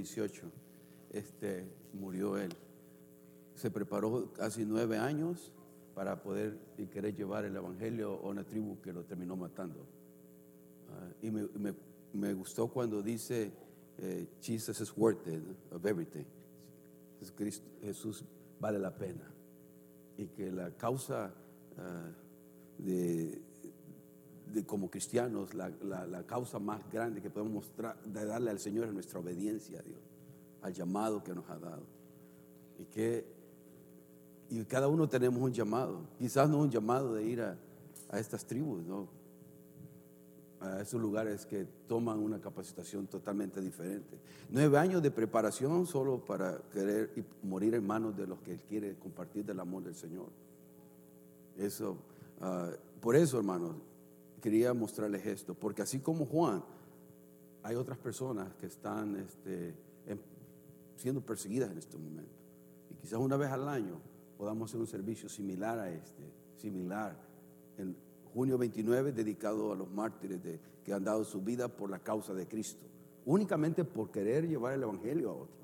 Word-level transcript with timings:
1991 0.00 0.50
al 0.50 0.50
2018 0.50 0.70
este, 1.12 1.64
murió 1.92 2.36
él. 2.36 2.50
Se 3.54 3.70
preparó 3.70 4.32
casi 4.32 4.64
nueve 4.64 4.96
años 4.96 5.52
para 5.94 6.22
poder 6.22 6.58
y 6.78 6.86
querer 6.86 7.14
llevar 7.14 7.44
el 7.44 7.56
Evangelio 7.56 8.20
a 8.24 8.28
una 8.28 8.44
tribu 8.44 8.80
que 8.80 8.92
lo 8.92 9.04
terminó 9.04 9.36
matando. 9.36 9.86
Ah, 10.88 11.08
y 11.22 11.30
me, 11.30 11.48
me, 11.58 11.74
me, 12.12 12.32
gustó 12.32 12.68
cuando 12.68 13.02
dice, 13.02 13.52
eh, 13.98 14.26
Jesus 14.40 14.80
is 14.80 14.96
worth 14.96 15.26
it 15.26 15.42
of 15.72 15.84
everything. 15.84 16.24
Jesús, 17.18 17.62
Jesús 17.82 18.24
vale 18.58 18.78
la 18.78 18.94
pena. 18.94 19.30
Y 20.16 20.26
que 20.28 20.50
la 20.50 20.70
causa 20.76 21.32
uh, 21.76 22.82
de, 22.82 23.42
como 24.66 24.90
cristianos, 24.90 25.54
la, 25.54 25.70
la, 25.82 26.26
causa 26.26 26.58
más 26.58 26.80
grande 26.90 27.20
que 27.20 27.30
podemos 27.30 27.52
mostrar, 27.52 28.00
de 28.02 28.24
darle 28.24 28.50
al 28.50 28.58
Señor 28.58 28.86
es 28.86 28.92
nuestra 28.92 29.20
obediencia 29.20 29.80
a 29.80 29.82
Dios, 29.82 30.00
al 30.62 30.72
llamado 30.72 31.22
que 31.22 31.34
nos 31.34 31.48
ha 31.48 31.58
dado. 31.58 31.82
Y 32.78 32.84
que 32.84 33.40
y 34.50 34.64
cada 34.64 34.88
uno 34.88 35.08
tenemos 35.08 35.40
un 35.40 35.52
llamado. 35.52 36.00
Quizás 36.18 36.50
no 36.50 36.58
un 36.58 36.70
llamado 36.70 37.14
de 37.14 37.24
ir 37.24 37.40
a, 37.40 37.56
a 38.08 38.18
estas 38.18 38.44
tribus, 38.44 38.82
¿no? 38.84 39.08
a 40.60 40.80
esos 40.80 41.00
lugares 41.00 41.46
que 41.46 41.66
toman 41.88 42.18
una 42.18 42.38
capacitación 42.38 43.06
totalmente 43.06 43.60
diferente. 43.60 44.18
Nueve 44.50 44.76
años 44.76 45.02
de 45.02 45.10
preparación 45.10 45.86
solo 45.86 46.22
para 46.22 46.58
querer 46.70 47.12
y 47.16 47.46
morir 47.46 47.74
en 47.74 47.86
manos 47.86 48.16
de 48.16 48.26
los 48.26 48.40
que 48.40 48.52
Él 48.52 48.60
quiere 48.68 48.98
compartir 48.98 49.44
del 49.44 49.58
amor 49.58 49.84
del 49.84 49.94
Señor. 49.94 50.28
Eso, 51.56 51.96
uh, 52.40 53.00
por 53.00 53.16
eso, 53.16 53.38
hermanos, 53.38 53.74
quería 54.40 54.74
mostrarles 54.74 55.26
esto, 55.26 55.54
porque 55.54 55.82
así 55.82 56.00
como 56.00 56.26
Juan, 56.26 56.64
hay 57.62 57.76
otras 57.76 57.98
personas 57.98 58.54
que 58.54 58.66
están 58.66 59.16
este, 59.16 59.74
siendo 60.96 61.20
perseguidas 61.20 61.70
en 61.70 61.78
este 61.78 61.96
momento. 61.96 62.32
Y 62.90 62.94
quizás 62.94 63.18
una 63.18 63.36
vez 63.36 63.50
al 63.50 63.68
año 63.68 64.00
podamos 64.36 64.70
hacer 64.70 64.80
un 64.80 64.86
servicio 64.86 65.28
similar 65.28 65.78
a 65.78 65.90
este, 65.90 66.22
similar. 66.56 67.16
En 67.78 67.96
junio 68.34 68.58
29, 68.58 69.12
dedicado 69.12 69.72
a 69.72 69.76
los 69.76 69.90
mártires 69.90 70.40
que 70.84 70.92
han 70.92 71.04
dado 71.04 71.24
su 71.24 71.42
vida 71.42 71.68
por 71.68 71.90
la 71.90 71.98
causa 71.98 72.34
de 72.34 72.46
Cristo, 72.46 72.86
únicamente 73.24 73.84
por 73.84 74.10
querer 74.10 74.48
llevar 74.48 74.74
el 74.74 74.82
Evangelio 74.82 75.30
a 75.30 75.34
otros. 75.34 75.60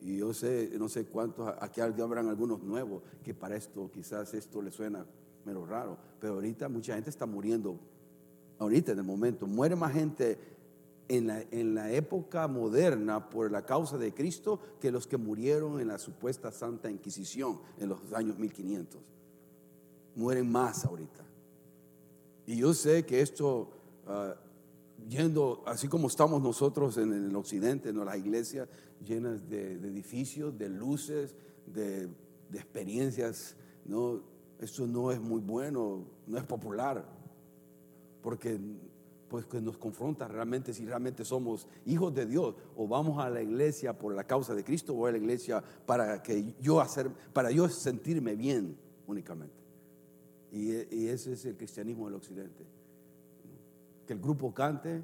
Y 0.00 0.18
yo 0.18 0.34
sé, 0.34 0.70
no 0.78 0.88
sé 0.88 1.06
cuántos, 1.06 1.52
aquí 1.60 1.80
habrán 1.80 2.28
algunos 2.28 2.62
nuevos 2.62 3.02
que 3.22 3.32
para 3.32 3.56
esto 3.56 3.90
quizás 3.90 4.34
esto 4.34 4.60
le 4.60 4.70
suena 4.70 5.06
menos 5.44 5.68
raro, 5.68 5.98
pero 6.20 6.34
ahorita 6.34 6.68
mucha 6.68 6.94
gente 6.94 7.10
está 7.10 7.26
muriendo, 7.26 7.78
ahorita 8.58 8.92
en 8.92 8.98
el 8.98 9.04
momento, 9.04 9.46
muere 9.46 9.76
más 9.76 9.92
gente 9.92 10.38
en 11.08 11.26
la, 11.26 11.42
en 11.50 11.74
la, 11.74 11.92
época 11.92 12.48
moderna 12.48 13.28
por 13.28 13.50
la 13.50 13.66
causa 13.66 13.98
de 13.98 14.14
Cristo 14.14 14.58
que 14.80 14.90
los 14.90 15.06
que 15.06 15.16
murieron 15.16 15.80
en 15.80 15.88
la 15.88 15.98
supuesta 15.98 16.50
Santa 16.50 16.90
Inquisición 16.90 17.60
en 17.78 17.90
los 17.90 18.12
años 18.14 18.38
1500. 18.38 19.00
Mueren 20.16 20.50
más 20.50 20.84
ahorita. 20.84 21.24
Y 22.46 22.56
yo 22.56 22.72
sé 22.72 23.04
que 23.04 23.20
esto, 23.20 23.68
uh, 24.06 25.08
yendo 25.08 25.62
así 25.66 25.88
como 25.88 26.08
estamos 26.08 26.42
nosotros 26.42 26.96
en, 26.96 27.12
el 27.12 27.36
occidente, 27.36 27.90
en 27.90 28.04
las 28.04 28.16
iglesias 28.16 28.68
llenas 29.04 29.48
de, 29.48 29.78
de 29.78 29.88
edificios, 29.88 30.56
de 30.56 30.68
luces, 30.68 31.34
de, 31.66 32.06
de 32.06 32.58
experiencias, 32.58 33.56
no, 33.84 34.22
esto 34.64 34.86
no 34.86 35.12
es 35.12 35.20
muy 35.20 35.40
bueno, 35.40 36.04
no 36.26 36.38
es 36.38 36.44
popular, 36.44 37.04
porque 38.22 38.58
pues 39.28 39.46
que 39.46 39.60
nos 39.60 39.76
confronta 39.76 40.28
realmente 40.28 40.72
si 40.72 40.86
realmente 40.86 41.24
somos 41.24 41.66
hijos 41.86 42.14
de 42.14 42.24
Dios 42.24 42.54
o 42.76 42.86
vamos 42.86 43.22
a 43.22 43.28
la 43.28 43.42
iglesia 43.42 43.96
por 43.98 44.14
la 44.14 44.24
causa 44.24 44.54
de 44.54 44.62
Cristo 44.64 44.94
o 44.94 45.06
a 45.06 45.12
la 45.12 45.18
iglesia 45.18 45.62
para 45.86 46.22
que 46.22 46.54
yo 46.60 46.80
hacer 46.80 47.10
para 47.32 47.50
yo 47.50 47.68
sentirme 47.68 48.36
bien 48.36 48.76
únicamente. 49.06 49.56
Y, 50.52 50.70
y 50.94 51.08
ese 51.08 51.32
es 51.32 51.44
el 51.46 51.56
cristianismo 51.56 52.06
del 52.06 52.14
occidente. 52.14 52.64
Que 54.06 54.12
el 54.12 54.20
grupo 54.20 54.54
cante 54.54 55.02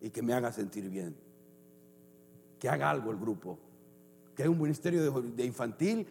y 0.00 0.10
que 0.10 0.22
me 0.22 0.32
haga 0.32 0.52
sentir 0.52 0.88
bien. 0.88 1.14
Que 2.58 2.68
haga 2.68 2.90
algo 2.90 3.10
el 3.10 3.18
grupo. 3.18 3.58
Que 4.34 4.44
haya 4.44 4.50
un 4.50 4.60
ministerio 4.60 5.12
de, 5.12 5.30
de 5.32 5.44
infantil 5.44 6.06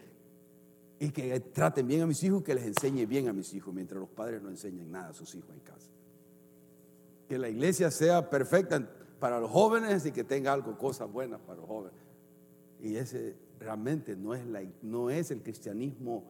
y 1.00 1.10
que 1.10 1.40
traten 1.40 1.88
bien 1.88 2.02
a 2.02 2.08
mis 2.08 2.24
hijos, 2.24 2.44
que 2.44 2.56
les 2.56 2.66
enseñe 2.66 3.06
bien 3.06 3.28
a 3.28 3.34
mis 3.34 3.54
hijos, 3.54 3.74
mientras 3.74 4.00
los 4.00 4.10
padres 4.10 4.42
no 4.42 4.50
enseñen 4.50 4.92
nada 4.92 5.10
a 5.10 5.14
sus 5.14 5.34
hijos 5.36 5.52
en 5.54 5.60
casa 5.60 5.90
que 7.28 7.38
la 7.38 7.50
iglesia 7.50 7.92
sea 7.92 8.30
perfecta 8.30 8.88
para 9.20 9.40
los 9.40 9.50
jóvenes 9.50 10.06
y 10.06 10.12
que 10.12 10.24
tenga 10.24 10.54
algo, 10.54 10.78
cosas 10.78 11.12
buenas 11.12 11.40
para 11.42 11.60
los 11.60 11.68
jóvenes. 11.68 12.00
Y 12.82 12.96
ese 12.96 13.36
realmente 13.60 14.16
no 14.16 14.34
es, 14.36 14.46
la, 14.46 14.62
no 14.82 15.10
es 15.10 15.32
el 15.32 15.42
cristianismo 15.42 16.24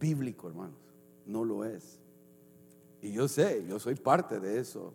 bíblico, 0.00 0.48
hermanos. 0.48 0.78
No 1.26 1.44
lo 1.44 1.64
es. 1.64 2.00
Y 3.02 3.12
yo 3.12 3.28
sé, 3.28 3.64
yo 3.68 3.78
soy 3.78 3.96
parte 3.96 4.40
de 4.40 4.58
eso. 4.58 4.94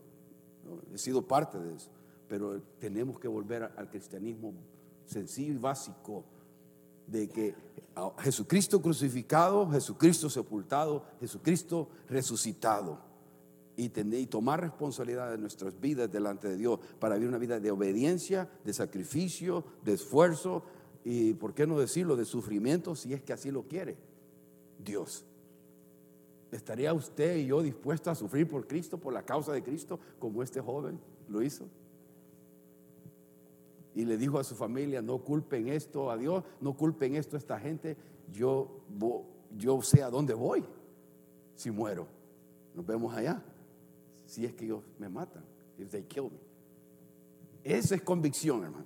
He 0.93 0.97
sido 0.97 1.27
parte 1.27 1.59
de 1.59 1.75
eso. 1.75 1.91
Pero 2.27 2.61
tenemos 2.79 3.19
que 3.19 3.27
volver 3.27 3.71
al 3.75 3.89
cristianismo 3.89 4.53
sencillo 5.05 5.53
y 5.53 5.57
básico 5.57 6.25
de 7.07 7.29
que 7.29 7.55
Jesucristo 8.19 8.81
crucificado, 8.81 9.69
Jesucristo 9.71 10.29
sepultado, 10.29 11.03
Jesucristo 11.19 11.89
resucitado 12.07 12.99
y, 13.75 13.89
tener, 13.89 14.19
y 14.19 14.27
tomar 14.27 14.61
responsabilidad 14.61 15.31
de 15.31 15.37
nuestras 15.37 15.79
vidas 15.79 16.11
delante 16.11 16.47
de 16.47 16.57
Dios 16.57 16.79
para 16.99 17.15
vivir 17.15 17.29
una 17.29 17.37
vida 17.37 17.59
de 17.59 17.71
obediencia, 17.71 18.49
de 18.63 18.73
sacrificio, 18.73 19.63
de 19.83 19.93
esfuerzo 19.93 20.63
y, 21.03 21.33
¿por 21.33 21.53
qué 21.53 21.65
no 21.65 21.79
decirlo?, 21.79 22.15
de 22.15 22.25
sufrimiento 22.25 22.95
si 22.95 23.13
es 23.13 23.21
que 23.21 23.33
así 23.33 23.49
lo 23.49 23.63
quiere 23.63 23.97
Dios. 24.83 25.25
¿Estaría 26.51 26.93
usted 26.93 27.37
y 27.37 27.47
yo 27.47 27.61
dispuestos 27.61 28.11
a 28.11 28.15
sufrir 28.15 28.47
por 28.47 28.67
Cristo, 28.67 28.97
por 28.97 29.13
la 29.13 29.23
causa 29.23 29.51
de 29.53 29.63
Cristo, 29.63 29.99
como 30.19 30.43
este 30.43 30.61
joven 30.61 30.99
lo 31.29 31.41
hizo? 31.41 31.65
Y 33.97 34.05
le 34.05 34.15
dijo 34.15 34.37
a 34.37 34.43
su 34.43 34.53
familia, 34.53 35.01
no 35.01 35.17
culpen 35.17 35.69
esto 35.69 36.11
a 36.11 36.17
Dios, 36.17 36.43
no 36.61 36.77
culpen 36.77 37.15
esto 37.15 37.35
a 37.35 37.39
esta 37.39 37.59
gente, 37.59 37.97
yo, 38.31 38.83
yo 39.57 39.81
sé 39.81 40.03
a 40.03 40.11
dónde 40.11 40.35
voy 40.35 40.63
si 41.55 41.71
muero. 41.71 42.07
Nos 42.75 42.85
vemos 42.85 43.15
allá 43.15 43.43
si 44.27 44.45
es 44.45 44.53
que 44.53 44.65
ellos 44.65 44.83
me 44.99 45.09
matan, 45.09 45.43
if 45.79 45.89
they 45.89 46.03
kill 46.03 46.25
me. 46.25 46.37
Esa 47.63 47.95
es 47.95 48.03
convicción, 48.03 48.65
hermano. 48.65 48.85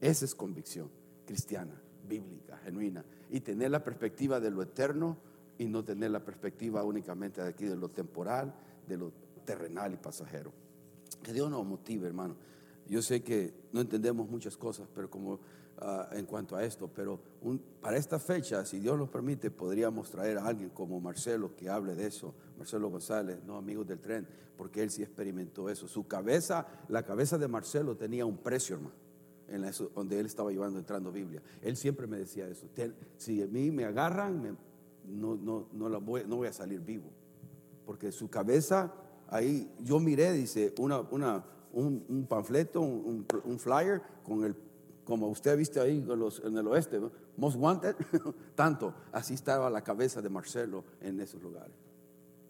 Esa 0.00 0.24
es 0.24 0.36
convicción 0.36 0.88
cristiana, 1.26 1.74
bíblica, 2.08 2.58
genuina. 2.58 3.04
Y 3.28 3.40
tener 3.40 3.72
la 3.72 3.82
perspectiva 3.82 4.38
de 4.38 4.52
lo 4.52 4.62
eterno 4.62 5.16
y 5.58 5.66
no 5.66 5.82
tener 5.82 6.12
la 6.12 6.24
perspectiva 6.24 6.84
únicamente 6.84 7.42
de 7.42 7.48
aquí, 7.48 7.64
de 7.64 7.74
lo 7.74 7.88
temporal, 7.88 8.54
de 8.86 8.96
lo 8.96 9.12
terrenal 9.44 9.92
y 9.94 9.96
pasajero. 9.96 10.52
Que 11.24 11.32
Dios 11.32 11.50
nos 11.50 11.66
motive, 11.66 12.06
hermano. 12.06 12.36
Yo 12.90 13.02
sé 13.02 13.22
que 13.22 13.54
no 13.72 13.80
entendemos 13.80 14.28
muchas 14.28 14.56
cosas, 14.56 14.88
pero 14.92 15.08
como 15.08 15.34
uh, 15.34 16.12
en 16.12 16.26
cuanto 16.26 16.56
a 16.56 16.64
esto, 16.64 16.90
pero 16.92 17.20
un, 17.40 17.62
para 17.80 17.96
esta 17.96 18.18
fecha, 18.18 18.64
si 18.64 18.80
Dios 18.80 18.98
nos 18.98 19.08
permite, 19.08 19.48
podríamos 19.52 20.10
traer 20.10 20.38
a 20.38 20.46
alguien 20.46 20.70
como 20.70 21.00
Marcelo 21.00 21.54
que 21.54 21.68
hable 21.68 21.94
de 21.94 22.08
eso, 22.08 22.34
Marcelo 22.58 22.90
González, 22.90 23.38
no 23.46 23.56
amigos 23.56 23.86
del 23.86 24.00
tren, 24.00 24.26
porque 24.56 24.82
él 24.82 24.90
sí 24.90 25.04
experimentó 25.04 25.70
eso. 25.70 25.86
Su 25.86 26.08
cabeza, 26.08 26.66
la 26.88 27.04
cabeza 27.04 27.38
de 27.38 27.46
Marcelo 27.46 27.96
tenía 27.96 28.26
un 28.26 28.38
precio, 28.38 28.74
hermano, 28.74 28.96
en 29.46 29.64
donde 29.94 30.18
él 30.18 30.26
estaba 30.26 30.50
llevando, 30.50 30.80
entrando 30.80 31.12
Biblia. 31.12 31.40
Él 31.62 31.76
siempre 31.76 32.08
me 32.08 32.18
decía 32.18 32.48
eso. 32.48 32.66
Si 33.18 33.40
a 33.40 33.46
mí 33.46 33.70
me 33.70 33.84
agarran, 33.84 34.42
me, 34.42 34.56
no, 35.06 35.36
no, 35.36 35.68
no, 35.72 35.88
la 35.88 35.98
voy, 35.98 36.24
no 36.26 36.38
voy 36.38 36.48
a 36.48 36.52
salir 36.52 36.80
vivo, 36.80 37.08
porque 37.86 38.10
su 38.10 38.28
cabeza, 38.28 38.92
ahí 39.28 39.72
yo 39.78 40.00
miré, 40.00 40.32
dice, 40.32 40.74
una, 40.76 41.02
una, 41.02 41.44
un, 41.72 42.04
un 42.08 42.26
panfleto, 42.26 42.80
un, 42.80 43.26
un 43.44 43.58
flyer 43.58 44.02
con 44.24 44.44
el 44.44 44.54
como 45.10 45.26
usted 45.26 45.50
ha 45.50 45.54
visto 45.56 45.82
ahí 45.82 45.98
en, 45.98 46.56
el 46.56 46.68
oeste, 46.68 47.00
Most 47.36 47.56
Wanted, 47.58 47.96
tanto, 48.54 48.94
así 49.10 49.34
estaba 49.34 49.68
la 49.68 49.82
cabeza 49.82 50.22
de 50.22 50.28
Marcelo 50.28 50.84
en 51.00 51.18
esos 51.18 51.42
lugares. 51.42 51.74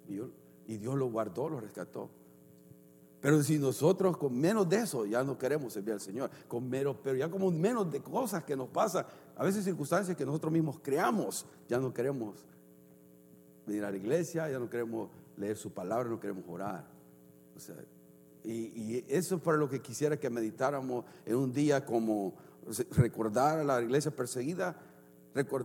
Y, 0.07 0.77
Dios 0.77 0.95
lo 0.95 1.11
guardó, 1.11 1.49
lo 1.49 1.59
rescató. 1.59 2.11
Pero 3.23 3.43
si 3.43 3.59
nosotros 3.59 4.19
con 4.19 4.39
menos 4.39 4.69
de 4.69 4.77
eso 4.77 5.07
ya 5.07 5.25
no 5.25 5.39
queremos 5.39 5.73
servir 5.73 5.95
al 5.95 6.03
Señor, 6.03 6.31
con 6.49 6.69
menos, 6.69 6.97
pero 7.03 7.17
ya 7.17 7.31
como 7.31 7.51
menos 7.51 7.91
de 7.91 8.03
cosas 8.03 8.45
que 8.45 8.55
nos 8.55 8.69
pasan, 8.69 9.07
a 9.37 9.43
veces 9.43 9.65
circunstancias 9.65 10.15
que 10.15 10.27
nosotros 10.27 10.53
mismos 10.53 10.81
creamos, 10.83 11.47
ya 11.67 11.79
no 11.79 11.95
queremos 11.95 12.45
venir 13.67 13.87
a 13.87 13.91
la 13.91 13.97
iglesia, 13.97 14.51
ya 14.51 14.59
no 14.59 14.69
queremos 14.69 15.09
leer 15.39 15.57
su 15.57 15.73
palabra, 15.73 16.11
no 16.11 16.21
queremos 16.21 16.45
orar. 16.47 16.85
O 17.57 17.59
sea, 17.59 17.77
y, 18.45 18.53
y, 18.53 19.05
eso 19.09 19.37
es 19.37 19.43
para 19.43 19.57
lo 19.57 19.69
que 19.69 19.81
quisiera 19.81 20.19
que 20.19 20.31
meditáramos 20.31 21.05
en 21.25 21.37
un 21.37 21.53
día 21.53 21.85
como 21.85 22.35
recordar 22.93 23.61
a 23.61 23.65
la 23.65 23.83
iglesia 23.83 24.11
perseguida, 24.11 24.77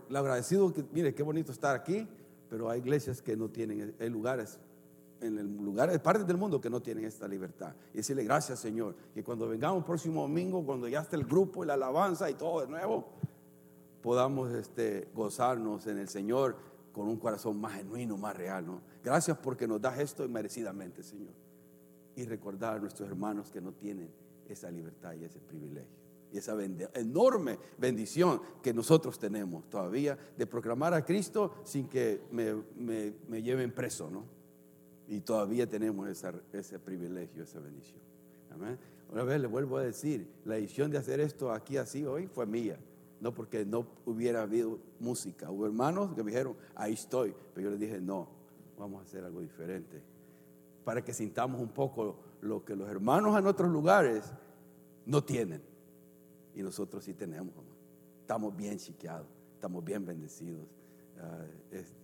lo 0.10 0.20
agradecido 0.20 0.74
que, 0.74 0.84
mire, 0.92 1.14
qué 1.14 1.24
bonito 1.24 1.52
estar 1.52 1.76
aquí, 1.76 2.08
pero 2.50 2.70
hay 2.70 2.80
iglesias 2.80 3.22
que 3.22 3.36
no 3.36 3.50
tienen, 3.50 3.96
hay 4.00 4.10
lugares 4.10 4.60
en 5.22 5.40
el 5.40 5.56
lugar, 5.58 5.90
de 5.90 6.00
partes 6.00 6.28
del 6.28 6.38
mundo 6.38 6.62
que 6.62 6.70
no 6.70 6.82
tienen 6.82 7.06
esta 7.06 7.28
libertad. 7.28 7.74
Y 7.94 7.98
decirle 7.98 8.24
gracias, 8.24 8.60
Señor, 8.60 8.96
que 9.14 9.24
cuando 9.24 9.48
vengamos 9.48 9.80
el 9.80 9.86
próximo 9.86 10.22
domingo, 10.22 10.64
cuando 10.66 10.88
ya 10.88 11.02
esté 11.02 11.16
el 11.16 11.26
grupo 11.26 11.64
y 11.64 11.68
la 11.68 11.74
alabanza 11.74 12.30
y 12.30 12.36
todo 12.36 12.62
de 12.62 12.68
nuevo, 12.68 13.08
podamos 14.02 14.52
este, 14.54 15.10
gozarnos 15.16 15.88
en 15.88 15.98
el 15.98 16.10
Señor 16.10 16.56
con 16.92 17.08
un 17.08 17.18
corazón 17.18 17.60
más 17.60 17.74
genuino, 17.74 18.18
más 18.18 18.36
real. 18.36 18.66
¿no? 18.66 18.82
Gracias 19.04 19.38
porque 19.38 19.68
nos 19.68 19.82
das 19.82 20.00
esto 20.00 20.28
merecidamente, 20.30 21.02
Señor. 21.02 21.45
Y 22.16 22.26
recordar 22.26 22.78
a 22.78 22.80
nuestros 22.80 23.10
hermanos 23.10 23.52
que 23.52 23.62
no 23.62 23.74
tienen 23.74 24.10
esa 24.48 24.72
libertad 24.72 25.14
y 25.14 25.24
ese 25.24 25.40
privilegio 25.40 26.06
y 26.36 26.38
esa 26.38 26.56
enorme 26.96 27.58
bendición 27.78 28.42
que 28.62 28.74
nosotros 28.74 29.18
tenemos 29.18 29.70
todavía 29.70 30.18
de 30.38 30.46
proclamar 30.46 30.94
a 30.94 31.06
Cristo 31.06 31.62
sin 31.64 31.88
que 31.88 32.24
me, 32.32 33.42
lleven 33.42 33.72
preso, 33.72 34.10
¿no? 34.10 34.26
Y 35.08 35.22
todavía 35.22 35.70
tenemos 35.70 36.10
ese 36.52 36.80
privilegio, 36.80 37.44
esa 37.44 37.60
bendición. 37.60 38.02
Una 39.10 39.24
vez 39.24 39.40
le 39.40 39.48
vuelvo 39.48 39.78
a 39.78 39.84
decir, 39.84 40.28
la 40.44 40.56
decisión 40.56 40.92
de 40.92 40.98
hacer 40.98 41.22
esto 41.22 41.52
aquí 41.52 41.78
así 41.78 42.06
hoy 42.06 42.28
fue 42.28 42.46
mía, 42.46 42.80
no 43.22 43.34
porque 43.34 43.66
no 43.66 43.88
hubiera 44.06 44.42
habido 44.42 44.80
música. 45.00 45.52
Hubo 45.52 45.66
hermanos 45.66 46.16
que 46.16 46.24
me 46.24 46.32
dijeron, 46.32 46.58
ahí 46.74 46.94
estoy, 46.94 47.34
pero 47.54 47.66
yo 47.66 47.72
les 47.72 47.80
dije, 47.80 48.02
no, 48.02 48.28
vamos 48.78 49.00
a 49.00 49.04
hacer 49.04 49.24
algo 49.24 49.42
diferente, 49.42 50.02
para 50.86 51.04
que 51.04 51.14
sintamos 51.14 51.60
un 51.60 51.70
poco 51.70 52.16
lo 52.42 52.64
que 52.64 52.76
los 52.76 52.88
hermanos 52.88 53.38
en 53.38 53.48
otros 53.48 53.70
lugares 53.70 54.32
no 55.06 55.24
tienen 55.24 55.62
y 56.54 56.62
nosotros 56.62 57.04
sí 57.04 57.14
tenemos. 57.14 57.54
Estamos 58.22 58.56
bien 58.56 58.78
chiqueados, 58.78 59.28
estamos 59.56 59.84
bien 59.84 60.06
bendecidos. 60.06 60.66
Ah, 61.20 61.44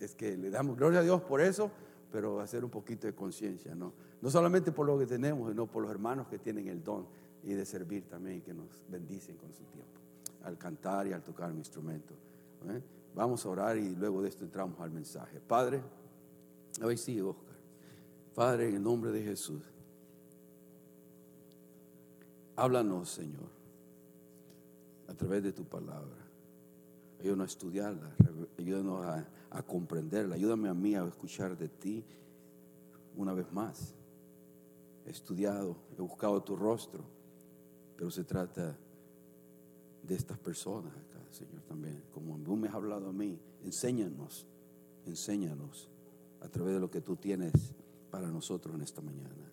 es, 0.00 0.14
que 0.14 0.36
le 0.36 0.50
damos 0.50 0.76
gloria 0.76 0.98
a 0.98 1.02
Dios 1.02 1.22
por 1.22 1.40
eso, 1.40 1.70
pero 2.10 2.40
hacer 2.40 2.64
un 2.64 2.70
poquito 2.70 3.06
de 3.06 3.14
conciencia, 3.14 3.74
¿no? 3.74 3.92
No 4.20 4.30
solamente 4.30 4.72
por 4.72 4.86
lo 4.86 4.98
que 4.98 5.06
tenemos, 5.06 5.48
sino 5.48 5.66
por 5.66 5.82
los 5.82 5.90
hermanos 5.90 6.26
que 6.26 6.38
tienen 6.38 6.66
el 6.68 6.82
don 6.82 7.06
y 7.44 7.52
de 7.52 7.64
servir 7.64 8.08
también, 8.08 8.42
que 8.42 8.52
nos 8.52 8.84
bendicen 8.88 9.36
con 9.36 9.52
su 9.52 9.64
tiempo, 9.64 10.00
al 10.42 10.58
cantar 10.58 11.06
y 11.06 11.12
al 11.12 11.22
tocar 11.22 11.50
un 11.50 11.58
instrumento. 11.58 12.14
¿eh? 12.68 12.82
Vamos 13.14 13.46
a 13.46 13.48
orar 13.48 13.76
y 13.76 13.94
luego 13.94 14.22
de 14.22 14.28
esto 14.28 14.44
entramos 14.44 14.80
al 14.80 14.90
mensaje. 14.90 15.40
Padre, 15.40 15.82
hoy 16.82 16.96
sí, 16.96 17.20
Oscar. 17.20 17.51
Padre, 18.34 18.68
en 18.68 18.76
el 18.76 18.82
nombre 18.82 19.10
de 19.10 19.22
Jesús, 19.22 19.62
háblanos, 22.56 23.10
Señor 23.10 23.62
a 25.12 25.14
través 25.14 25.42
de 25.42 25.52
tu 25.52 25.64
palabra. 25.64 26.16
Ayúdanos 27.20 27.44
a 27.44 27.52
estudiarla, 27.52 28.16
ayúdanos 28.58 29.06
a, 29.50 29.62
comprenderla, 29.62 30.34
ayúdame 30.34 30.68
a 30.68 30.74
mí 30.74 30.94
a 30.94 31.04
escuchar 31.04 31.56
de 31.56 31.68
ti 31.68 32.04
una 33.16 33.34
vez 33.34 33.52
más. 33.52 33.94
He 35.06 35.10
estudiado, 35.10 35.76
he 35.96 36.00
buscado 36.00 36.42
tu 36.42 36.56
rostro, 36.56 37.04
pero 37.96 38.10
se 38.10 38.24
trata 38.24 38.76
de 40.02 40.14
estas 40.14 40.38
personas 40.38 40.92
acá, 40.92 41.20
Señor, 41.30 41.62
también. 41.62 42.02
Como 42.12 42.38
tú 42.38 42.56
me 42.56 42.68
has 42.68 42.74
hablado 42.74 43.08
a 43.08 43.12
mí, 43.12 43.38
enséñanos, 43.62 44.46
enséñanos 45.04 45.90
a 46.40 46.48
través 46.48 46.74
de 46.74 46.80
lo 46.80 46.90
que 46.90 47.02
tú 47.02 47.16
tienes 47.16 47.52
para 48.12 48.28
nosotros 48.28 48.74
en 48.74 48.82
esta 48.82 49.00
mañana. 49.00 49.50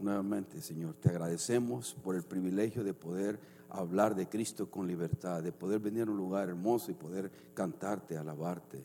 Nuevamente, 0.00 0.60
Señor, 0.60 0.96
te 0.96 1.10
agradecemos 1.10 1.94
por 2.02 2.16
el 2.16 2.24
privilegio 2.24 2.82
de 2.82 2.92
poder 2.92 3.38
hablar 3.70 4.16
de 4.16 4.28
Cristo 4.28 4.68
con 4.68 4.88
libertad, 4.88 5.44
de 5.44 5.52
poder 5.52 5.78
venir 5.78 6.08
a 6.08 6.10
un 6.10 6.16
lugar 6.16 6.48
hermoso 6.48 6.90
y 6.90 6.94
poder 6.94 7.30
cantarte, 7.54 8.18
alabarte, 8.18 8.84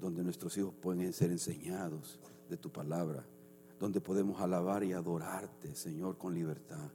donde 0.00 0.24
nuestros 0.24 0.56
hijos 0.56 0.72
pueden 0.80 1.12
ser 1.12 1.30
enseñados 1.32 2.18
de 2.48 2.56
tu 2.56 2.72
palabra, 2.72 3.26
donde 3.78 4.00
podemos 4.00 4.40
alabar 4.40 4.82
y 4.84 4.94
adorarte, 4.94 5.74
Señor, 5.74 6.16
con 6.16 6.32
libertad. 6.32 6.90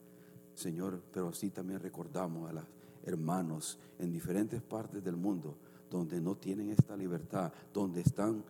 Señor, 0.56 1.00
pero 1.14 1.30
así 1.30 1.52
también 1.52 1.80
recordamos 1.80 2.50
a 2.50 2.54
los 2.54 2.66
hermanos 3.04 3.78
en 4.00 4.12
diferentes 4.12 4.64
partes 4.64 5.04
del 5.04 5.16
mundo 5.16 5.56
donde 5.92 6.20
no 6.20 6.36
tienen 6.36 6.72
esta 6.72 6.98
libertad, 6.98 7.54
donde 7.72 8.02
están 8.02 8.44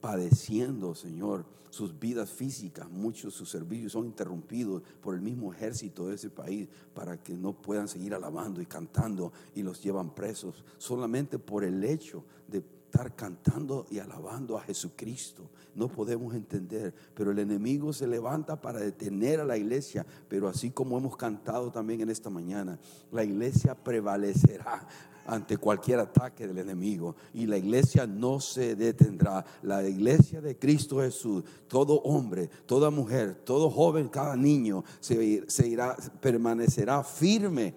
padeciendo, 0.00 0.94
Señor, 0.94 1.44
sus 1.70 1.98
vidas 1.98 2.30
físicas, 2.30 2.90
muchos 2.90 3.34
sus 3.34 3.50
servicios 3.50 3.92
son 3.92 4.06
interrumpidos 4.06 4.82
por 5.02 5.14
el 5.14 5.20
mismo 5.20 5.52
ejército 5.52 6.08
de 6.08 6.14
ese 6.14 6.30
país 6.30 6.68
para 6.94 7.22
que 7.22 7.34
no 7.34 7.52
puedan 7.52 7.88
seguir 7.88 8.14
alabando 8.14 8.60
y 8.62 8.66
cantando 8.66 9.32
y 9.54 9.62
los 9.62 9.82
llevan 9.82 10.14
presos 10.14 10.64
solamente 10.78 11.38
por 11.38 11.64
el 11.64 11.84
hecho 11.84 12.24
de 12.46 12.58
estar 12.58 13.14
cantando 13.14 13.86
y 13.90 13.98
alabando 13.98 14.56
a 14.56 14.62
Jesucristo. 14.62 15.50
No 15.74 15.88
podemos 15.88 16.34
entender, 16.34 16.94
pero 17.14 17.32
el 17.32 17.38
enemigo 17.38 17.92
se 17.92 18.06
levanta 18.06 18.60
para 18.60 18.80
detener 18.80 19.40
a 19.40 19.44
la 19.44 19.58
iglesia, 19.58 20.06
pero 20.26 20.48
así 20.48 20.70
como 20.70 20.96
hemos 20.96 21.16
cantado 21.16 21.70
también 21.70 22.00
en 22.00 22.08
esta 22.08 22.30
mañana, 22.30 22.78
la 23.12 23.24
iglesia 23.24 23.74
prevalecerá 23.74 24.88
ante 25.28 25.58
cualquier 25.58 26.00
ataque 26.00 26.46
del 26.46 26.58
enemigo. 26.58 27.14
Y 27.34 27.46
la 27.46 27.58
iglesia 27.58 28.06
no 28.06 28.40
se 28.40 28.74
detendrá. 28.74 29.44
La 29.62 29.86
iglesia 29.86 30.40
de 30.40 30.58
Cristo 30.58 31.00
Jesús, 31.00 31.44
todo 31.68 32.00
hombre, 32.00 32.48
toda 32.66 32.90
mujer, 32.90 33.36
todo 33.44 33.70
joven, 33.70 34.08
cada 34.08 34.34
niño 34.34 34.82
se, 35.00 35.44
se 35.48 35.68
irá, 35.68 35.94
permanecerá 36.20 37.04
firme 37.04 37.74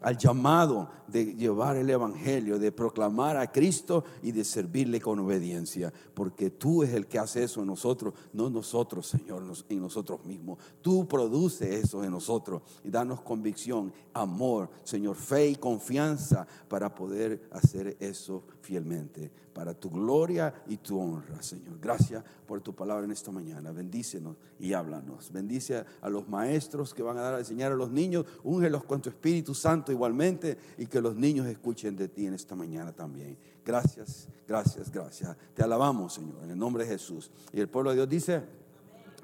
al 0.00 0.16
llamado 0.16 0.90
de 1.06 1.34
llevar 1.34 1.76
el 1.76 1.90
Evangelio, 1.90 2.58
de 2.58 2.72
proclamar 2.72 3.36
a 3.36 3.50
Cristo 3.50 4.04
y 4.22 4.32
de 4.32 4.44
servirle 4.44 5.00
con 5.00 5.18
obediencia, 5.18 5.92
porque 6.14 6.50
tú 6.50 6.82
es 6.82 6.92
el 6.92 7.06
que 7.06 7.18
hace 7.18 7.44
eso 7.44 7.60
en 7.60 7.66
nosotros, 7.66 8.14
no 8.32 8.50
nosotros, 8.50 9.06
Señor, 9.06 9.42
en 9.68 9.80
nosotros 9.80 10.24
mismos. 10.24 10.58
Tú 10.82 11.08
produces 11.08 11.84
eso 11.84 12.04
en 12.04 12.10
nosotros 12.10 12.62
y 12.84 12.90
danos 12.90 13.20
convicción, 13.22 13.92
amor, 14.12 14.70
Señor, 14.84 15.16
fe 15.16 15.48
y 15.48 15.56
confianza 15.56 16.46
para 16.68 16.94
poder 16.94 17.48
hacer 17.50 17.96
eso 18.00 18.44
fielmente, 18.60 19.32
para 19.58 19.74
tu 19.74 19.90
gloria 19.90 20.54
y 20.68 20.76
tu 20.76 21.00
honra, 21.00 21.42
Señor. 21.42 21.80
Gracias 21.80 22.22
por 22.46 22.60
tu 22.60 22.76
palabra 22.76 23.04
en 23.04 23.10
esta 23.10 23.32
mañana. 23.32 23.72
Bendícenos 23.72 24.36
y 24.60 24.72
háblanos. 24.72 25.32
Bendice 25.32 25.84
a 26.00 26.08
los 26.08 26.28
maestros 26.28 26.94
que 26.94 27.02
van 27.02 27.18
a 27.18 27.22
dar 27.22 27.34
a 27.34 27.38
enseñar 27.40 27.72
a 27.72 27.74
los 27.74 27.90
niños, 27.90 28.24
úngelos 28.44 28.84
con 28.84 29.02
tu 29.02 29.08
Espíritu 29.08 29.56
Santo 29.56 29.90
igualmente 29.90 30.56
y 30.78 30.86
que 30.86 31.00
los 31.00 31.16
niños 31.16 31.48
escuchen 31.48 31.96
de 31.96 32.06
ti 32.06 32.28
en 32.28 32.34
esta 32.34 32.54
mañana 32.54 32.92
también. 32.92 33.36
Gracias, 33.66 34.28
gracias, 34.46 34.92
gracias. 34.92 35.36
Te 35.54 35.64
alabamos, 35.64 36.14
Señor, 36.14 36.36
en 36.44 36.52
el 36.52 36.58
nombre 36.58 36.84
de 36.84 36.90
Jesús. 36.90 37.28
Y 37.52 37.58
el 37.58 37.68
pueblo 37.68 37.90
de 37.90 37.96
Dios 37.96 38.08
dice, 38.08 38.44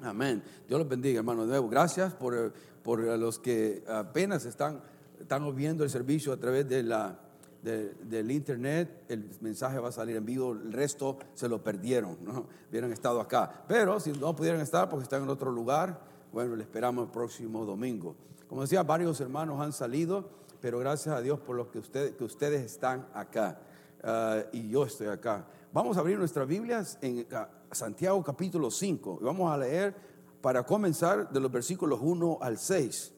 amén. 0.01 0.43
Dios 0.67 0.77
los 0.77 0.89
bendiga, 0.89 1.19
hermano, 1.19 1.43
de 1.43 1.47
nuevo. 1.47 1.69
Gracias 1.69 2.13
por, 2.13 2.51
por 2.83 2.99
los 2.99 3.39
que 3.39 3.85
apenas 3.87 4.43
están, 4.43 4.81
están 5.17 5.55
viendo 5.55 5.85
el 5.85 5.89
servicio 5.89 6.33
a 6.33 6.37
través 6.37 6.67
de 6.67 6.83
la, 6.83 7.24
del 7.65 8.31
internet. 8.31 9.03
El 9.09 9.29
mensaje 9.41 9.79
va 9.79 9.89
a 9.89 9.91
salir 9.91 10.15
en 10.15 10.25
vivo. 10.25 10.53
El 10.53 10.71
resto 10.71 11.17
se 11.33 11.49
lo 11.49 11.63
perdieron, 11.63 12.17
¿no? 12.21 12.47
Hubieran 12.69 12.91
estado 12.91 13.19
acá. 13.19 13.65
Pero 13.67 13.99
si 13.99 14.11
no 14.13 14.35
pudieran 14.35 14.61
estar 14.61 14.87
porque 14.89 15.03
están 15.03 15.23
en 15.23 15.29
otro 15.29 15.51
lugar, 15.51 15.99
bueno, 16.31 16.55
le 16.55 16.63
esperamos 16.63 17.05
el 17.05 17.11
próximo 17.11 17.65
domingo. 17.65 18.15
Como 18.47 18.61
decía, 18.61 18.83
varios 18.83 19.19
hermanos 19.19 19.59
han 19.59 19.73
salido 19.73 20.45
pero 20.65 20.79
gracias 20.79 21.15
a 21.15 21.21
Dios 21.21 21.39
por 21.39 21.55
lo 21.55 21.69
que, 21.69 21.79
que 22.17 22.23
ustedes 22.23 22.65
están 22.65 23.07
acá 23.13 23.59
ah, 24.03 24.41
y 24.51 24.67
yo 24.67 24.83
estoy 24.85 25.05
acá. 25.05 25.45
Vamos 25.71 25.95
a 25.95 25.99
abrir 25.99 26.17
nuestras 26.17 26.47
Biblias 26.47 26.97
en 27.03 27.23
ah, 27.33 27.47
Santiago 27.71 28.23
capítulo 28.23 28.71
5 28.71 29.19
y 29.21 29.23
vamos 29.23 29.51
a 29.51 29.59
leer 29.59 29.95
para 30.41 30.63
comenzar 30.63 31.29
de 31.29 31.39
los 31.39 31.51
versículos 31.51 31.99
1 32.01 32.39
al 32.41 32.57
6. 32.57 33.13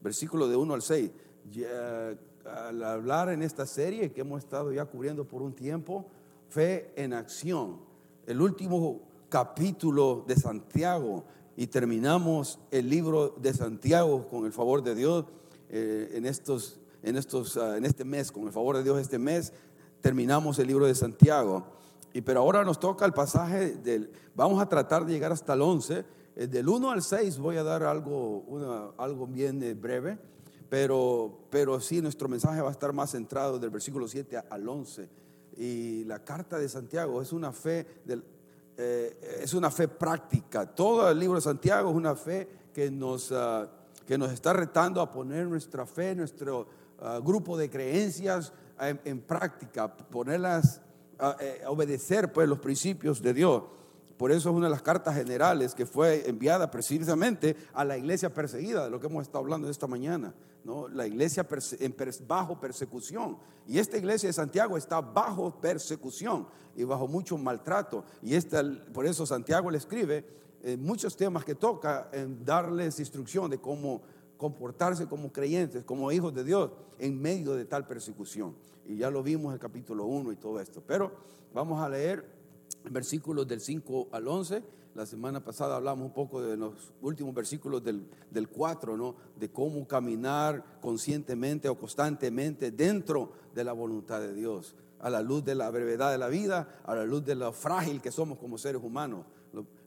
Versículo 0.00 0.48
de 0.48 0.56
1 0.56 0.74
al 0.74 0.82
6. 0.82 1.10
Al 2.48 2.82
hablar 2.82 3.28
en 3.28 3.42
esta 3.42 3.66
serie 3.66 4.12
que 4.12 4.22
hemos 4.22 4.42
estado 4.42 4.72
ya 4.72 4.84
cubriendo 4.84 5.26
por 5.26 5.42
un 5.42 5.52
tiempo, 5.52 6.06
fe 6.48 6.92
en 6.96 7.12
acción, 7.12 7.80
el 8.26 8.40
último 8.40 9.00
capítulo 9.28 10.24
de 10.26 10.36
Santiago. 10.36 11.24
Y 11.56 11.66
terminamos 11.66 12.60
el 12.70 12.88
libro 12.88 13.34
de 13.40 13.52
Santiago 13.52 14.28
con 14.28 14.46
el 14.46 14.52
favor 14.52 14.82
de 14.82 14.94
Dios 14.94 15.24
eh, 15.70 16.12
en 16.14 16.24
estos 16.24 16.80
en, 17.02 17.16
estos, 17.16 17.56
ah, 17.56 17.76
en 17.76 17.84
este 17.84 18.04
mes, 18.04 18.32
con 18.32 18.44
el 18.44 18.52
favor 18.52 18.76
de 18.76 18.82
Dios, 18.82 18.98
este 18.98 19.18
mes 19.18 19.52
terminamos 20.00 20.58
el 20.58 20.66
libro 20.66 20.86
de 20.86 20.94
Santiago. 20.94 21.66
Y 22.12 22.22
pero 22.22 22.40
ahora 22.40 22.64
nos 22.64 22.80
toca 22.80 23.04
el 23.04 23.12
pasaje 23.12 23.74
del, 23.76 24.10
vamos 24.34 24.60
a 24.60 24.68
tratar 24.68 25.04
de 25.04 25.12
llegar 25.12 25.32
hasta 25.32 25.54
el 25.54 25.62
11, 25.62 26.04
eh, 26.36 26.46
del 26.46 26.68
1 26.68 26.90
al 26.90 27.02
6 27.02 27.38
voy 27.38 27.56
a 27.56 27.62
dar 27.62 27.82
algo, 27.82 28.94
algo 28.96 29.26
bien 29.26 29.62
eh, 29.62 29.74
breve, 29.74 30.18
pero, 30.68 31.46
pero 31.50 31.80
sí 31.80 32.00
nuestro 32.00 32.28
mensaje 32.28 32.60
va 32.60 32.68
a 32.68 32.72
estar 32.72 32.92
más 32.92 33.10
centrado 33.12 33.58
del 33.58 33.70
versículo 33.70 34.06
7 34.06 34.44
al 34.50 34.68
11. 34.68 35.08
Y 35.56 36.04
la 36.04 36.24
carta 36.24 36.58
de 36.58 36.68
Santiago 36.68 37.20
es 37.20 37.32
una 37.32 37.52
fe, 37.52 37.86
eh, 38.76 39.40
es 39.42 39.54
una 39.54 39.70
fe 39.70 39.88
práctica. 39.88 40.66
Todo 40.66 41.10
el 41.10 41.18
libro 41.18 41.36
de 41.36 41.42
Santiago 41.42 41.90
es 41.90 41.96
una 41.96 42.14
fe 42.14 42.48
que 42.72 42.90
nos, 42.90 43.32
ah, 43.32 43.68
que 44.06 44.16
nos 44.16 44.32
está 44.32 44.52
retando 44.52 45.00
a 45.00 45.10
poner 45.10 45.46
nuestra 45.46 45.84
fe, 45.86 46.14
nuestro, 46.14 46.68
Ah, 47.00 47.20
grupo 47.22 47.56
de 47.56 47.70
creencias 47.70 48.52
en, 48.80 49.20
práctica, 49.20 49.96
ponerlas, 49.96 50.80
a, 51.16 51.36
eh, 51.40 51.62
obedecer 51.66 52.32
pues 52.32 52.48
los 52.48 52.58
principios 52.58 53.22
de 53.22 53.34
Dios. 53.34 53.62
Por 54.18 54.32
eso 54.32 54.50
es 54.50 54.56
una 54.56 54.66
de 54.66 54.72
las 54.72 54.82
cartas 54.82 55.14
generales 55.14 55.76
que 55.76 55.86
fue 55.86 56.28
enviada 56.28 56.68
precisamente 56.72 57.56
a 57.72 57.84
la 57.84 57.96
iglesia 57.96 58.34
perseguida, 58.34 58.84
de 58.84 58.90
lo 58.90 58.98
que 58.98 59.06
hemos 59.06 59.22
estado 59.22 59.38
hablando 59.38 59.70
esta 59.70 59.86
mañana. 59.86 60.34
¿no? 60.64 60.88
La 60.88 61.06
iglesia 61.06 61.46
bajo 62.26 62.58
persecución. 62.58 63.38
Y 63.64 63.78
esta 63.78 63.96
iglesia 63.96 64.28
de 64.28 64.32
Santiago 64.32 64.76
está 64.76 65.00
bajo 65.00 65.60
persecución 65.60 66.48
y 66.74 66.82
bajo 66.82 67.06
mucho 67.06 67.38
maltrato. 67.38 68.04
Y 68.20 68.34
esta, 68.34 68.60
por 68.92 69.06
eso 69.06 69.24
Santiago 69.24 69.70
le 69.70 69.78
escribe 69.78 70.26
eh, 70.62 70.76
muchos 70.76 71.16
temas 71.16 71.44
que 71.44 71.54
toca 71.54 72.10
en 72.12 72.44
darles 72.44 72.98
instrucción 72.98 73.48
de 73.48 73.58
cómo 73.58 74.02
comportarse 74.36 75.06
como 75.06 75.32
creyentes, 75.32 75.84
como 75.84 76.10
hijos 76.10 76.34
de 76.34 76.42
Dios, 76.42 76.72
en 76.98 77.20
medio 77.20 77.54
de 77.54 77.64
tal 77.66 77.86
persecución. 77.86 78.56
Y 78.84 78.96
ya 78.96 79.10
lo 79.10 79.22
vimos 79.22 79.50
en 79.50 79.52
el 79.54 79.58
capítulo 79.60 80.06
1 80.06 80.32
y 80.32 80.36
todo 80.36 80.60
esto. 80.60 80.82
Pero 80.84 81.12
vamos 81.54 81.80
a 81.80 81.88
leer 81.88 82.37
versículos 82.90 83.46
del 83.46 83.60
5 83.60 84.08
al 84.12 84.28
11. 84.28 84.62
La 84.94 85.06
semana 85.06 85.44
pasada 85.44 85.76
hablamos 85.76 86.06
un 86.06 86.12
poco 86.12 86.42
de 86.42 86.56
los 86.56 86.92
últimos 87.02 87.34
versículos 87.34 87.84
del, 87.84 88.08
del 88.30 88.48
4, 88.48 88.96
¿no? 88.96 89.14
De 89.38 89.50
cómo 89.50 89.86
caminar 89.86 90.80
conscientemente 90.80 91.68
o 91.68 91.78
constantemente 91.78 92.70
dentro 92.72 93.32
de 93.54 93.64
la 93.64 93.72
voluntad 93.72 94.20
de 94.20 94.34
Dios, 94.34 94.74
a 94.98 95.10
la 95.10 95.22
luz 95.22 95.44
de 95.44 95.54
la 95.54 95.70
brevedad 95.70 96.10
de 96.10 96.18
la 96.18 96.28
vida, 96.28 96.80
a 96.84 96.94
la 96.94 97.04
luz 97.04 97.24
de 97.24 97.34
lo 97.34 97.52
frágil 97.52 98.00
que 98.00 98.10
somos 98.10 98.38
como 98.38 98.58
seres 98.58 98.82
humanos. 98.82 99.24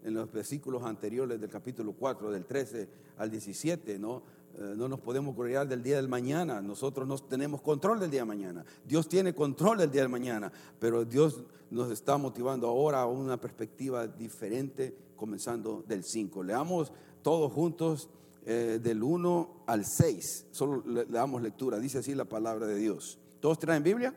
En 0.04 0.16
los 0.16 0.32
versículos 0.32 0.82
anteriores 0.84 1.40
del 1.40 1.50
capítulo 1.50 1.94
4, 1.94 2.32
del 2.32 2.46
13 2.46 2.90
al 3.18 3.30
17, 3.30 4.00
¿no? 4.00 4.24
Eh, 4.58 4.74
no 4.76 4.88
nos 4.88 5.00
podemos 5.00 5.36
gloriar 5.36 5.68
del 5.68 5.82
día 5.82 5.96
del 5.96 6.08
mañana. 6.08 6.62
Nosotros 6.62 7.08
no 7.08 7.18
tenemos 7.18 7.62
control 7.62 8.00
del 8.00 8.12
día 8.12 8.22
de 8.22 8.26
mañana. 8.26 8.66
Dios 8.86 9.08
tiene 9.08 9.34
control 9.34 9.78
del 9.78 9.92
día 9.92 10.02
del 10.02 10.10
mañana, 10.10 10.52
pero 10.80 11.06
Dios 11.06 11.44
nos 11.70 11.92
está 11.92 12.18
motivando 12.18 12.68
ahora 12.68 13.02
a 13.02 13.06
una 13.06 13.40
perspectiva 13.40 14.08
diferente, 14.08 14.96
comenzando 15.16 15.84
del 15.88 16.04
5. 16.04 16.44
Leamos 16.44 16.92
todos 17.22 17.52
juntos 17.54 18.10
eh, 18.46 18.80
del 18.82 19.02
1 19.02 19.64
al 19.68 19.86
6. 19.86 20.48
Solo 20.52 20.84
le, 20.86 21.06
damos 21.06 21.42
lectura. 21.42 21.80
Dice 21.80 22.00
así 22.00 22.14
la 22.14 22.26
palabra 22.26 22.68
de 22.68 22.76
Dios. 22.76 23.18
¿Todos 23.40 23.58
traen 23.58 23.84
Biblia? 23.84 24.14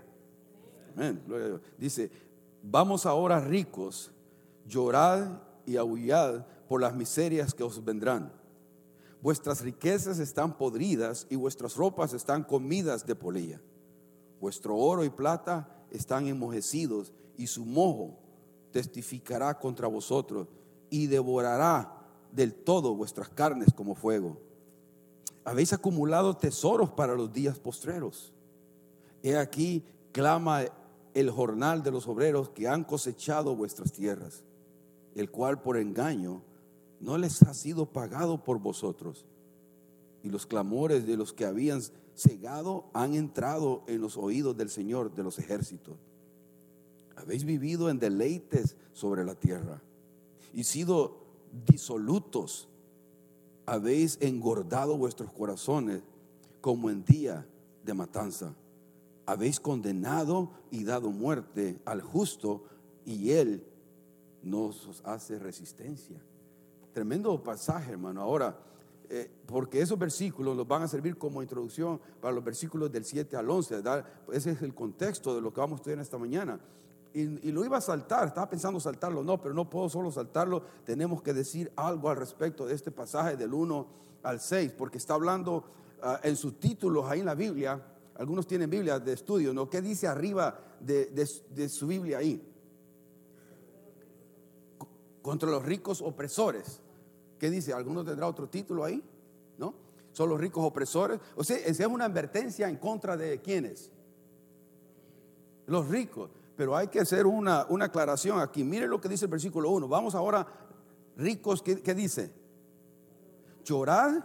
Dice, 1.76 2.10
vamos 2.62 3.04
ahora 3.04 3.40
ricos, 3.40 4.12
llorad 4.66 5.40
y 5.66 5.76
aullad 5.76 6.46
por 6.68 6.80
las 6.80 6.94
miserias 6.94 7.52
que 7.52 7.64
os 7.64 7.84
vendrán 7.84 8.30
Vuestras 9.24 9.62
riquezas 9.62 10.18
están 10.18 10.58
podridas 10.58 11.26
y 11.30 11.36
vuestras 11.36 11.76
ropas 11.76 12.12
están 12.12 12.44
comidas 12.44 13.06
de 13.06 13.14
polilla. 13.14 13.58
Vuestro 14.38 14.76
oro 14.76 15.02
y 15.02 15.08
plata 15.08 15.82
están 15.90 16.26
enmojecidos 16.26 17.14
y 17.38 17.46
su 17.46 17.64
mojo 17.64 18.18
testificará 18.70 19.58
contra 19.58 19.88
vosotros 19.88 20.48
y 20.90 21.06
devorará 21.06 22.06
del 22.32 22.52
todo 22.52 22.94
vuestras 22.94 23.30
carnes 23.30 23.72
como 23.72 23.94
fuego. 23.94 24.42
Habéis 25.42 25.72
acumulado 25.72 26.36
tesoros 26.36 26.90
para 26.90 27.14
los 27.14 27.32
días 27.32 27.58
postreros. 27.58 28.34
He 29.22 29.38
aquí 29.38 29.86
clama 30.12 30.64
el 31.14 31.30
jornal 31.30 31.82
de 31.82 31.92
los 31.92 32.06
obreros 32.08 32.50
que 32.50 32.68
han 32.68 32.84
cosechado 32.84 33.56
vuestras 33.56 33.90
tierras, 33.90 34.44
el 35.14 35.30
cual 35.30 35.62
por 35.62 35.78
engaño 35.78 36.42
no 37.04 37.18
les 37.18 37.42
ha 37.42 37.52
sido 37.52 37.84
pagado 37.84 38.42
por 38.42 38.58
vosotros. 38.58 39.26
Y 40.22 40.30
los 40.30 40.46
clamores 40.46 41.06
de 41.06 41.18
los 41.18 41.34
que 41.34 41.44
habían 41.44 41.82
cegado 42.14 42.86
han 42.94 43.14
entrado 43.14 43.82
en 43.86 44.00
los 44.00 44.16
oídos 44.16 44.56
del 44.56 44.70
Señor 44.70 45.14
de 45.14 45.22
los 45.22 45.38
ejércitos. 45.38 45.96
Habéis 47.14 47.44
vivido 47.44 47.90
en 47.90 47.98
deleites 47.98 48.76
sobre 48.94 49.22
la 49.22 49.34
tierra 49.34 49.82
y 50.54 50.64
sido 50.64 51.18
disolutos. 51.66 52.68
Habéis 53.66 54.16
engordado 54.22 54.96
vuestros 54.96 55.30
corazones 55.30 56.02
como 56.62 56.88
en 56.88 57.04
día 57.04 57.46
de 57.84 57.92
matanza. 57.92 58.54
Habéis 59.26 59.60
condenado 59.60 60.52
y 60.70 60.84
dado 60.84 61.10
muerte 61.10 61.78
al 61.84 62.00
justo 62.00 62.64
y 63.04 63.30
él 63.32 63.62
nos 64.42 65.02
hace 65.04 65.38
resistencia. 65.38 66.18
Tremendo 66.94 67.42
pasaje, 67.42 67.90
hermano. 67.90 68.20
Ahora, 68.20 68.56
eh, 69.10 69.28
porque 69.46 69.80
esos 69.80 69.98
versículos 69.98 70.56
nos 70.56 70.66
van 70.66 70.82
a 70.82 70.88
servir 70.88 71.18
como 71.18 71.42
introducción 71.42 72.00
para 72.20 72.32
los 72.32 72.44
versículos 72.44 72.90
del 72.90 73.04
7 73.04 73.36
al 73.36 73.50
11. 73.50 73.82
Ese 74.32 74.52
es 74.52 74.62
el 74.62 74.72
contexto 74.74 75.34
de 75.34 75.42
lo 75.42 75.52
que 75.52 75.60
vamos 75.60 75.74
a 75.74 75.80
estudiar 75.80 75.98
esta 75.98 76.18
mañana. 76.18 76.60
Y, 77.12 77.52
lo 77.52 77.64
iba 77.64 77.76
a 77.76 77.80
saltar, 77.80 78.28
estaba 78.28 78.48
pensando 78.48 78.80
saltarlo, 78.80 79.22
no, 79.22 79.40
pero 79.40 79.54
no 79.54 79.70
puedo 79.70 79.88
solo 79.88 80.10
saltarlo, 80.10 80.62
tenemos 80.84 81.22
que 81.22 81.32
decir 81.32 81.70
algo 81.76 82.10
al 82.10 82.16
respecto 82.16 82.66
de 82.66 82.74
este 82.74 82.90
pasaje 82.90 83.36
del 83.36 83.54
1 83.54 83.86
al 84.24 84.40
6, 84.40 84.72
porque 84.76 84.98
está 84.98 85.14
hablando 85.14 85.64
ah, 86.02 86.18
en 86.24 86.36
sus 86.36 86.58
títulos 86.58 87.06
ahí 87.08 87.20
en 87.20 87.26
la 87.26 87.36
Biblia, 87.36 87.80
algunos 88.16 88.48
tienen 88.48 88.68
Biblia 88.68 88.98
de 88.98 89.12
estudio, 89.12 89.54
¿no? 89.54 89.70
¿Qué 89.70 89.80
dice 89.80 90.08
arriba 90.08 90.58
de, 90.80 91.06
de 91.06 91.68
su 91.68 91.86
Biblia 91.86 92.18
ahí? 92.18 92.52
Contra 95.22 95.48
los 95.48 95.64
ricos 95.64 96.02
opresores. 96.02 96.80
¿Qué 97.44 97.50
dice? 97.50 97.74
¿Alguno 97.74 98.02
tendrá 98.02 98.26
otro 98.26 98.48
título 98.48 98.86
ahí? 98.86 99.04
¿No? 99.58 99.74
Son 100.12 100.30
los 100.30 100.40
ricos 100.40 100.64
opresores. 100.64 101.20
O 101.36 101.44
sea, 101.44 101.58
esa 101.58 101.82
es 101.82 101.88
una 101.90 102.06
advertencia 102.06 102.70
en 102.70 102.78
contra 102.78 103.18
de 103.18 103.42
quiénes? 103.42 103.90
Los 105.66 105.86
ricos. 105.86 106.30
Pero 106.56 106.74
hay 106.74 106.88
que 106.88 107.00
hacer 107.00 107.26
una, 107.26 107.66
una 107.68 107.84
aclaración 107.84 108.40
aquí. 108.40 108.64
Miren 108.64 108.88
lo 108.88 108.98
que 108.98 109.10
dice 109.10 109.26
el 109.26 109.30
versículo 109.30 109.68
1. 109.72 109.86
Vamos 109.86 110.14
ahora, 110.14 110.46
ricos, 111.18 111.60
¿qué, 111.60 111.94
dice? 111.94 112.32
Llorad 113.62 114.24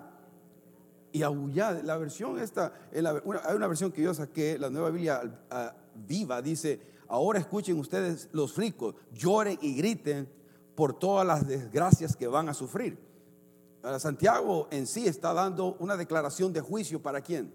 y 1.11 1.21
aullad. 1.21 1.81
La 1.81 1.97
versión 1.97 2.39
esta, 2.39 2.71
hay 2.93 3.55
una 3.57 3.67
versión 3.67 3.91
que 3.91 4.01
yo 4.01 4.13
saqué, 4.13 4.57
la 4.57 4.69
nueva 4.69 4.91
Biblia 4.91 5.23
viva, 5.93 6.41
dice, 6.41 6.79
ahora 7.09 7.39
escuchen 7.39 7.77
ustedes 7.79 8.29
los 8.31 8.55
ricos, 8.55 8.95
lloren 9.11 9.59
y 9.61 9.75
griten 9.75 10.29
por 10.73 10.97
todas 10.97 11.27
las 11.27 11.45
desgracias 11.45 12.15
que 12.15 12.27
van 12.27 12.47
a 12.47 12.53
sufrir. 12.53 13.08
Santiago 13.99 14.67
en 14.71 14.85
sí 14.85 15.07
está 15.07 15.33
dando 15.33 15.75
una 15.79 15.95
declaración 15.95 16.51
de 16.51 16.61
juicio 16.61 17.01
para 17.01 17.21
quién? 17.21 17.53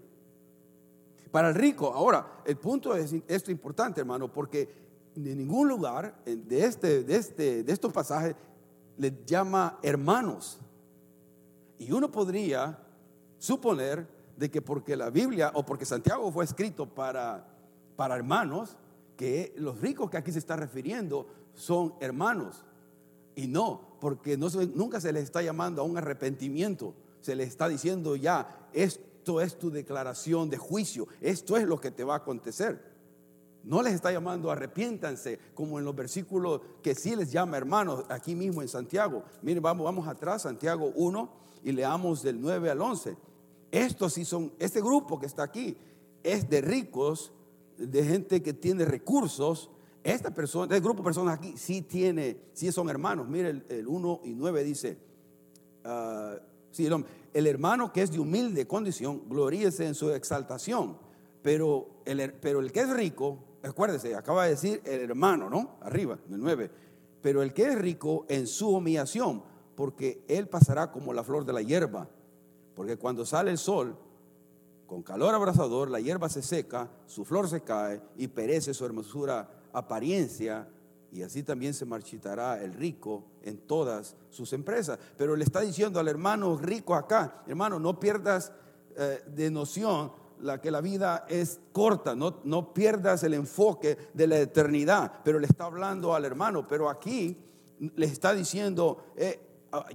Para 1.31 1.49
el 1.49 1.55
rico. 1.55 1.93
Ahora, 1.93 2.41
el 2.45 2.57
punto 2.57 2.95
es 2.95 3.13
esto 3.27 3.51
importante, 3.51 4.01
hermano, 4.01 4.31
porque 4.31 4.69
en 5.15 5.37
ningún 5.37 5.67
lugar 5.67 6.23
de, 6.25 6.65
este, 6.65 7.03
de, 7.03 7.15
este, 7.15 7.63
de 7.63 7.73
estos 7.73 7.93
pasajes 7.93 8.35
le 8.97 9.23
llama 9.25 9.79
hermanos. 9.81 10.59
Y 11.77 11.91
uno 11.91 12.11
podría 12.11 12.79
suponer 13.37 14.07
de 14.37 14.49
que 14.49 14.61
porque 14.61 14.95
la 14.95 15.09
Biblia 15.09 15.51
o 15.53 15.65
porque 15.65 15.85
Santiago 15.85 16.31
fue 16.31 16.45
escrito 16.45 16.87
para, 16.87 17.45
para 17.95 18.15
hermanos, 18.15 18.77
que 19.15 19.53
los 19.57 19.79
ricos 19.79 20.09
que 20.09 20.17
aquí 20.17 20.31
se 20.31 20.39
está 20.39 20.55
refiriendo 20.55 21.27
son 21.53 21.93
hermanos. 21.99 22.65
Y 23.35 23.47
no, 23.47 23.94
porque 24.05 24.37
nunca 24.37 25.01
se 25.01 25.11
les 25.11 25.23
está 25.23 25.41
llamando 25.41 25.81
a 25.81 25.83
un 25.83 25.97
arrepentimiento. 25.97 26.93
Se 27.21 27.35
les 27.35 27.47
está 27.47 27.67
diciendo 27.67 28.15
ya, 28.15 28.69
esto 28.71 29.41
es 29.41 29.57
tu 29.57 29.71
declaración 29.71 30.47
de 30.47 30.59
juicio, 30.59 31.07
esto 31.21 31.57
es 31.57 31.63
lo 31.63 31.81
que 31.81 31.89
te 31.89 32.03
va 32.03 32.13
a 32.13 32.17
acontecer. 32.17 32.79
No 33.63 33.81
les 33.81 33.95
está 33.95 34.11
llamando 34.11 34.51
arrepiéntanse, 34.51 35.39
como 35.55 35.79
en 35.79 35.85
los 35.85 35.95
versículos 35.95 36.61
que 36.83 36.93
sí 36.93 37.15
les 37.15 37.31
llama 37.31 37.57
hermanos, 37.57 38.05
aquí 38.07 38.35
mismo 38.35 38.61
en 38.61 38.67
Santiago. 38.67 39.23
Miren, 39.41 39.63
vamos, 39.63 39.85
vamos 39.85 40.07
atrás, 40.07 40.43
Santiago 40.43 40.91
1, 40.93 41.29
y 41.63 41.71
leamos 41.71 42.21
del 42.21 42.39
9 42.39 42.69
al 42.69 42.81
11. 42.81 43.17
Estos 43.71 44.13
sí 44.13 44.23
son, 44.23 44.53
este 44.59 44.81
grupo 44.81 45.19
que 45.19 45.25
está 45.25 45.41
aquí 45.41 45.75
es 46.21 46.47
de 46.47 46.61
ricos, 46.61 47.31
de 47.75 48.03
gente 48.03 48.43
que 48.43 48.53
tiene 48.53 48.85
recursos, 48.85 49.71
esta 50.05 50.29
persona, 50.29 50.65
este 50.75 50.85
grupo 50.85 50.99
de 50.99 51.05
personas 51.05 51.39
aquí 51.39 51.55
sí 51.57 51.81
tiene, 51.81 52.37
sí 52.53 52.71
son 52.71 52.89
hermanos. 52.89 53.27
Mire, 53.27 53.63
el, 53.67 53.87
1 53.87 54.21
y 54.23 54.35
9 54.35 54.63
dice, 54.63 54.99
uh, 55.83 56.39
sí, 56.69 56.87
el, 57.33 57.47
hermano 57.47 57.91
que 57.91 58.03
es 58.03 58.11
de 58.11 58.19
humilde 58.19 58.67
condición, 58.67 59.23
gloríese 59.27 59.87
en 59.87 59.95
su 59.95 60.11
exaltación, 60.11 60.95
pero 61.41 62.01
el, 62.05 62.33
pero 62.33 62.59
el 62.59 62.71
que 62.71 62.81
es 62.81 62.89
rico, 62.91 63.39
acuérdese, 63.63 64.13
acaba 64.13 64.43
de 64.43 64.51
decir 64.51 64.79
el 64.85 65.01
hermano, 65.01 65.49
¿no? 65.49 65.77
Arriba, 65.81 66.19
el 66.29 66.39
9, 66.39 66.69
pero 67.23 67.41
el 67.41 67.51
que 67.51 67.63
es 67.63 67.75
rico 67.75 68.27
en 68.29 68.45
su 68.45 68.69
humillación, 68.69 69.41
porque 69.73 70.23
él 70.27 70.47
pasará 70.47 70.91
como 70.91 71.13
la 71.13 71.23
flor 71.23 71.45
de 71.45 71.53
la 71.53 71.63
hierba, 71.63 72.07
porque 72.75 72.95
cuando 72.95 73.25
sale 73.25 73.49
el 73.49 73.57
sol, 73.57 73.97
con 74.85 75.01
calor 75.01 75.33
abrasador, 75.33 75.89
la 75.89 75.99
hierba 75.99 76.29
se 76.29 76.43
seca, 76.43 76.91
su 77.07 77.25
flor 77.25 77.49
se 77.49 77.61
cae 77.61 78.03
y 78.17 78.27
perece 78.27 78.71
su 78.75 78.85
hermosura 78.85 79.54
apariencia 79.77 80.67
y 81.11 81.21
así 81.21 81.43
también 81.43 81.73
se 81.73 81.85
marchitará 81.85 82.61
el 82.61 82.73
rico 82.73 83.23
en 83.43 83.59
todas 83.59 84.15
sus 84.29 84.51
empresas. 84.53 84.99
Pero 85.17 85.35
le 85.35 85.45
está 85.45 85.61
diciendo 85.61 85.99
al 85.99 86.07
hermano 86.07 86.57
rico 86.57 86.93
acá, 86.93 87.43
hermano, 87.47 87.79
no 87.79 87.99
pierdas 87.99 88.51
eh, 88.97 89.23
de 89.27 89.49
noción 89.49 90.11
la 90.41 90.59
que 90.59 90.71
la 90.71 90.81
vida 90.81 91.25
es 91.29 91.61
corta, 91.71 92.15
no, 92.15 92.41
no 92.43 92.73
pierdas 92.73 93.23
el 93.23 93.33
enfoque 93.33 93.97
de 94.13 94.27
la 94.27 94.39
eternidad, 94.39 95.21
pero 95.23 95.39
le 95.39 95.47
está 95.47 95.65
hablando 95.65 96.13
al 96.13 96.25
hermano, 96.25 96.67
pero 96.67 96.89
aquí 96.89 97.37
les 97.95 98.11
está 98.11 98.33
diciendo, 98.33 99.05
eh, 99.15 99.39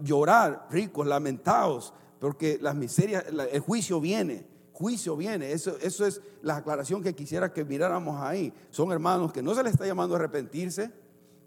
llorar, 0.02 0.66
ricos, 0.70 1.06
lamentaos, 1.06 1.92
porque 2.18 2.58
las 2.60 2.74
miserias, 2.74 3.24
el 3.28 3.60
juicio 3.60 4.00
viene, 4.00 4.46
juicio 4.80 5.14
viene. 5.14 5.52
Eso, 5.52 5.76
eso 5.82 6.06
es 6.06 6.22
la 6.40 6.56
aclaración 6.56 7.02
que 7.02 7.14
quisiera 7.14 7.52
que 7.52 7.66
miráramos 7.66 8.18
ahí. 8.22 8.50
Son 8.70 8.90
hermanos 8.90 9.30
que 9.30 9.42
no 9.42 9.54
se 9.54 9.62
les 9.62 9.74
está 9.74 9.86
llamando 9.86 10.14
a 10.14 10.18
arrepentirse, 10.18 10.90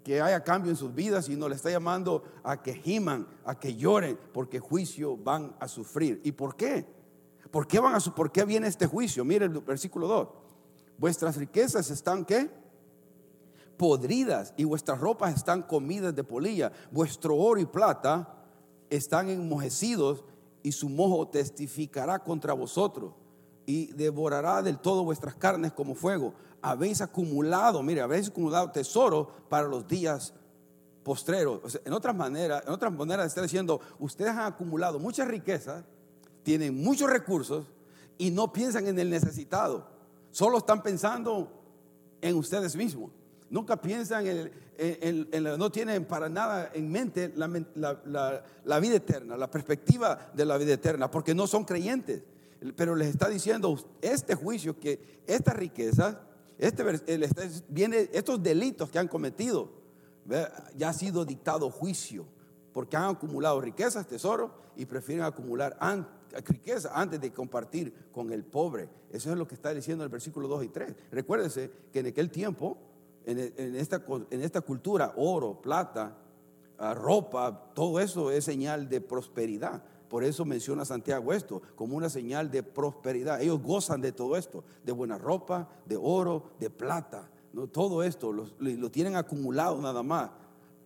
que 0.03 0.21
haya 0.21 0.43
cambio 0.43 0.69
en 0.69 0.77
sus 0.77 0.93
vidas, 0.93 1.25
sino 1.25 1.49
le 1.49 1.55
está 1.55 1.71
llamando 1.71 2.23
a 2.43 2.61
que 2.61 2.75
giman, 2.75 3.27
a 3.43 3.59
que 3.59 3.75
lloren, 3.75 4.19
porque 4.33 4.59
juicio 4.59 5.17
van 5.17 5.55
a 5.59 5.67
sufrir. 5.67 6.21
¿Y 6.23 6.33
por 6.33 6.55
qué? 6.55 6.85
¿Por 7.49 7.65
qué, 7.65 7.79
van 7.79 7.95
a, 7.95 7.99
¿Por 7.99 8.31
qué 8.31 8.45
viene 8.45 8.67
este 8.67 8.85
juicio? 8.85 9.25
Mire 9.25 9.45
el 9.45 9.59
versículo 9.61 10.07
2. 10.07 10.27
Vuestras 10.99 11.35
riquezas 11.35 11.89
están 11.89 12.25
qué? 12.25 12.51
Podridas 13.77 14.53
y 14.57 14.63
vuestras 14.63 14.99
ropas 14.99 15.35
están 15.35 15.63
comidas 15.63 16.15
de 16.15 16.23
polilla. 16.23 16.71
Vuestro 16.91 17.35
oro 17.35 17.59
y 17.59 17.65
plata 17.65 18.45
están 18.91 19.29
enmojecidos 19.29 20.23
y 20.61 20.71
su 20.71 20.87
mojo 20.87 21.29
testificará 21.29 22.19
contra 22.19 22.53
vosotros 22.53 23.13
y 23.65 23.87
devorará 23.93 24.61
del 24.61 24.79
todo 24.79 25.03
vuestras 25.03 25.35
carnes 25.35 25.71
como 25.71 25.95
fuego 25.95 26.33
habéis 26.63 27.01
acumulado, 27.01 27.83
mire, 27.83 28.01
habéis 28.01 28.29
acumulado 28.29 28.71
tesoro 28.71 29.29
para 29.49 29.67
los 29.67 29.85
días 29.85 30.33
postreros. 31.03 31.79
en 31.83 31.91
otras 31.91 32.15
maneras, 32.15 32.63
en 32.65 32.71
otras 32.71 32.91
maneras 32.91 33.27
está 33.27 33.41
diciendo, 33.41 33.81
ustedes 33.99 34.31
han 34.31 34.53
acumulado 34.53 34.97
muchas 34.97 35.27
riquezas, 35.27 35.83
tienen 36.41 36.81
muchos 36.81 37.09
recursos 37.09 37.67
y 38.17 38.31
no 38.31 38.53
piensan 38.53 38.87
en 38.87 38.97
el 38.97 39.09
necesitado. 39.09 39.85
Solo 40.31 40.59
están 40.59 40.81
pensando 40.81 41.51
en 42.21 42.35
ustedes 42.37 42.77
mismos. 42.77 43.11
Nunca 43.49 43.75
piensan 43.75 44.25
en, 44.25 45.33
no 45.59 45.69
tienen 45.69 46.05
para 46.05 46.29
nada 46.29 46.71
en 46.73 46.89
mente 46.89 47.33
la 47.35 48.79
vida 48.79 48.95
eterna, 48.95 49.35
la 49.35 49.51
perspectiva 49.51 50.31
de 50.33 50.45
la 50.45 50.57
vida 50.57 50.73
eterna, 50.73 51.11
porque 51.11 51.35
no 51.35 51.45
son 51.45 51.65
creyentes. 51.65 52.23
Pero 52.75 52.95
les 52.95 53.09
está 53.09 53.29
diciendo 53.29 53.77
este 54.01 54.35
juicio 54.35 54.79
que 54.79 55.21
estas 55.27 55.55
riquezas 55.55 56.17
este, 56.57 56.83
viene, 57.67 58.09
estos 58.13 58.41
delitos 58.41 58.89
que 58.89 58.99
han 58.99 59.07
cometido, 59.07 59.69
ya 60.75 60.89
ha 60.89 60.93
sido 60.93 61.25
dictado 61.25 61.69
juicio, 61.69 62.25
porque 62.71 62.95
han 62.95 63.15
acumulado 63.15 63.59
riquezas, 63.59 64.07
tesoros, 64.07 64.51
y 64.75 64.85
prefieren 64.85 65.25
acumular 65.25 65.77
riqueza 66.45 66.91
antes 66.93 67.19
de 67.21 67.31
compartir 67.31 67.93
con 68.11 68.31
el 68.31 68.43
pobre. 68.43 68.89
Eso 69.11 69.31
es 69.31 69.37
lo 69.37 69.47
que 69.47 69.55
está 69.55 69.73
diciendo 69.73 70.03
el 70.03 70.09
versículo 70.09 70.47
2 70.47 70.63
y 70.65 70.69
3. 70.69 70.95
Recuérdese 71.11 71.71
que 71.91 71.99
en 71.99 72.07
aquel 72.07 72.31
tiempo, 72.31 72.77
en, 73.25 73.39
esta, 73.75 74.03
en 74.31 74.41
esta 74.41 74.61
cultura, 74.61 75.13
oro, 75.17 75.61
plata, 75.61 76.17
ah, 76.77 76.93
ropa, 76.93 77.71
todo 77.73 77.99
eso 77.99 78.31
es 78.31 78.45
señal 78.45 78.89
de 78.89 79.01
prosperidad. 79.01 79.83
Por 80.13 80.23
eso 80.23 80.45
menciona 80.45 80.85
Santiago 80.85 81.33
esto 81.33 81.59
como 81.75 81.97
una 81.97 82.07
señal 82.07 82.51
de 82.51 82.61
prosperidad. 82.61 83.41
Ellos 83.41 83.59
gozan 83.59 83.99
de 83.99 84.11
todo 84.11 84.37
esto, 84.37 84.63
de 84.85 84.91
buena 84.91 85.17
ropa, 85.17 85.67
de 85.87 85.97
oro, 85.99 86.51
de 86.59 86.69
plata. 86.69 87.27
Todo 87.71 88.03
esto 88.03 88.31
lo, 88.31 88.91
tienen 88.91 89.15
acumulado 89.15 89.81
nada 89.81 90.03
más. 90.03 90.29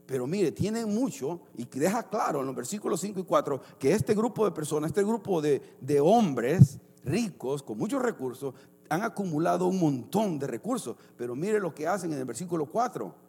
Pero 0.05 0.27
mire, 0.27 0.53
tienen 0.53 0.87
mucho 0.95 1.41
y 1.57 1.65
deja 1.65 2.03
claro 2.03 2.39
en 2.39 2.45
los 2.45 2.55
versículos 2.55 3.01
5 3.01 3.19
y 3.19 3.23
4 3.25 3.61
que 3.77 3.91
este 3.91 4.15
grupo 4.15 4.45
de 4.45 4.51
personas, 4.51 4.91
este 4.91 5.03
grupo 5.03 5.41
de, 5.41 5.61
de 5.81 5.99
hombres 5.99 6.79
ricos 7.03 7.61
con 7.61 7.77
muchos 7.77 8.01
recursos, 8.01 8.53
han 8.87 9.03
acumulado 9.03 9.67
un 9.67 9.77
montón 9.77 10.39
de 10.39 10.47
recursos. 10.47 10.95
Pero 11.17 11.35
mire 11.35 11.59
lo 11.59 11.75
que 11.75 11.85
hacen 11.85 12.13
en 12.13 12.19
el 12.19 12.25
versículo 12.25 12.65
4 12.65 13.26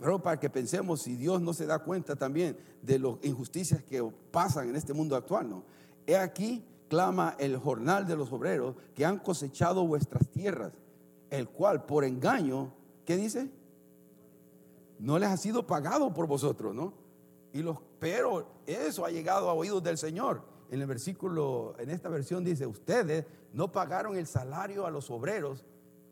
pero 0.00 0.22
para 0.22 0.40
que 0.40 0.48
pensemos 0.48 1.02
si 1.02 1.14
Dios 1.14 1.42
no 1.42 1.52
se 1.52 1.66
da 1.66 1.78
cuenta 1.78 2.16
también 2.16 2.56
de 2.80 2.98
las 2.98 3.14
injusticias 3.22 3.82
que 3.82 4.02
pasan 4.30 4.70
en 4.70 4.76
este 4.76 4.94
mundo 4.94 5.14
actual, 5.14 5.48
¿no? 5.50 5.62
He 6.06 6.16
aquí, 6.16 6.64
clama 6.88 7.36
el 7.38 7.58
jornal 7.58 8.06
de 8.06 8.16
los 8.16 8.32
obreros 8.32 8.76
que 8.94 9.04
han 9.04 9.18
cosechado 9.18 9.86
vuestras 9.86 10.26
tierras, 10.28 10.72
el 11.28 11.48
cual 11.50 11.84
por 11.84 12.04
engaño, 12.04 12.72
¿qué 13.04 13.16
dice? 13.16 13.50
No 14.98 15.18
les 15.18 15.28
ha 15.28 15.36
sido 15.36 15.66
pagado 15.66 16.14
por 16.14 16.26
vosotros, 16.26 16.74
¿no? 16.74 16.94
Y 17.52 17.62
los, 17.62 17.76
pero 17.98 18.46
eso 18.66 19.04
ha 19.04 19.10
llegado 19.10 19.50
a 19.50 19.52
oídos 19.52 19.82
del 19.82 19.98
Señor. 19.98 20.42
En 20.70 20.80
el 20.80 20.86
versículo, 20.86 21.74
en 21.78 21.90
esta 21.90 22.08
versión 22.08 22.42
dice, 22.42 22.66
ustedes 22.66 23.26
no 23.52 23.70
pagaron 23.70 24.16
el 24.16 24.26
salario 24.26 24.86
a 24.86 24.90
los 24.90 25.10
obreros 25.10 25.64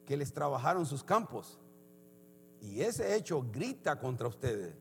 que 0.05 0.16
les 0.16 0.33
trabajaron 0.33 0.85
sus 0.85 1.05
campos 1.05 1.59
y 2.61 2.81
ese 2.81 3.14
hecho 3.16 3.44
grita 3.51 3.99
contra 3.99 4.29
ustedes. 4.29 4.75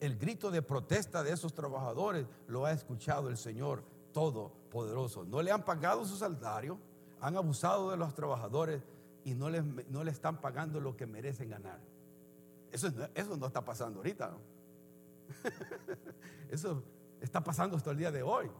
El 0.00 0.16
grito 0.18 0.50
de 0.50 0.62
protesta 0.62 1.22
de 1.22 1.32
esos 1.32 1.54
trabajadores 1.54 2.26
lo 2.46 2.66
ha 2.66 2.72
escuchado 2.72 3.28
el 3.28 3.36
Señor 3.36 3.82
Todopoderoso. 4.12 5.24
No 5.24 5.42
le 5.42 5.50
han 5.50 5.64
pagado 5.64 6.04
su 6.04 6.16
salario, 6.16 6.78
han 7.20 7.36
abusado 7.36 7.90
de 7.90 7.96
los 7.96 8.14
trabajadores 8.14 8.82
y 9.24 9.34
no 9.34 9.48
les, 9.48 9.64
no 9.88 10.04
le 10.04 10.10
están 10.10 10.40
pagando 10.40 10.80
lo 10.80 10.96
que 10.96 11.06
merecen 11.06 11.48
ganar. 11.48 11.80
Eso, 12.70 12.92
eso 13.14 13.36
no 13.36 13.46
está 13.46 13.64
pasando 13.64 14.00
ahorita. 14.00 14.36
eso 16.50 16.82
está 17.20 17.42
pasando 17.42 17.76
hasta 17.76 17.90
el 17.90 17.96
día 17.96 18.12
de 18.12 18.22
hoy. 18.22 18.50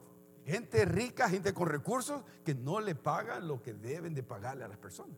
Gente 0.47 0.85
rica, 0.85 1.29
gente 1.29 1.53
con 1.53 1.69
recursos 1.69 2.23
que 2.45 2.55
no 2.55 2.81
le 2.81 2.95
pagan 2.95 3.47
lo 3.47 3.61
que 3.61 3.75
deben 3.75 4.15
de 4.15 4.23
pagarle 4.23 4.65
a 4.65 4.69
las 4.69 4.79
personas. 4.79 5.17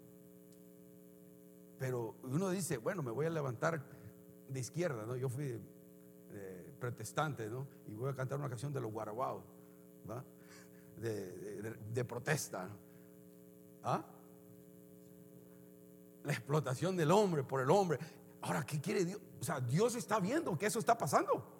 Pero 1.78 2.16
uno 2.24 2.50
dice, 2.50 2.78
bueno, 2.78 3.02
me 3.02 3.10
voy 3.10 3.26
a 3.26 3.30
levantar 3.30 3.82
de 4.48 4.60
izquierda, 4.60 5.06
¿no? 5.06 5.16
Yo 5.16 5.28
fui 5.28 5.60
eh, 6.30 6.74
protestante, 6.78 7.48
¿no? 7.48 7.66
Y 7.86 7.94
voy 7.94 8.10
a 8.10 8.14
cantar 8.14 8.38
una 8.38 8.48
canción 8.48 8.72
de 8.72 8.80
los 8.80 8.92
guaraguaos, 8.92 9.44
¿va? 10.10 10.24
De, 10.96 12.04
protesta. 12.04 12.68
¿Ah? 13.84 14.04
La 16.24 16.32
explotación 16.32 16.96
del 16.96 17.10
hombre 17.12 17.44
por 17.44 17.60
el 17.60 17.70
hombre. 17.70 17.98
Ahora, 18.42 18.64
¿qué 18.64 18.80
quiere 18.80 19.04
Dios? 19.04 19.20
O 19.40 19.44
sea, 19.44 19.60
Dios 19.60 19.94
está 19.94 20.18
viendo 20.18 20.58
que 20.58 20.66
eso 20.66 20.80
está 20.80 20.98
pasando. 20.98 21.58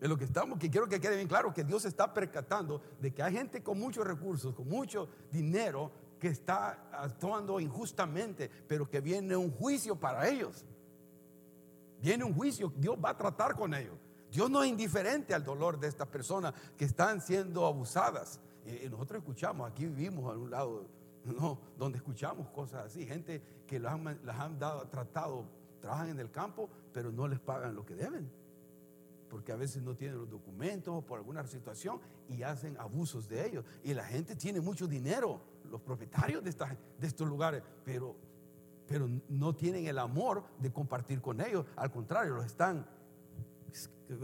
Es 0.00 0.08
lo 0.08 0.16
que 0.16 0.24
estamos, 0.24 0.58
que 0.58 0.70
quiero 0.70 0.88
que 0.88 1.00
quede 1.00 1.16
bien 1.16 1.28
claro, 1.28 1.52
que 1.52 1.64
Dios 1.64 1.84
está 1.84 2.14
percatando 2.14 2.80
de 3.00 3.12
que 3.12 3.22
hay 3.22 3.34
gente 3.34 3.62
con 3.62 3.78
muchos 3.78 4.06
recursos, 4.06 4.54
con 4.54 4.68
mucho 4.68 5.08
dinero, 5.30 5.90
que 6.18 6.28
está 6.28 6.88
actuando 6.92 7.60
injustamente, 7.60 8.50
pero 8.66 8.88
que 8.88 9.00
viene 9.00 9.36
un 9.36 9.50
juicio 9.50 9.96
para 9.96 10.28
ellos. 10.28 10.64
Viene 12.00 12.24
un 12.24 12.34
juicio, 12.34 12.72
Dios 12.76 12.96
va 13.02 13.10
a 13.10 13.16
tratar 13.16 13.54
con 13.54 13.74
ellos. 13.74 13.96
Dios 14.30 14.50
no 14.50 14.62
es 14.62 14.68
indiferente 14.68 15.34
al 15.34 15.44
dolor 15.44 15.80
de 15.80 15.88
estas 15.88 16.08
personas 16.08 16.54
que 16.76 16.84
están 16.84 17.20
siendo 17.20 17.66
abusadas. 17.66 18.40
Y 18.66 18.88
nosotros 18.88 19.20
escuchamos, 19.20 19.70
aquí 19.70 19.86
vivimos 19.86 20.32
a 20.32 20.36
un 20.36 20.50
lado, 20.50 20.86
no, 21.24 21.58
donde 21.78 21.98
escuchamos 21.98 22.48
cosas 22.50 22.86
así, 22.86 23.06
gente 23.06 23.42
que 23.66 23.78
las 23.78 23.94
han, 23.94 24.20
las 24.24 24.38
han 24.38 24.58
dado, 24.58 24.86
tratado, 24.88 25.46
trabajan 25.80 26.10
en 26.10 26.20
el 26.20 26.30
campo, 26.30 26.68
pero 26.92 27.10
no 27.10 27.26
les 27.26 27.40
pagan 27.40 27.74
lo 27.74 27.84
que 27.84 27.94
deben 27.94 28.30
porque 29.28 29.52
a 29.52 29.56
veces 29.56 29.82
no 29.82 29.94
tienen 29.94 30.18
los 30.18 30.30
documentos 30.30 30.94
o 30.94 31.02
por 31.02 31.18
alguna 31.18 31.46
situación 31.46 32.00
y 32.28 32.42
hacen 32.42 32.76
abusos 32.78 33.28
de 33.28 33.46
ellos. 33.46 33.64
Y 33.84 33.94
la 33.94 34.04
gente 34.04 34.34
tiene 34.34 34.60
mucho 34.60 34.86
dinero, 34.86 35.40
los 35.70 35.80
propietarios 35.80 36.42
de, 36.44 36.50
de 36.50 37.06
estos 37.06 37.28
lugares, 37.28 37.62
pero, 37.84 38.16
pero 38.86 39.08
no 39.28 39.54
tienen 39.54 39.86
el 39.86 39.98
amor 39.98 40.44
de 40.58 40.72
compartir 40.72 41.20
con 41.20 41.40
ellos. 41.40 41.66
Al 41.76 41.90
contrario, 41.90 42.34
los 42.34 42.46
están, 42.46 42.86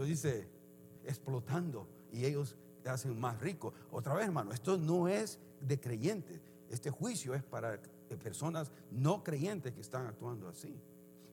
dice, 0.05 0.47
explotando 1.03 1.87
y 2.11 2.25
ellos 2.25 2.55
hacen 2.85 3.19
más 3.19 3.39
ricos. 3.39 3.73
Otra 3.91 4.13
vez, 4.13 4.25
hermano, 4.25 4.51
esto 4.51 4.77
no 4.77 5.07
es 5.07 5.39
de 5.61 5.79
creyentes. 5.79 6.41
Este 6.69 6.89
juicio 6.89 7.33
es 7.33 7.43
para 7.43 7.79
personas 8.21 8.71
no 8.91 9.23
creyentes 9.23 9.73
que 9.73 9.81
están 9.81 10.05
actuando 10.07 10.47
así. 10.47 10.79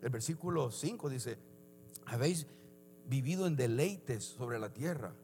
El 0.01 0.11
versículo 0.11 0.71
5 0.71 1.09
dice, 1.09 1.39
habéis 2.07 2.47
vivido 3.07 3.47
en 3.47 3.57
deleites 3.57 4.25
sobre 4.25 4.59
la 4.59 4.73
tierra 4.73 5.15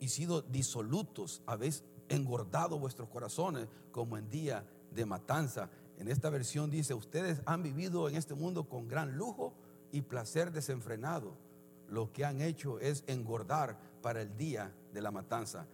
y 0.00 0.08
sido 0.08 0.42
disolutos, 0.42 1.42
habéis 1.46 1.84
engordado 2.08 2.78
vuestros 2.78 3.08
corazones 3.08 3.68
como 3.92 4.16
en 4.16 4.28
día 4.28 4.64
de 4.90 5.06
matanza. 5.06 5.70
En 5.98 6.08
esta 6.08 6.30
versión 6.30 6.70
dice, 6.70 6.94
ustedes 6.94 7.40
han 7.46 7.62
vivido 7.62 8.08
en 8.08 8.16
este 8.16 8.34
mundo 8.34 8.68
con 8.68 8.88
gran 8.88 9.16
lujo 9.16 9.54
y 9.92 10.02
placer 10.02 10.52
desenfrenado. 10.52 11.36
Lo 11.88 12.12
que 12.12 12.24
han 12.24 12.40
hecho 12.40 12.78
es 12.80 13.04
engordar 13.06 13.78
para 14.02 14.22
el 14.22 14.36
día 14.36 14.72
de 14.92 15.02
la 15.02 15.10
matanza. 15.10 15.66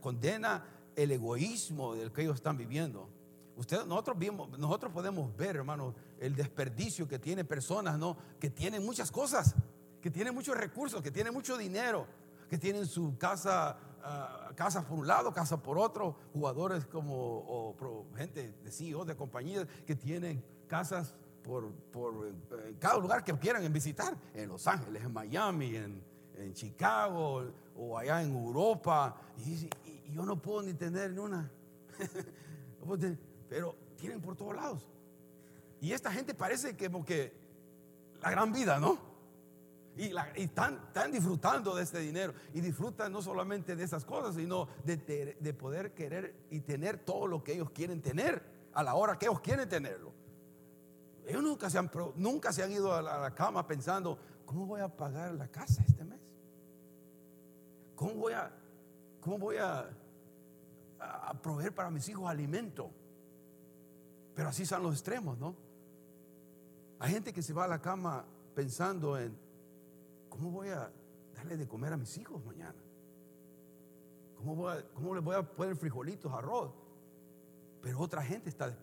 condena 0.00 0.64
el 0.96 1.10
egoísmo 1.10 1.94
del 1.94 2.12
que 2.12 2.22
ellos 2.22 2.36
están 2.36 2.56
viviendo. 2.56 3.08
Ustedes, 3.56 3.86
nosotros, 3.86 4.18
vimos, 4.18 4.58
nosotros 4.58 4.92
podemos 4.92 5.36
ver, 5.36 5.56
hermano, 5.56 5.94
el 6.18 6.34
desperdicio 6.34 7.06
que 7.06 7.20
tiene 7.20 7.44
personas, 7.44 7.98
¿no? 7.98 8.16
Que 8.40 8.50
tienen 8.50 8.84
muchas 8.84 9.12
cosas 9.12 9.54
que 10.04 10.10
tiene 10.10 10.30
muchos 10.32 10.54
recursos, 10.54 11.00
que 11.00 11.10
tiene 11.10 11.30
mucho 11.30 11.56
dinero, 11.56 12.06
que 12.50 12.58
tienen 12.58 12.84
su 12.84 13.16
casa, 13.16 13.78
uh, 14.04 14.54
casa 14.54 14.86
por 14.86 14.98
un 14.98 15.06
lado, 15.06 15.32
casa 15.32 15.56
por 15.56 15.78
otro, 15.78 16.16
jugadores 16.32 16.86
como 16.86 17.74
gente 18.16 18.54
de 18.62 18.70
CEO 18.70 19.04
de 19.04 19.16
compañías 19.16 19.66
que 19.86 19.96
tienen 19.96 20.44
casas 20.68 21.14
por, 21.42 21.72
por 21.72 22.26
eh, 22.26 22.76
cada 22.78 22.98
lugar 22.98 23.22
que 23.22 23.32
quieran 23.34 23.70
visitar, 23.72 24.16
en 24.34 24.48
Los 24.48 24.66
Ángeles, 24.66 25.04
en 25.04 25.12
Miami, 25.12 25.76
en, 25.76 26.02
en 26.36 26.54
Chicago 26.54 27.44
o 27.76 27.98
allá 27.98 28.22
en 28.22 28.34
Europa. 28.34 29.16
Y, 29.38 29.68
y 29.84 30.12
yo 30.12 30.24
no 30.24 30.40
puedo 30.40 30.62
ni 30.62 30.74
tener 30.74 31.12
ni 31.12 31.18
una. 31.18 31.50
Pero 33.48 33.76
tienen 33.96 34.20
por 34.20 34.36
todos 34.36 34.54
lados. 34.54 34.86
Y 35.80 35.92
esta 35.92 36.10
gente 36.10 36.34
parece 36.34 36.76
como 36.76 37.04
que 37.04 37.32
la 38.22 38.30
gran 38.30 38.52
vida, 38.52 38.78
¿no? 38.78 39.13
Y, 39.96 40.12
están, 40.36 40.80
disfrutando 41.12 41.74
de 41.74 41.82
este 41.82 42.00
dinero. 42.00 42.34
Y 42.52 42.60
disfrutan 42.60 43.12
no 43.12 43.22
solamente 43.22 43.76
de 43.76 43.84
esas 43.84 44.04
cosas, 44.04 44.34
sino 44.34 44.68
de, 44.84 45.54
poder 45.58 45.94
querer 45.94 46.34
y 46.50 46.60
tener 46.60 46.98
todo 46.98 47.26
lo 47.26 47.42
que 47.44 47.52
ellos 47.52 47.70
quieren 47.70 48.00
tener 48.02 48.42
a 48.72 48.82
la 48.82 48.94
hora 48.94 49.18
que 49.18 49.26
ellos 49.26 49.40
quieren 49.40 49.68
tenerlo. 49.68 50.12
Ellos 51.26 51.42
nunca 51.42 51.70
se 51.70 51.78
han, 51.78 51.90
nunca 52.16 52.52
se 52.52 52.62
han 52.62 52.72
ido 52.72 52.92
a 52.92 53.00
la, 53.00 53.34
cama 53.34 53.66
pensando, 53.66 54.18
¿cómo 54.44 54.66
voy 54.66 54.80
a 54.80 54.88
pagar 54.88 55.32
la 55.34 55.48
casa 55.48 55.82
este 55.86 56.04
mes? 56.04 56.20
¿Cómo 57.94 58.14
voy 58.14 58.32
a, 58.32 58.50
cómo 59.20 59.38
voy 59.38 59.56
a 59.56 59.88
proveer 61.40 61.74
para 61.74 61.90
mis 61.90 62.08
hijos 62.08 62.28
alimento? 62.28 62.90
Pero 64.34 64.48
así 64.48 64.66
son 64.66 64.82
los 64.82 64.94
extremos, 64.94 65.38
¿no? 65.38 65.54
Hay 66.98 67.12
gente 67.12 67.32
que 67.32 67.42
se 67.42 67.52
va 67.52 67.64
a 67.64 67.68
la 67.68 67.80
cama 67.80 68.24
pensando 68.54 69.18
en, 69.18 69.36
¿cómo 70.34 70.50
voy 70.50 70.68
a 70.68 70.92
darle 71.32 71.56
de 71.56 71.68
comer 71.68 71.92
a 71.92 71.96
mis 71.96 72.18
hijos 72.18 72.44
mañana? 72.44 72.74
¿Cómo, 74.36 74.56
voy 74.56 74.82
cómo 74.92 75.14
les 75.14 75.22
voy 75.22 75.36
a 75.36 75.42
poner 75.42 75.76
frijolitos, 75.76 76.32
arroz? 76.32 76.72
Pero 77.80 78.00
otra 78.00 78.20
gente 78.20 78.48
está 78.48 78.76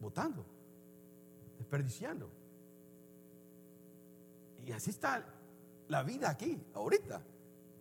votando, 0.00 0.44
desperdiciando. 1.56 2.28
Y 4.66 4.72
así 4.72 4.90
está 4.90 5.24
la 5.86 6.02
vida 6.02 6.28
aquí, 6.28 6.60
ahorita, 6.74 7.22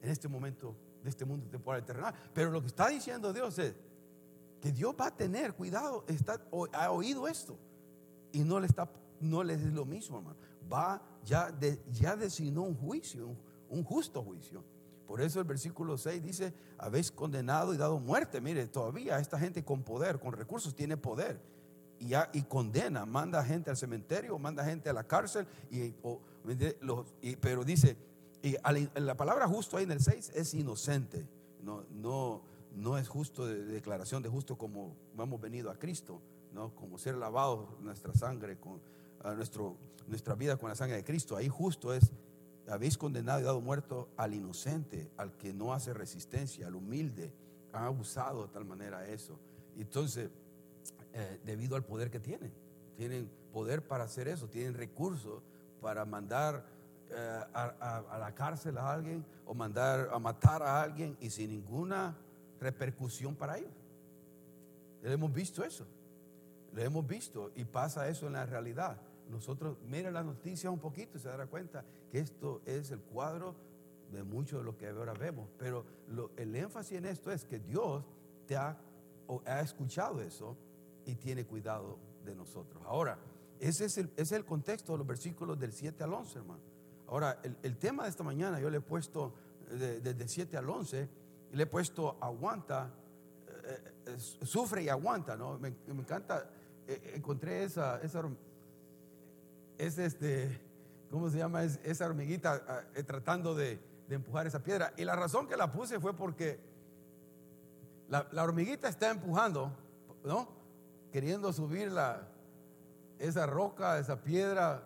en 0.01 0.09
este 0.09 0.27
momento 0.27 0.75
de 1.03 1.09
este 1.09 1.25
mundo 1.25 1.47
temporal 1.49 1.81
eterno. 1.81 2.07
Pero 2.35 2.51
lo 2.51 2.61
que 2.61 2.67
está 2.67 2.87
diciendo 2.87 3.33
Dios 3.33 3.57
es 3.57 3.73
que 4.61 4.71
Dios 4.71 4.95
va 4.99 5.07
a 5.07 5.15
tener 5.15 5.55
cuidado, 5.55 6.05
está, 6.07 6.39
ha 6.73 6.91
oído 6.91 7.27
esto 7.27 7.57
y 8.31 8.43
no 8.43 8.59
le 8.59 8.67
está 8.67 8.87
no 9.19 9.43
les 9.43 9.61
es 9.61 9.73
lo 9.73 9.85
mismo, 9.85 10.17
hermano. 10.17 10.37
Va, 10.71 11.01
ya, 11.25 11.53
ya 11.91 12.15
designó 12.15 12.63
un 12.63 12.75
juicio, 12.75 13.35
un, 13.69 13.83
justo 13.83 14.23
juicio. 14.23 14.63
Por 15.05 15.21
eso 15.21 15.39
el 15.39 15.45
versículo 15.45 15.97
6 15.97 16.23
dice, 16.23 16.53
habéis 16.77 17.11
condenado 17.11 17.73
y 17.73 17.77
dado 17.77 17.99
muerte. 17.99 18.41
Mire, 18.41 18.67
todavía 18.67 19.19
esta 19.19 19.39
gente 19.39 19.63
con 19.63 19.83
poder, 19.83 20.19
con 20.19 20.33
recursos, 20.33 20.75
tiene 20.75 20.97
poder. 20.97 21.39
Y, 21.99 22.09
ya, 22.09 22.29
y 22.33 22.43
condena, 22.43 23.05
manda 23.05 23.43
gente 23.43 23.69
al 23.69 23.77
cementerio, 23.77 24.37
manda 24.37 24.63
gente 24.65 24.89
a 24.89 24.93
la 24.93 25.05
cárcel. 25.05 25.47
Y, 25.71 25.93
pero 27.39 27.63
dice, 27.63 27.97
la 28.95 29.15
palabra 29.15 29.47
justo 29.47 29.77
ahí 29.77 29.85
en 29.85 29.91
el 29.91 30.01
6 30.01 30.31
es 30.35 30.53
inocente. 30.53 31.25
No, 31.63 31.83
no, 31.89 32.41
no 32.75 32.97
es 32.97 33.07
justo 33.07 33.45
de, 33.45 33.65
declaración 33.65 34.21
de 34.21 34.29
justo 34.29 34.57
como 34.57 34.95
hemos 35.17 35.41
venido 35.41 35.71
a 35.71 35.75
Cristo, 35.77 36.21
¿no? 36.53 36.73
como 36.75 36.97
ser 36.97 37.15
lavado 37.15 37.77
nuestra 37.81 38.13
sangre 38.13 38.57
con, 38.59 38.79
a 39.27 39.35
nuestro, 39.35 39.77
nuestra 40.07 40.35
vida 40.35 40.57
con 40.57 40.69
la 40.69 40.75
sangre 40.75 40.97
de 40.97 41.03
Cristo. 41.03 41.35
Ahí 41.35 41.49
justo 41.49 41.93
es, 41.93 42.11
habéis 42.67 42.97
condenado 42.97 43.39
y 43.39 43.43
dado 43.43 43.61
muerto 43.61 44.09
al 44.17 44.33
inocente, 44.33 45.11
al 45.17 45.35
que 45.37 45.53
no 45.53 45.73
hace 45.73 45.93
resistencia, 45.93 46.67
al 46.67 46.75
humilde. 46.75 47.33
Han 47.73 47.83
abusado 47.83 48.47
de 48.47 48.53
tal 48.53 48.65
manera 48.65 49.05
eso. 49.07 49.39
Entonces, 49.77 50.29
eh, 51.13 51.39
debido 51.45 51.75
al 51.75 51.83
poder 51.83 52.09
que 52.09 52.19
tienen, 52.19 52.51
tienen 52.95 53.29
poder 53.51 53.87
para 53.87 54.05
hacer 54.05 54.27
eso, 54.27 54.47
tienen 54.47 54.73
recursos 54.73 55.43
para 55.81 56.05
mandar 56.05 56.65
eh, 57.09 57.43
a, 57.53 58.17
la 58.19 58.33
cárcel 58.33 58.77
a 58.77 58.91
alguien 58.91 59.25
o 59.45 59.53
mandar 59.53 60.09
a 60.11 60.19
matar 60.19 60.61
a 60.63 60.81
alguien 60.81 61.15
y 61.21 61.29
sin 61.29 61.51
ninguna 61.51 62.17
repercusión 62.59 63.35
para 63.35 63.57
ellos. 63.57 63.71
Hemos 65.03 65.31
visto 65.31 65.63
eso. 65.63 65.85
Lo 66.73 66.81
hemos 66.81 67.07
visto 67.07 67.51
y 67.55 67.63
pasa 67.63 68.07
eso 68.09 68.27
en 68.27 68.33
la 68.33 68.45
realidad. 68.45 68.97
Nosotros, 69.29 69.77
mira 69.85 70.11
las 70.11 70.25
noticias 70.25 70.71
un 70.71 70.79
poquito 70.79 71.17
y 71.17 71.21
se 71.21 71.29
dará 71.29 71.47
cuenta 71.47 71.83
que 72.09 72.19
esto 72.19 72.61
es 72.65 72.91
el 72.91 72.99
cuadro 72.99 73.55
de 74.11 74.23
mucho 74.23 74.57
de 74.57 74.63
lo 74.63 74.77
que 74.77 74.87
ahora 74.87 75.13
vemos. 75.13 75.49
Pero 75.57 75.85
el 76.37 76.55
énfasis 76.55 76.97
en 76.97 77.05
esto 77.05 77.31
es 77.31 77.45
que 77.45 77.59
Dios 77.59 78.05
te 78.45 78.55
ha, 78.55 78.77
ha 79.45 79.61
escuchado 79.61 80.21
eso 80.21 80.57
y 81.05 81.15
tiene 81.15 81.45
cuidado 81.45 81.97
de 82.23 82.35
nosotros. 82.35 82.81
Ahora, 82.85 83.17
ese 83.59 83.85
es 83.85 83.97
el, 83.97 84.11
es 84.15 84.31
el 84.31 84.45
contexto 84.45 84.93
de 84.93 84.99
los 84.99 85.07
versículos 85.07 85.59
del 85.59 85.73
7 85.73 86.03
al 86.03 86.13
11, 86.13 86.39
hermano. 86.39 86.61
Ahora, 87.07 87.39
el, 87.63 87.77
tema 87.77 88.03
de 88.03 88.09
esta 88.09 88.23
mañana 88.23 88.59
yo 88.59 88.69
le 88.69 88.77
he 88.77 88.81
puesto 88.81 89.33
desde 89.69 90.11
el 90.11 90.29
7 90.29 90.57
al 90.57 90.69
11, 90.69 91.09
le 91.53 91.63
he 91.63 91.65
puesto 91.65 92.17
aguanta, 92.19 92.93
eh, 93.47 93.93
eh, 94.07 94.17
sufre 94.45 94.83
y 94.83 94.89
aguanta, 94.89 95.37
¿no? 95.37 95.57
Me, 95.57 95.73
me 95.87 96.01
encanta 96.01 96.49
eh, 96.87 97.13
encontré 97.15 97.63
esa, 97.63 98.01
esa 98.01 98.23
es 99.77 99.97
este, 99.97 100.59
¿cómo 101.09 101.29
se 101.29 101.37
llama? 101.37 101.63
Es, 101.63 101.79
esa 101.83 102.05
hormiguita 102.05 102.63
ah, 102.67 102.83
eh, 102.95 103.03
tratando 103.03 103.55
de, 103.55 103.79
empujar 104.09 104.47
esa 104.47 104.63
piedra. 104.63 104.93
Y 104.95 105.03
la 105.03 105.15
razón 105.15 105.47
que 105.47 105.57
la 105.57 105.69
puse 105.69 105.99
fue 105.99 106.13
porque 106.15 106.59
la, 108.07 108.25
hormiguita 108.41 108.87
está 108.87 109.09
empujando, 109.09 109.71
¿no? 110.23 110.47
Queriendo 111.11 111.51
subir 111.51 111.91
la, 111.91 112.25
esa 113.19 113.45
roca, 113.45 113.99
esa 113.99 114.21
piedra, 114.23 114.83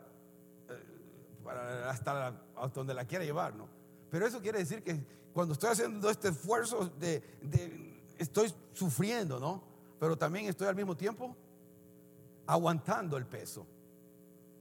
eh, 0.70 1.84
hasta, 1.88 2.42
donde 2.74 2.96
la 2.96 3.06
quiera 3.06 3.24
llevar, 3.24 3.56
¿no? 3.56 3.70
Pero 4.10 4.26
eso 4.26 4.42
quiere 4.42 4.58
decir 4.58 4.84
que 4.84 5.00
cuando 5.34 5.54
estoy 5.54 5.70
haciendo 5.70 6.10
este 6.10 6.30
esfuerzo 6.30 6.88
de, 7.00 7.24
de 7.44 8.02
estoy 8.18 8.52
sufriendo, 8.74 9.40
¿no? 9.40 9.64
Pero 10.00 10.18
también 10.18 10.48
estoy 10.48 10.68
al 10.68 10.76
mismo 10.76 10.98
tiempo 10.98 11.36
aguantando 12.48 13.18
el 13.18 13.28
peso. 13.28 13.68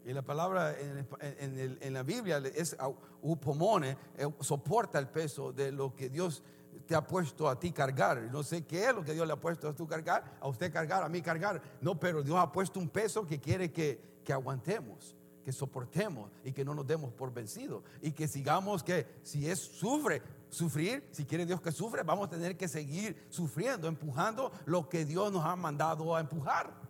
Y 0.05 0.13
la 0.13 0.23
palabra 0.23 0.75
en, 0.79 1.93
la 1.93 2.03
Biblia 2.03 2.39
es 2.55 2.77
upomone, 3.23 3.97
eh, 4.17 4.29
soporta 4.41 4.99
el 4.99 5.09
peso 5.09 5.53
de 5.53 5.73
lo 5.73 5.95
que 5.95 6.09
Dios 6.09 6.43
te 6.87 6.95
ha 6.95 7.07
puesto 7.07 7.49
a 7.49 7.59
ti 7.59 7.73
cargar. 7.73 8.21
No 8.33 8.43
sé 8.43 8.65
qué 8.65 8.89
es 8.89 8.95
lo 8.95 9.05
que 9.05 9.13
Dios 9.13 9.27
le 9.27 9.33
ha 9.33 9.41
puesto 9.41 9.69
a 9.69 9.75
tú 9.75 9.87
cargar, 9.87 10.39
a 10.41 10.49
usted 10.49 10.73
cargar, 10.73 11.03
a 11.03 11.09
mí 11.09 11.21
cargar. 11.21 11.61
No, 11.81 11.99
pero 11.99 12.23
Dios 12.23 12.39
ha 12.39 12.51
puesto 12.51 12.81
un 12.81 12.89
peso 12.89 13.27
que 13.27 13.39
quiere 13.39 13.71
que, 13.71 14.21
que 14.25 14.33
aguantemos, 14.33 15.15
que 15.45 15.53
soportemos 15.53 16.31
y 16.45 16.53
que 16.53 16.65
no 16.65 16.75
nos 16.75 16.87
demos 16.87 17.13
por 17.13 17.33
vencidos. 17.33 17.85
Y 18.01 18.13
que 18.13 18.27
sigamos 18.27 18.83
que 18.83 19.07
si 19.23 19.51
es 19.51 19.59
sufre, 19.59 20.23
sufrir, 20.49 21.07
si 21.11 21.27
quiere 21.27 21.45
Dios 21.45 21.61
que 21.61 21.73
sufre, 21.73 22.03
vamos 22.03 22.29
a 22.29 22.31
tener 22.31 22.57
que 22.57 22.69
seguir 22.69 23.27
sufriendo, 23.29 23.87
empujando 23.87 24.51
lo 24.65 24.89
que 24.89 25.05
Dios 25.05 25.31
nos 25.31 25.45
ha 25.45 25.57
mandado 25.57 26.17
a 26.17 26.21
empujar 26.21 26.81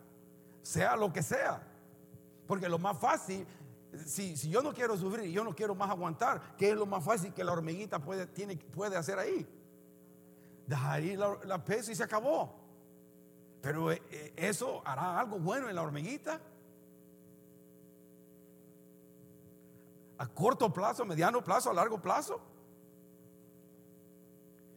sea 0.61 0.95
lo 0.95 1.11
que 1.11 1.23
sea. 1.23 1.61
Porque 2.51 2.67
lo 2.67 2.77
más 2.77 2.97
fácil, 2.99 3.47
si, 4.05 4.35
si 4.35 4.49
yo 4.49 4.61
no 4.61 4.73
quiero 4.73 4.97
sufrir 4.97 5.29
y 5.29 5.31
yo 5.31 5.41
no 5.41 5.55
quiero 5.55 5.73
más 5.73 5.89
aguantar, 5.89 6.57
¿qué 6.57 6.71
es 6.71 6.75
lo 6.75 6.85
más 6.85 7.01
fácil 7.01 7.33
que 7.33 7.45
la 7.45 7.53
hormiguita 7.53 7.97
puede, 7.97 8.27
tiene, 8.27 8.57
puede 8.57 8.97
hacer 8.97 9.17
ahí? 9.17 9.47
Dejar 10.67 11.01
ir 11.01 11.17
la, 11.17 11.37
la 11.45 11.63
y 11.65 11.95
se 11.95 12.03
acabó. 12.03 12.53
Pero 13.61 13.89
eh, 13.89 14.01
eh, 14.11 14.33
eso 14.35 14.81
hará 14.83 15.17
algo 15.17 15.39
bueno 15.39 15.69
en 15.69 15.75
la 15.75 15.81
hormiguita. 15.81 16.41
A 20.17 20.27
corto 20.27 20.73
plazo, 20.73 21.05
mediano 21.05 21.41
plazo, 21.41 21.69
a 21.69 21.73
largo 21.73 22.01
plazo. 22.01 22.41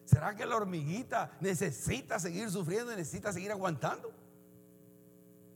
¿Será 0.05 0.37
que 0.37 0.47
la 0.47 0.55
hormiguita 0.55 1.33
necesita 1.41 2.21
seguir 2.21 2.49
sufriendo 2.53 2.93
y 2.93 2.97
necesita 2.99 3.33
seguir 3.33 3.51
aguantando? 3.51 4.13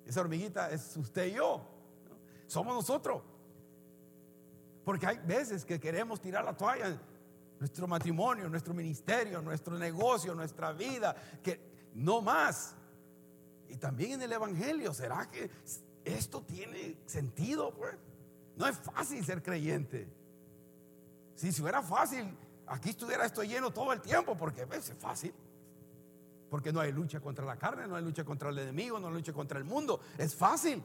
Esa 0.05 0.21
hormiguita 0.21 0.69
es 0.73 0.97
usted 0.97 1.27
y 1.27 1.35
yo. 1.35 1.78
Somos 2.49 2.75
nosotros. 2.75 3.23
Porque 4.85 5.07
hay 5.07 5.19
veces 5.19 5.65
que 5.65 5.79
queremos 5.79 6.21
tirar 6.21 6.45
la 6.45 6.57
toalla. 6.57 6.99
Nuestro 7.61 7.87
matrimonio, 7.87 8.49
nuestro 8.49 8.73
ministerio, 8.73 9.43
nuestro 9.43 9.79
negocio, 9.79 10.35
nuestra 10.35 10.73
vida. 10.73 11.15
Que 11.43 11.61
no 11.95 12.23
más. 12.23 12.75
Y 13.69 13.77
también 13.77 14.13
en 14.13 14.23
el 14.23 14.33
Evangelio. 14.33 14.95
¿Será 14.95 15.31
que 15.31 15.51
esto 16.05 16.43
tiene 16.43 16.97
sentido? 17.05 17.75
Pues? 17.75 17.95
No 18.57 18.67
es 18.67 18.79
fácil 18.79 19.25
ser 19.25 19.43
creyente. 19.43 20.09
Si, 21.35 21.53
fuera 21.53 21.83
fácil, 21.83 22.35
aquí 22.67 22.89
estuviera 22.89 23.27
esto 23.27 23.43
lleno 23.43 23.71
todo 23.71 23.93
el 23.93 24.01
tiempo. 24.01 24.39
Porque 24.39 24.67
es 24.73 24.95
fácil. 24.99 25.35
Porque 26.49 26.73
no 26.73 26.81
hay 26.81 26.93
lucha 26.93 27.21
contra 27.21 27.45
la 27.45 27.57
carne, 27.57 27.87
no 27.87 27.95
hay 27.95 28.03
lucha 28.03 28.25
contra 28.25 28.49
el 28.49 28.59
enemigo, 28.59 28.99
no 28.99 29.09
hay 29.09 29.15
lucha 29.15 29.35
contra 29.35 29.59
el 29.59 29.67
mundo. 29.67 30.01
Es 30.17 30.35
fácil. 30.35 30.83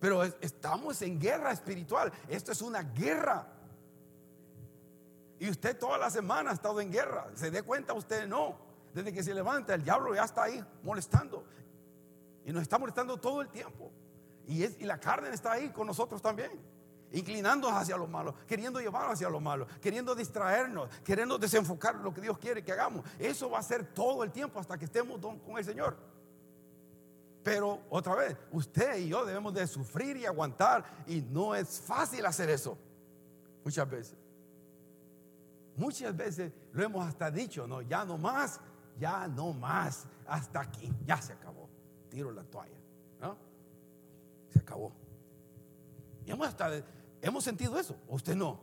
Pero 0.00 0.22
estamos 0.22 1.02
en 1.02 1.18
guerra 1.18 1.52
espiritual. 1.52 2.12
Esto 2.28 2.52
es 2.52 2.62
una 2.62 2.82
guerra. 2.82 3.46
Y 5.40 5.48
usted 5.48 5.78
toda 5.78 5.98
la 5.98 6.10
semana 6.10 6.50
ha 6.50 6.54
estado 6.54 6.80
en 6.80 6.90
guerra. 6.90 7.30
¿Se 7.34 7.50
dé 7.50 7.62
cuenta 7.62 7.92
usted? 7.92 8.26
No. 8.26 8.56
Desde 8.94 9.12
que 9.12 9.22
se 9.22 9.34
levanta, 9.34 9.74
el 9.74 9.84
diablo 9.84 10.14
ya 10.14 10.24
está 10.24 10.44
ahí 10.44 10.64
molestando. 10.82 11.44
Y 12.44 12.52
nos 12.52 12.62
está 12.62 12.78
molestando 12.78 13.16
todo 13.18 13.42
el 13.42 13.48
tiempo. 13.48 13.92
Y, 14.46 14.62
es, 14.62 14.80
y 14.80 14.84
la 14.84 14.98
carne 14.98 15.28
está 15.30 15.52
ahí 15.52 15.70
con 15.70 15.86
nosotros 15.86 16.22
también. 16.22 16.50
Inclinándonos 17.12 17.80
hacia 17.80 17.96
lo 17.96 18.06
malo, 18.06 18.34
queriendo 18.46 18.80
llevarnos 18.80 19.14
hacia 19.14 19.30
lo 19.30 19.40
malo, 19.40 19.66
queriendo 19.80 20.14
distraernos, 20.14 20.90
queriendo 21.04 21.38
desenfocar 21.38 21.94
lo 21.96 22.12
que 22.12 22.20
Dios 22.20 22.38
quiere 22.38 22.62
que 22.62 22.72
hagamos. 22.72 23.04
Eso 23.18 23.50
va 23.50 23.58
a 23.58 23.62
ser 23.62 23.94
todo 23.94 24.24
el 24.24 24.30
tiempo 24.30 24.60
hasta 24.60 24.76
que 24.76 24.84
estemos 24.84 25.18
con 25.20 25.56
el 25.56 25.64
Señor. 25.64 25.96
Pero 27.48 27.80
otra 27.88 28.14
vez, 28.14 28.36
usted 28.52 28.98
y 28.98 29.08
yo 29.08 29.24
debemos 29.24 29.54
de 29.54 29.66
sufrir 29.66 30.18
y 30.18 30.26
aguantar 30.26 30.84
y 31.06 31.22
no 31.22 31.54
es 31.54 31.80
fácil 31.80 32.26
hacer 32.26 32.50
eso. 32.50 32.76
Muchas 33.64 33.88
veces. 33.88 34.18
Muchas 35.74 36.14
veces 36.14 36.52
lo 36.72 36.82
hemos 36.84 37.08
hasta 37.08 37.30
dicho, 37.30 37.66
no, 37.66 37.80
ya 37.80 38.04
no 38.04 38.18
más, 38.18 38.60
ya 38.98 39.26
no 39.28 39.54
más, 39.54 40.04
hasta 40.26 40.60
aquí, 40.60 40.92
ya 41.06 41.22
se 41.22 41.32
acabó. 41.32 41.70
Tiro 42.10 42.30
la 42.32 42.42
toalla, 42.44 42.76
¿no? 43.18 43.38
Se 44.50 44.58
acabó. 44.58 44.92
Hemos 46.26 46.48
hasta 46.48 46.82
hemos 47.22 47.44
sentido 47.44 47.78
eso, 47.78 47.96
¿o 48.08 48.16
usted 48.16 48.36
no? 48.36 48.60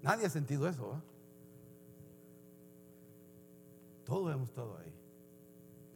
Nadie 0.00 0.24
ha 0.24 0.30
sentido 0.30 0.66
eso, 0.66 1.02
Todos 4.06 4.34
hemos 4.34 4.48
estado 4.48 4.78
ahí. 4.78 4.91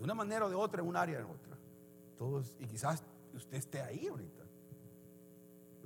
Una 0.07 0.14
manera 0.14 0.47
o 0.47 0.49
de 0.49 0.55
otra, 0.55 0.83
en 0.83 0.88
un 0.88 0.95
área 0.95 1.19
o 1.19 1.23
en 1.23 1.27
otra. 1.27 1.59
Todos, 2.16 2.57
y 2.61 2.66
quizás 2.69 3.03
usted 3.35 3.57
esté 3.57 3.83
ahí 3.83 4.07
ahorita. 4.07 4.45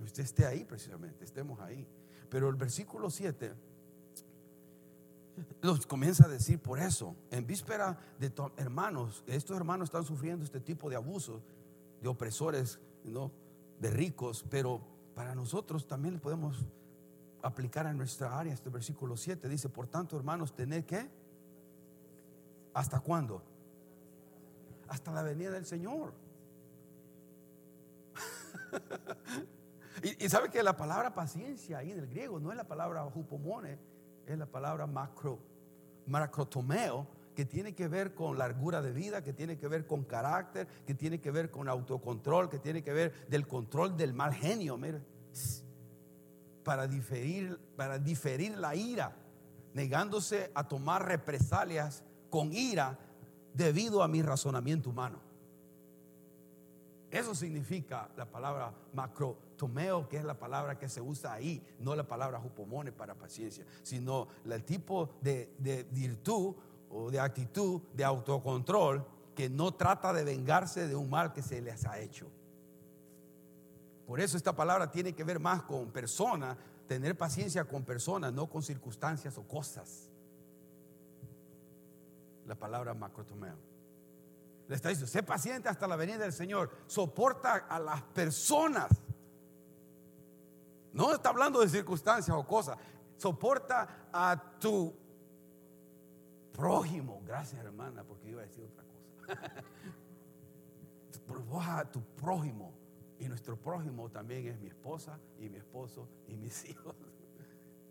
Usted 0.05 0.25
esté 0.25 0.45
ahí 0.45 0.63
precisamente, 0.63 1.25
estemos 1.25 1.59
ahí. 1.61 1.89
Pero 2.29 2.51
el 2.51 2.57
versículo 2.57 3.09
7 3.09 3.55
nos 5.63 5.87
comienza 5.87 6.27
a 6.27 6.29
decir 6.29 6.59
por 6.59 6.79
eso, 6.79 7.17
en 7.31 7.47
víspera 7.47 7.99
de 8.19 8.31
hermanos, 8.59 9.25
estos 9.27 9.57
hermanos 9.57 9.87
están 9.87 10.05
sufriendo 10.05 10.45
este 10.45 10.61
tipo 10.61 10.91
de 10.91 10.97
abusos, 10.97 11.43
de 12.03 12.09
opresores, 12.11 12.79
¿no? 13.05 13.33
de 13.79 13.91
ricos, 13.91 14.45
pero 14.51 14.83
para 15.15 15.35
nosotros 15.35 15.87
también 15.87 16.13
le 16.13 16.21
podemos 16.21 16.59
aplicar 17.41 17.87
a 17.87 17.95
nuestra 17.95 18.39
área 18.39 18.53
este 18.53 18.69
versículo 18.69 19.17
7. 19.17 19.49
Dice, 19.49 19.71
por 19.71 19.87
tanto, 19.87 20.15
hermanos, 20.19 20.55
tener 20.55 20.85
que, 20.85 21.09
¿hasta 22.75 23.01
cuándo? 23.01 23.50
Hasta 24.91 25.13
la 25.13 25.23
venida 25.23 25.51
del 25.53 25.65
Señor. 25.65 26.13
y, 30.19 30.29
sabe 30.29 30.51
que 30.51 30.63
la 30.63 30.77
palabra 30.77 31.15
paciencia 31.15 31.79
ahí 31.79 31.93
en 31.93 32.01
el 32.01 32.09
griego 32.09 32.39
no 32.41 32.51
es 32.51 32.57
la 32.57 32.67
palabra 32.67 33.07
hupomone, 33.07 33.79
es 34.27 34.37
la 34.37 34.47
palabra 34.47 34.87
macro, 34.89 35.39
macrotomeo, 36.07 37.07
que 37.37 37.45
tiene 37.45 37.73
que 37.73 37.87
ver 37.87 38.15
con 38.15 38.37
largura 38.37 38.83
de 38.83 38.93
vida, 38.93 39.23
que 39.23 39.33
tiene 39.33 39.57
que 39.57 39.69
ver 39.69 39.87
con 39.87 40.03
carácter, 40.03 40.67
que 40.85 40.95
tiene 40.95 41.21
que 41.21 41.31
ver 41.31 41.53
con 41.53 41.69
autocontrol, 41.69 42.51
que 42.51 42.59
tiene 42.59 42.83
que 42.83 42.93
ver 42.93 43.29
del 43.29 43.47
control 43.47 43.97
del 43.97 44.13
mal 44.13 44.35
genio, 44.35 44.77
para 46.65 46.89
diferir, 46.89 47.61
para 47.77 48.01
diferir 48.01 48.59
la 48.59 48.75
ira, 48.75 49.17
negándose 49.73 50.51
a 50.53 50.67
tomar 50.67 51.07
represalias 51.07 52.03
con 52.29 52.53
ira 52.53 52.99
debido 53.55 54.03
a 54.03 54.09
mi 54.09 54.23
razonamiento 54.23 54.91
humano. 54.91 55.21
Eso 57.11 57.35
significa 57.35 58.09
la 58.17 58.31
palabra 58.31 58.73
macrotomeo, 58.95 60.09
que 60.09 60.19
es 60.19 60.25
la 60.25 60.39
palabra 60.39 60.79
que 60.79 60.89
se 60.89 61.01
usa 61.01 61.33
ahí, 61.33 61.61
no 61.81 61.97
la 61.97 62.07
palabra 62.07 62.39
jupomone 62.39 62.93
para 62.93 63.17
paciencia, 63.17 63.65
sino 63.83 64.29
el 64.45 64.65
tipo 64.65 65.11
de, 65.21 65.55
de 65.59 65.83
virtud 65.91 66.55
o 66.89 67.11
de 67.11 67.19
actitud 67.19 67.81
de 67.95 68.05
autocontrol 68.05 69.05
que 69.35 69.51
no 69.51 69.73
trata 69.73 70.13
de 70.13 70.23
vengarse 70.23 70.87
de 70.87 70.95
un 70.95 71.11
mal 71.11 71.33
que 71.33 71.43
se 71.43 71.61
les 71.61 71.85
ha 71.85 71.99
hecho. 71.99 72.31
Por 74.07 74.21
eso 74.21 74.37
esta 74.37 74.55
palabra 74.55 74.91
tiene 74.91 75.13
que 75.13 75.25
ver 75.25 75.41
más 75.41 75.63
con 75.63 75.91
personas, 75.91 76.57
tener 76.87 77.17
paciencia 77.17 77.65
con 77.65 77.85
personas, 77.85 78.33
no 78.33 78.49
con 78.49 78.63
circunstancias 78.63 79.37
o 79.37 79.43
cosas 79.43 80.10
la 82.51 82.57
palabra 82.57 82.93
macrotomeo. 82.95 83.57
Le 84.67 84.75
está 84.75 84.89
diciendo, 84.89 85.07
sé 85.07 85.23
paciente 85.23 85.69
hasta 85.69 85.87
la 85.87 85.95
venida 85.95 86.19
del 86.19 86.33
Señor. 86.33 86.69
Soporta 86.89 87.67
a 87.69 87.79
las 87.79 88.03
personas. 88.03 88.91
No 90.93 91.15
está 91.15 91.29
hablando 91.29 91.61
de 91.61 91.69
circunstancias 91.69 92.37
o 92.37 92.45
cosas. 92.45 92.77
Soporta 93.17 94.09
a 94.13 94.59
tu 94.59 94.93
prójimo. 96.53 97.23
Gracias, 97.25 97.65
hermana, 97.65 98.03
porque 98.03 98.31
iba 98.31 98.43
a 98.43 98.47
decir 98.47 98.65
otra 98.65 98.83
cosa. 98.83 98.99
a 101.79 101.85
tu 101.85 102.03
prójimo. 102.17 102.75
Y 103.21 103.29
nuestro 103.29 103.57
prójimo 103.57 104.11
también 104.11 104.49
es 104.49 104.59
mi 104.59 104.67
esposa 104.67 105.21
y 105.39 105.49
mi 105.49 105.59
esposo 105.59 106.09
y 106.27 106.37
mis 106.37 106.65
hijos 106.69 106.97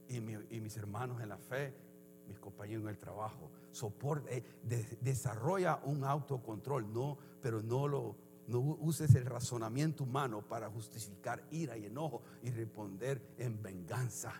y 0.10 0.20
mis 0.20 0.76
hermanos 0.76 1.22
en 1.22 1.30
la 1.30 1.38
fe 1.38 1.89
mis 2.30 2.40
compañeros 2.40 2.84
en 2.84 2.90
el 2.90 2.98
trabajo. 2.98 3.52
Soporte, 3.72 4.38
eh, 4.38 4.98
desarrolla 5.02 5.80
un 5.84 6.04
autocontrol, 6.04 6.94
no, 6.94 7.18
pero 7.42 7.62
no 7.62 7.88
lo 7.88 8.30
no 8.50 8.60
uses 8.60 9.14
el 9.14 9.26
razonamiento 9.28 10.04
humano 10.04 10.42
para 10.42 10.70
justificar 10.72 11.44
ira 11.52 11.78
y 11.78 11.86
enojo 11.86 12.24
y 12.42 12.50
responder 12.50 13.22
en 13.38 13.62
venganza. 13.62 14.34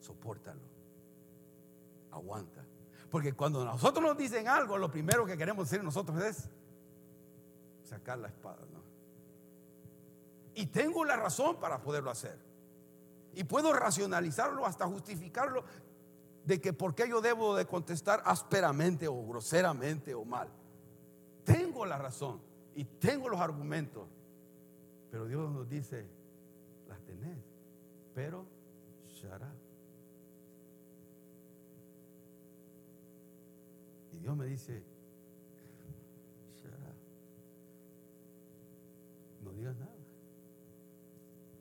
Sopórtalo. 0.00 0.60
Aguanta. 2.10 2.62
Porque 3.10 3.32
cuando 3.32 3.64
nosotros 3.64 4.04
nos 4.04 4.18
dicen 4.18 4.48
algo, 4.48 4.76
lo 4.76 4.90
primero 4.90 5.24
que 5.24 5.38
queremos 5.38 5.68
decir 5.68 5.82
nosotros 5.82 6.22
es 6.22 6.50
sacar 7.84 8.18
la 8.18 8.28
espada, 8.28 8.66
¿no? 8.70 8.82
Y 10.54 10.66
tengo 10.66 11.04
la 11.04 11.16
razón 11.16 11.58
para 11.58 11.80
poderlo 11.80 12.10
hacer. 12.10 12.38
Y 13.32 13.44
puedo 13.44 13.72
racionalizarlo 13.72 14.66
hasta 14.66 14.86
justificarlo 14.86 15.64
de 16.44 16.60
que 16.60 16.72
por 16.72 16.94
qué 16.94 17.08
yo 17.08 17.20
debo 17.20 17.54
de 17.54 17.66
contestar 17.66 18.22
ásperamente 18.24 19.06
o 19.06 19.26
groseramente 19.26 20.14
o 20.14 20.24
mal. 20.24 20.48
Tengo 21.44 21.84
la 21.84 21.98
razón 21.98 22.40
y 22.74 22.84
tengo 22.84 23.28
los 23.28 23.40
argumentos, 23.40 24.08
pero 25.10 25.26
Dios 25.26 25.50
nos 25.50 25.68
dice, 25.68 26.06
las 26.88 27.00
tenés, 27.02 27.38
pero 28.14 28.46
shut 29.06 29.42
Y 34.12 34.18
Dios 34.18 34.36
me 34.36 34.46
dice, 34.46 34.82
shut 36.62 36.72
No 39.42 39.52
digas 39.52 39.76
nada. 39.76 39.92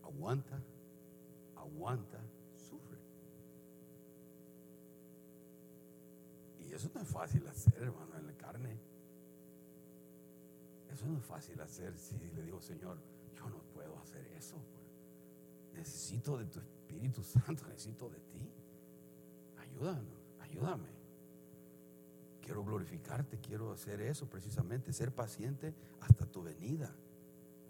Aguanta, 0.03 0.59
aguanta 1.55 2.16
eso 6.77 6.91
no 6.93 7.01
es 7.01 7.07
fácil 7.07 7.45
hacer, 7.47 7.73
hermano, 7.81 8.17
en 8.19 8.27
la 8.27 8.33
carne. 8.33 8.77
Eso 10.93 11.07
no 11.07 11.17
es 11.17 11.25
fácil 11.25 11.59
hacer 11.59 11.97
si 11.97 12.17
le 12.35 12.43
digo, 12.43 12.61
Señor, 12.61 12.99
yo 13.35 13.49
no 13.49 13.57
puedo 13.73 13.97
hacer 13.97 14.25
eso. 14.37 14.55
Pues. 14.55 15.79
Necesito 15.79 16.37
de 16.37 16.45
tu 16.45 16.59
Espíritu 16.59 17.23
Santo, 17.23 17.65
necesito 17.67 18.09
de 18.09 18.19
ti. 18.19 18.51
Ayúdanos, 19.57 20.35
ayúdame. 20.39 20.89
Quiero 22.41 22.63
glorificarte, 22.63 23.39
quiero 23.39 23.71
hacer 23.71 23.99
eso 24.01 24.29
precisamente, 24.29 24.93
ser 24.93 25.11
paciente 25.11 25.73
hasta 26.01 26.27
tu 26.27 26.43
venida, 26.43 26.95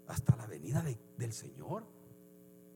hasta 0.06 0.36
la 0.36 0.46
venida 0.46 0.84
del 1.16 1.32
Señor. 1.32 1.84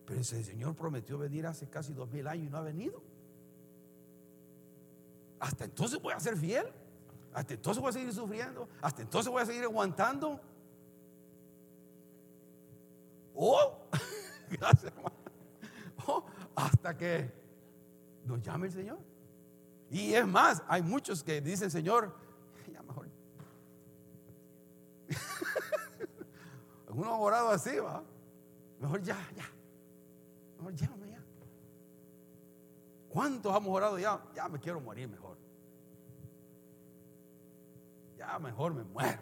Pero 0.07 0.21
ese 0.21 0.43
Señor 0.43 0.75
prometió 0.75 1.19
venir 1.19 1.47
hace 1.47 1.69
casi 1.69 1.93
dos 1.93 2.11
mil 2.11 2.27
años 2.27 2.47
y 2.47 2.51
no 2.51 2.57
ha 2.57 2.63
venido 2.63 3.12
hasta 5.43 5.65
entonces 5.65 6.01
voy 6.01 6.15
a 6.15 6.21
ser 6.21 6.37
fiel, 6.37 6.65
hasta 7.35 7.55
entonces 7.55 7.81
voy 7.81 7.91
a 7.91 7.93
seguir 7.93 8.15
sufriendo, 8.15 8.69
hasta 8.81 9.03
entonces 9.03 9.31
voy 9.31 9.43
a 9.43 9.47
seguir 9.47 9.65
aguantando. 9.65 10.41
Oh, 13.35 13.77
gracias 14.51 14.93
hermano. 14.93 15.17
Hasta 16.55 16.97
que 16.97 17.33
nos 18.25 18.41
llame 18.41 18.69
el 18.69 18.73
Señor. 18.73 18.99
Y 19.91 20.15
es 20.15 20.25
más, 20.29 20.63
hay 20.69 20.81
muchos 20.81 21.25
que 21.25 21.41
dicen, 21.41 21.73
Señor, 21.73 22.15
ya 22.73 22.81
mejor. 22.83 23.09
Algunos 26.87 27.15
han 27.15 27.21
orado 27.21 27.49
así, 27.49 27.77
va. 27.79 28.05
Mejor 28.79 29.03
ya, 29.03 29.19
ya. 29.35 29.51
Mejor 30.59 30.75
ya. 30.77 31.02
¿Cuántos 33.13 33.55
hemos 33.55 33.69
orado 33.69 33.99
ya? 33.99 34.21
Ya 34.35 34.49
me 34.49 34.59
quiero 34.59 34.81
morir 34.81 35.09
mejor 35.09 35.37
ya 38.23 38.39
mejor 38.39 38.75
me 38.75 38.85
muero. 38.85 39.21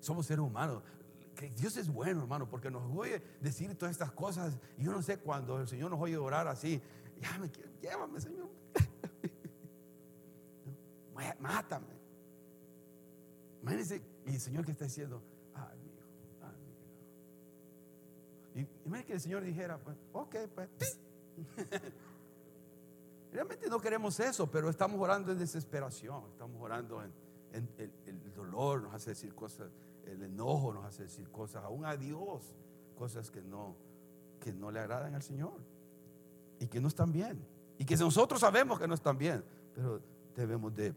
somos 0.00 0.26
seres 0.26 0.44
humanos. 0.44 0.82
Dios 1.56 1.76
es 1.76 1.88
bueno, 1.88 2.20
hermano, 2.20 2.48
porque 2.48 2.70
nos 2.70 2.84
oye 2.96 3.20
decir 3.40 3.76
todas 3.76 3.92
estas 3.92 4.12
cosas. 4.12 4.56
Y 4.78 4.84
yo 4.84 4.92
no 4.92 5.02
sé 5.02 5.18
cuando 5.18 5.60
el 5.60 5.66
Señor 5.66 5.90
nos 5.90 6.00
oye 6.00 6.16
orar 6.16 6.46
así, 6.46 6.80
ya 7.20 7.36
me 7.38 7.50
quiero, 7.50 7.70
llévame, 7.80 8.20
Señor. 8.20 8.48
Mátame. 11.40 12.00
Imagínense, 13.62 14.02
y 14.26 14.34
el 14.34 14.40
Señor 14.40 14.64
que 14.64 14.72
está 14.72 14.84
diciendo, 14.84 15.22
ay, 15.54 15.78
mi 18.54 18.60
hijo, 18.60 18.68
Y, 18.94 19.00
y 19.00 19.04
que 19.04 19.14
el 19.14 19.20
Señor 19.20 19.42
dijera, 19.42 19.78
pues, 19.78 19.96
ok, 20.12 20.36
pues. 20.54 20.68
Realmente 23.32 23.68
no 23.68 23.80
queremos 23.80 24.20
eso, 24.20 24.50
pero 24.50 24.68
estamos 24.68 25.00
orando 25.00 25.32
en 25.32 25.38
desesperación, 25.38 26.24
estamos 26.30 26.60
orando 26.60 27.02
en, 27.02 27.12
el, 27.78 28.34
dolor, 28.34 28.82
nos 28.82 28.94
hace 28.94 29.10
decir 29.10 29.34
cosas, 29.34 29.70
el 30.04 30.22
enojo 30.22 30.72
nos 30.72 30.84
hace 30.84 31.04
decir 31.04 31.30
cosas, 31.30 31.64
aún 31.64 31.86
a 31.86 31.96
Dios, 31.96 32.54
cosas 32.94 33.30
que 33.30 33.42
no, 33.42 33.74
que 34.38 34.52
no 34.52 34.70
le 34.70 34.80
agradan 34.80 35.14
al 35.14 35.22
Señor 35.22 35.60
y 36.60 36.66
que 36.66 36.80
no 36.80 36.88
están 36.88 37.10
bien. 37.10 37.42
Y 37.78 37.84
que 37.84 37.96
nosotros 37.96 38.40
sabemos 38.40 38.78
que 38.78 38.86
no 38.86 38.94
están 38.94 39.16
bien, 39.16 39.42
pero 39.74 40.00
debemos 40.36 40.74
de 40.74 40.94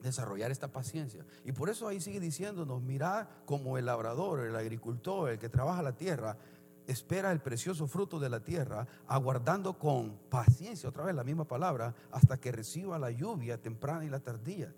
desarrollar 0.00 0.50
esta 0.50 0.68
paciencia. 0.68 1.24
Y 1.44 1.52
por 1.52 1.68
eso 1.70 1.88
ahí 1.88 2.00
sigue 2.00 2.20
diciéndonos, 2.20 2.82
mirad 2.82 3.26
como 3.46 3.78
el 3.78 3.86
labrador, 3.86 4.40
el 4.40 4.54
agricultor, 4.54 5.30
el 5.30 5.38
que 5.38 5.48
trabaja 5.48 5.82
la 5.82 5.96
tierra, 5.96 6.36
espera 6.86 7.32
el 7.32 7.40
precioso 7.40 7.86
fruto 7.86 8.18
de 8.18 8.28
la 8.28 8.40
tierra, 8.40 8.86
aguardando 9.06 9.78
con 9.78 10.18
paciencia, 10.28 10.88
otra 10.88 11.04
vez 11.04 11.14
la 11.14 11.24
misma 11.24 11.46
palabra, 11.46 11.94
hasta 12.10 12.38
que 12.38 12.52
reciba 12.52 12.98
la 12.98 13.10
lluvia 13.10 13.60
temprana 13.60 14.04
y 14.04 14.10
la 14.10 14.20
tardía. 14.20 14.72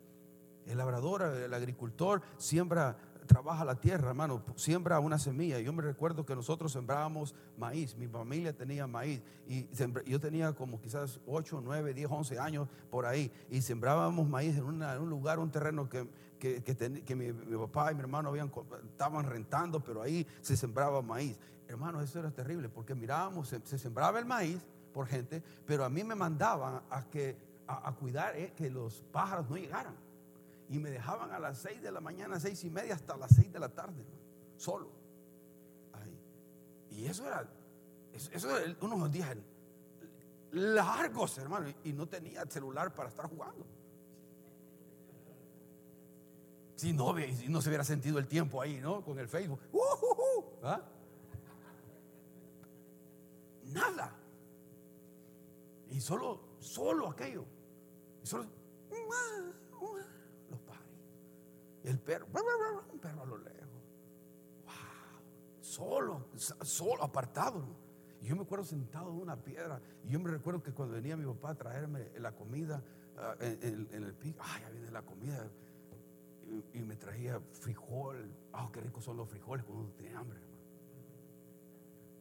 El 0.66 0.78
labrador, 0.78 1.22
el 1.22 1.54
agricultor, 1.54 2.22
siembra 2.38 2.96
trabaja 3.26 3.64
la 3.64 3.74
tierra, 3.74 4.08
hermano, 4.08 4.42
siembra 4.56 4.98
una 5.00 5.18
semilla. 5.18 5.60
Yo 5.60 5.72
me 5.72 5.82
recuerdo 5.82 6.24
que 6.24 6.34
nosotros 6.34 6.72
sembrábamos 6.72 7.34
maíz, 7.58 7.96
mi 7.96 8.06
familia 8.06 8.56
tenía 8.56 8.86
maíz 8.86 9.22
y 9.46 9.68
yo 10.06 10.20
tenía 10.20 10.52
como 10.52 10.80
quizás 10.80 11.20
8, 11.26 11.60
9, 11.62 11.94
10, 11.94 12.10
11 12.10 12.38
años 12.38 12.68
por 12.90 13.06
ahí 13.06 13.30
y 13.50 13.60
sembrábamos 13.60 14.28
maíz 14.28 14.56
en, 14.56 14.64
un 14.64 15.10
lugar, 15.10 15.38
un 15.38 15.50
terreno 15.50 15.88
que, 15.88 16.08
que, 16.38 17.16
mi, 17.16 17.32
papá 17.58 17.92
y 17.92 17.94
mi 17.94 18.00
hermano 18.00 18.30
habían, 18.30 18.50
estaban 18.90 19.26
rentando, 19.26 19.80
pero 19.80 20.02
ahí 20.02 20.26
se 20.40 20.56
sembraba 20.56 21.02
maíz. 21.02 21.38
Hermano, 21.68 22.00
eso 22.00 22.20
era 22.20 22.30
terrible 22.30 22.68
porque 22.68 22.94
mirábamos, 22.94 23.48
se, 23.48 23.78
sembraba 23.78 24.18
el 24.18 24.24
maíz 24.24 24.64
por 24.94 25.06
gente, 25.06 25.42
pero 25.66 25.84
a 25.84 25.90
mí 25.90 26.04
me 26.04 26.14
mandaban 26.14 26.82
a, 26.88 27.04
que, 27.10 27.36
a, 27.66 27.92
cuidar 27.92 28.36
eh, 28.36 28.52
que 28.56 28.70
los 28.70 29.02
pájaros 29.12 29.50
no 29.50 29.56
llegaran 29.56 30.05
y 30.68 30.78
me 30.78 30.90
dejaban 30.90 31.30
a 31.32 31.38
las 31.38 31.58
6 31.58 31.82
de 31.82 31.92
la 31.92 32.00
mañana, 32.00 32.40
seis 32.40 32.64
y 32.64 32.70
media, 32.70 32.94
hasta 32.94 33.16
las 33.16 33.34
6 33.34 33.52
de 33.52 33.58
la 33.58 33.68
tarde, 33.68 34.04
solo. 34.56 34.90
Ahí. 35.92 36.18
Y 36.90 37.06
eso 37.06 37.26
era, 37.26 37.48
eso, 38.12 38.58
era 38.58 38.76
unos 38.80 39.10
días 39.10 39.36
largos, 40.52 41.38
hermano, 41.38 41.68
y 41.84 41.92
no 41.92 42.08
tenía 42.08 42.44
celular 42.46 42.94
para 42.94 43.08
estar 43.08 43.28
jugando. 43.28 43.64
Si 46.74 46.92
no, 46.92 47.14
si 47.16 47.48
no 47.48 47.62
se 47.62 47.68
hubiera 47.68 47.84
sentido 47.84 48.18
el 48.18 48.26
tiempo 48.26 48.60
ahí, 48.60 48.80
¿no? 48.80 49.02
Con 49.02 49.18
el 49.18 49.28
Facebook. 49.28 49.60
Uh, 49.72 49.78
uh, 49.78 50.38
uh. 50.38 50.78
Nada. 53.72 54.14
Y 55.90 56.00
solo, 56.00 56.40
solo 56.60 57.08
aquello. 57.08 57.44
Y 58.22 58.26
solo 58.26 58.46
el 61.86 62.00
perro, 62.00 62.26
un 62.92 62.98
perro 62.98 63.22
a 63.22 63.26
lo 63.26 63.38
lejos. 63.38 63.82
Wow, 64.64 65.60
solo, 65.60 66.26
solo, 66.34 67.04
apartado. 67.04 67.64
Y 68.20 68.26
yo 68.26 68.36
me 68.36 68.42
acuerdo 68.42 68.64
sentado 68.64 69.10
en 69.10 69.20
una 69.20 69.36
piedra. 69.36 69.80
Y 70.02 70.10
yo 70.10 70.18
me 70.18 70.30
recuerdo 70.30 70.62
que 70.62 70.72
cuando 70.72 70.94
venía 70.94 71.16
mi 71.16 71.24
papá 71.26 71.50
a 71.50 71.54
traerme 71.54 72.10
la 72.18 72.32
comida 72.32 72.82
ah, 73.16 73.36
en, 73.40 73.88
el 73.92 74.14
pico, 74.14 74.42
ay, 74.42 74.62
ya 74.62 74.70
viene 74.70 74.90
la 74.90 75.02
comida. 75.02 75.48
Y, 76.74 76.82
me 76.82 76.96
traía 76.96 77.40
frijol. 77.52 78.34
Ah, 78.52 78.68
qué 78.72 78.80
ricos 78.80 79.04
son 79.04 79.16
los 79.16 79.28
frijoles 79.28 79.64
cuando 79.64 79.84
uno 79.84 79.92
tiene 79.92 80.16
hambre, 80.16 80.40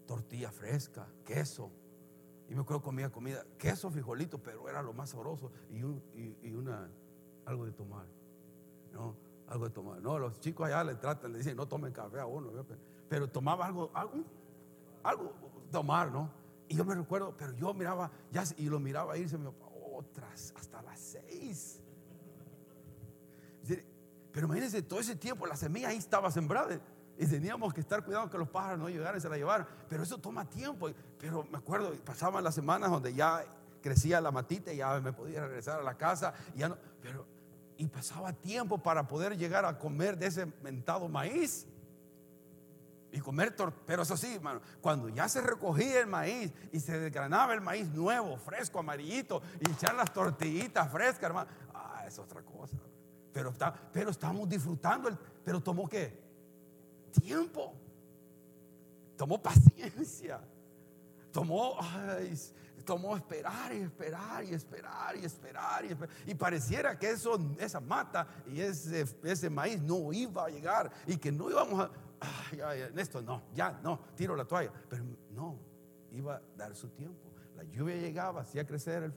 Tortilla 0.06 0.52
fresca, 0.52 1.08
queso. 1.24 1.72
Y 2.48 2.54
me 2.54 2.62
acuerdo 2.62 2.84
comía 2.84 3.12
comida, 3.12 3.44
queso, 3.58 3.90
frijolito, 3.90 4.38
pero 4.38 4.70
era 4.70 4.84
lo 4.84 4.94
más 4.94 5.10
sabroso. 5.10 5.52
Y, 5.72 5.80
y 6.48 6.54
una, 6.54 6.88
algo 7.46 7.66
de 7.66 7.72
tomar. 7.72 8.06
¿no? 8.94 9.25
Algo 9.48 9.66
de 9.66 9.72
tomar. 9.72 10.02
No, 10.02 10.18
los 10.20 10.40
chicos 10.40 10.68
allá 10.68 10.84
le 10.84 10.96
tratan, 10.96 11.32
le 11.32 11.40
dicen, 11.40 11.56
no 11.56 11.68
tomen 11.68 11.92
café 11.92 12.20
a 12.20 12.26
uno, 12.26 12.52
pero 13.08 13.30
tomaba 13.30 13.66
algo, 13.66 13.92
algo, 13.94 14.24
algo 15.04 15.34
tomar, 15.72 16.12
¿no? 16.12 16.30
Y 16.68 16.76
yo 16.76 16.86
me 16.86 16.96
recuerdo, 16.96 17.36
pero 17.38 17.54
yo 17.54 17.74
miraba, 17.74 18.12
ya, 18.32 18.44
y 18.58 18.70
lo 18.70 18.80
miraba 18.80 19.18
irse, 19.18 19.38
me 19.38 19.52
otras, 19.94 20.54
hasta 20.56 20.82
las 20.82 21.00
seis. 21.00 21.82
Pero 24.32 24.48
imagínense, 24.48 24.82
todo 24.82 25.00
ese 25.00 25.16
tiempo 25.16 25.48
la 25.48 25.56
semilla 25.56 25.88
ahí 25.88 25.98
estaba 25.98 26.30
sembrada 26.30 26.78
y 27.18 27.26
teníamos 27.26 27.74
que 27.74 27.80
estar 27.80 28.04
cuidando 28.04 28.30
que 28.30 28.38
los 28.38 28.50
pájaros 28.50 28.80
no 28.80 28.90
llegaran 28.90 29.18
y 29.18 29.22
se 29.22 29.30
la 29.30 29.38
llevaran. 29.38 29.66
Pero 29.88 30.04
eso 30.04 30.18
toma 30.18 30.44
tiempo. 30.50 30.90
Pero 31.18 31.46
me 31.50 31.58
acuerdo, 31.58 31.94
pasaban 32.04 32.44
las 32.44 32.54
semanas 32.54 32.92
donde 32.92 33.14
ya 33.14 33.46
crecía 33.82 34.20
la 34.20 34.32
matita 34.32 34.74
y 34.74 34.78
ya 34.78 35.00
me 35.00 35.14
podía 35.14 35.46
regresar 35.48 35.80
a 35.80 35.84
la 35.84 35.96
casa. 35.96 36.34
Y 36.54 36.60
ya 36.60 36.68
no, 36.68 36.78
pero 37.02 37.26
y 37.78 37.88
pasaba 37.88 38.34
tiempo 38.34 38.78
para 38.78 39.08
poder 39.08 39.38
llegar 39.38 39.66
a 39.66 39.78
comer 39.78 40.18
de 40.18 40.28
ese 40.28 40.46
mentado 40.62 41.08
maíz. 41.08 41.68
Y 43.12 43.20
comer, 43.20 43.56
pero 43.86 44.04
eso 44.04 44.18
sí, 44.18 44.36
hermano, 44.36 44.60
cuando 44.82 45.08
ya 45.08 45.30
se 45.30 45.40
recogía 45.40 46.02
el 46.02 46.08
maíz 46.08 46.52
y 46.74 46.82
se 46.82 47.00
desgranaba 47.00 47.54
el 47.54 47.62
maíz 47.62 47.88
nuevo, 47.88 48.36
fresco, 48.38 48.80
amarillito, 48.80 49.42
y 49.62 49.72
echar 49.72 49.96
las 49.96 50.12
tortillitas 50.14 50.92
frescas, 50.92 51.24
hermano, 51.24 51.50
ah, 51.74 52.04
es 52.06 52.20
otra 52.20 52.42
cosa. 52.42 52.78
Pero, 53.32 53.52
está, 53.52 53.74
pero 53.92 54.10
estamos 54.10 54.50
disfrutando, 54.50 55.08
el, 55.08 55.18
pero 55.46 55.62
tomó 55.62 55.88
qué? 55.88 56.22
Tiempo. 57.22 57.74
Tomó 59.16 59.42
paciencia. 59.42 60.42
Tomó, 61.32 61.78
ay, 61.80 62.38
tomó 62.86 63.18
esperar 63.18 63.74
y 63.74 63.82
esperar 63.82 64.44
y 64.44 64.54
esperar 64.54 65.18
y 65.18 65.26
esperar 65.26 65.86
y, 66.26 66.36
pareciera 66.36 66.98
que 66.98 67.10
eso, 67.10 67.38
esa 67.60 67.80
mata 67.80 68.28
y 68.46 68.62
ese, 68.62 69.06
ese 69.24 69.50
maíz 69.50 69.82
no 69.82 70.14
iba 70.14 70.46
a 70.46 70.50
llegar 70.50 70.92
y 71.08 71.18
que 71.18 71.32
no 71.32 71.50
íbamos 71.50 71.80
a, 71.80 71.92
ay, 72.20 72.82
en 72.82 73.00
esto 73.00 73.22
no, 73.22 73.44
ya 73.54 73.80
no, 73.84 74.00
tiro 74.16 74.36
la 74.36 74.46
toalla, 74.46 74.72
pero 74.90 75.04
no, 75.32 75.58
iba 76.12 76.36
a 76.36 76.42
dar 76.56 76.76
su 76.76 76.90
tiempo. 76.90 77.34
La 77.56 77.64
lluvia 77.64 77.96
llegaba, 77.96 78.42
hacía 78.42 78.66
crecer 78.66 79.04
el, 79.04 79.14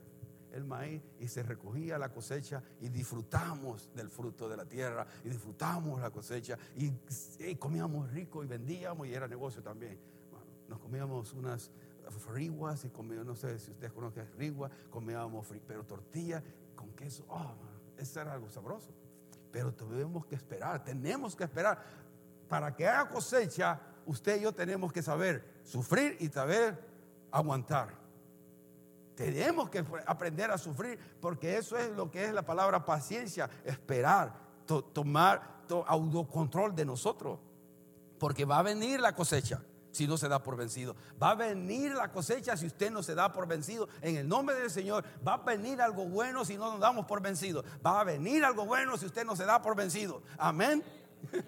el 0.52 0.64
maíz 0.64 1.02
y 1.18 1.28
se 1.28 1.42
recogía 1.42 1.98
la 1.98 2.10
cosecha 2.10 2.62
y 2.80 2.88
disfrutamos 2.88 3.92
del 3.94 4.08
fruto 4.08 4.48
de 4.48 4.56
la 4.56 4.64
tierra 4.64 5.06
y 5.24 5.28
disfrutamos 5.28 6.00
la 6.00 6.10
cosecha 6.10 6.58
y, 6.76 6.92
y 7.38 7.56
comíamos 7.56 8.10
rico 8.10 8.42
y 8.42 8.46
vendíamos 8.46 9.06
y 9.06 9.14
era 9.14 9.28
negocio 9.28 9.62
también. 9.62 9.98
nos 10.68 10.78
comíamos 10.78 11.32
unas 11.32 11.70
friguas 12.14 12.84
y 12.84 12.90
comíamos, 12.90 13.26
no 13.26 13.36
sé 13.36 13.58
si 13.58 13.70
ustedes 13.70 13.92
conocen 13.92 14.30
rigua, 14.36 14.70
comíamos 14.90 15.46
pero 15.66 15.84
tortilla 15.84 16.42
con 16.74 16.90
queso. 16.90 17.24
Oh, 17.28 17.52
eso 17.96 18.20
era 18.20 18.32
algo 18.32 18.48
sabroso. 18.48 18.90
Pero 19.50 19.72
tenemos 19.72 20.26
que 20.26 20.34
esperar, 20.34 20.84
tenemos 20.84 21.34
que 21.34 21.44
esperar. 21.44 21.82
Para 22.48 22.74
que 22.74 22.86
haga 22.86 23.08
cosecha, 23.08 23.80
usted 24.06 24.38
y 24.38 24.42
yo 24.42 24.52
tenemos 24.52 24.92
que 24.92 25.02
saber 25.02 25.60
sufrir 25.64 26.16
y 26.20 26.28
saber 26.28 26.78
aguantar. 27.30 27.94
Tenemos 29.14 29.68
que 29.68 29.84
aprender 30.06 30.50
a 30.50 30.58
sufrir 30.58 30.98
porque 31.20 31.58
eso 31.58 31.76
es 31.76 31.90
lo 31.90 32.10
que 32.10 32.24
es 32.24 32.32
la 32.32 32.42
palabra 32.42 32.84
paciencia, 32.84 33.50
esperar, 33.64 34.34
tomar 34.92 35.64
autocontrol 35.86 36.74
de 36.74 36.84
nosotros. 36.84 37.40
Porque 38.18 38.44
va 38.44 38.60
a 38.60 38.62
venir 38.62 39.00
la 39.00 39.14
cosecha 39.14 39.62
si 39.98 40.06
no 40.06 40.16
se 40.16 40.28
da 40.28 40.40
por 40.40 40.56
vencido. 40.56 40.94
Va 41.20 41.30
a 41.30 41.34
venir 41.34 41.92
la 41.92 42.12
cosecha 42.12 42.56
si 42.56 42.66
usted 42.66 42.88
no 42.90 43.02
se 43.02 43.16
da 43.16 43.32
por 43.32 43.48
vencido. 43.48 43.88
En 44.00 44.16
el 44.16 44.28
nombre 44.28 44.54
del 44.54 44.70
Señor 44.70 45.04
va 45.26 45.34
a 45.34 45.36
venir 45.38 45.82
algo 45.82 46.04
bueno 46.04 46.44
si 46.44 46.56
no 46.56 46.70
nos 46.70 46.80
damos 46.80 47.04
por 47.04 47.20
vencido. 47.20 47.64
Va 47.84 48.00
a 48.00 48.04
venir 48.04 48.44
algo 48.44 48.64
bueno 48.64 48.96
si 48.96 49.06
usted 49.06 49.24
no 49.24 49.34
se 49.34 49.44
da 49.44 49.60
por 49.60 49.74
vencido. 49.74 50.22
Amén. 50.38 50.84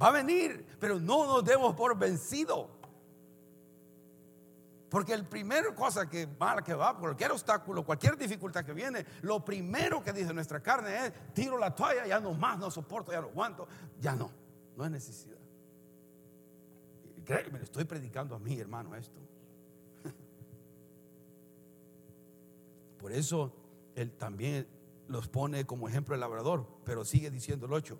Va 0.00 0.06
a 0.06 0.12
venir, 0.12 0.64
pero 0.78 1.00
no 1.00 1.26
nos 1.26 1.44
demos 1.44 1.74
por 1.74 1.98
vencido. 1.98 2.70
Porque 4.88 5.12
el 5.12 5.26
primero 5.26 5.74
cosa 5.74 6.08
que 6.08 6.26
va, 6.26 6.62
que 6.62 6.72
va, 6.72 6.96
cualquier 6.96 7.32
obstáculo, 7.32 7.84
cualquier 7.84 8.16
dificultad 8.16 8.64
que 8.64 8.72
viene, 8.72 9.04
lo 9.22 9.44
primero 9.44 10.00
que 10.04 10.12
dice 10.12 10.32
nuestra 10.32 10.60
carne 10.60 11.06
es, 11.06 11.12
tiro 11.34 11.58
la 11.58 11.74
toalla, 11.74 12.06
ya 12.06 12.20
no 12.20 12.32
más, 12.32 12.60
no 12.60 12.70
soporto, 12.70 13.10
ya 13.10 13.20
no 13.20 13.26
aguanto, 13.26 13.66
ya 14.00 14.14
no, 14.14 14.30
no 14.76 14.84
es 14.84 14.90
necesidad 14.92 15.37
me 17.28 17.58
lo 17.58 17.64
estoy 17.64 17.84
predicando 17.84 18.34
a 18.34 18.38
mí, 18.38 18.58
hermano, 18.58 18.94
esto. 18.94 19.20
Por 22.98 23.12
eso 23.12 23.52
él 23.94 24.12
también 24.12 24.66
los 25.08 25.28
pone 25.28 25.64
como 25.66 25.88
ejemplo 25.88 26.14
el 26.14 26.20
labrador, 26.20 26.66
pero 26.84 27.04
sigue 27.04 27.30
diciendo 27.30 27.66
el 27.66 27.72
8, 27.72 27.98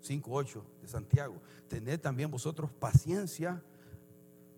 5, 0.00 0.30
8 0.32 0.64
de 0.82 0.88
Santiago. 0.88 1.40
Tened 1.68 2.00
también 2.00 2.30
vosotros 2.30 2.70
paciencia 2.72 3.62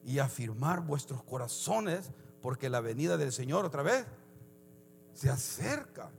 y 0.05 0.19
afirmar 0.19 0.81
vuestros 0.81 1.23
corazones, 1.23 2.11
porque 2.41 2.69
la 2.69 2.81
venida 2.81 3.17
del 3.17 3.33
Señor 3.33 3.64
otra 3.64 3.83
vez 3.83 4.07
se 5.14 5.31
acerca. 5.31 6.11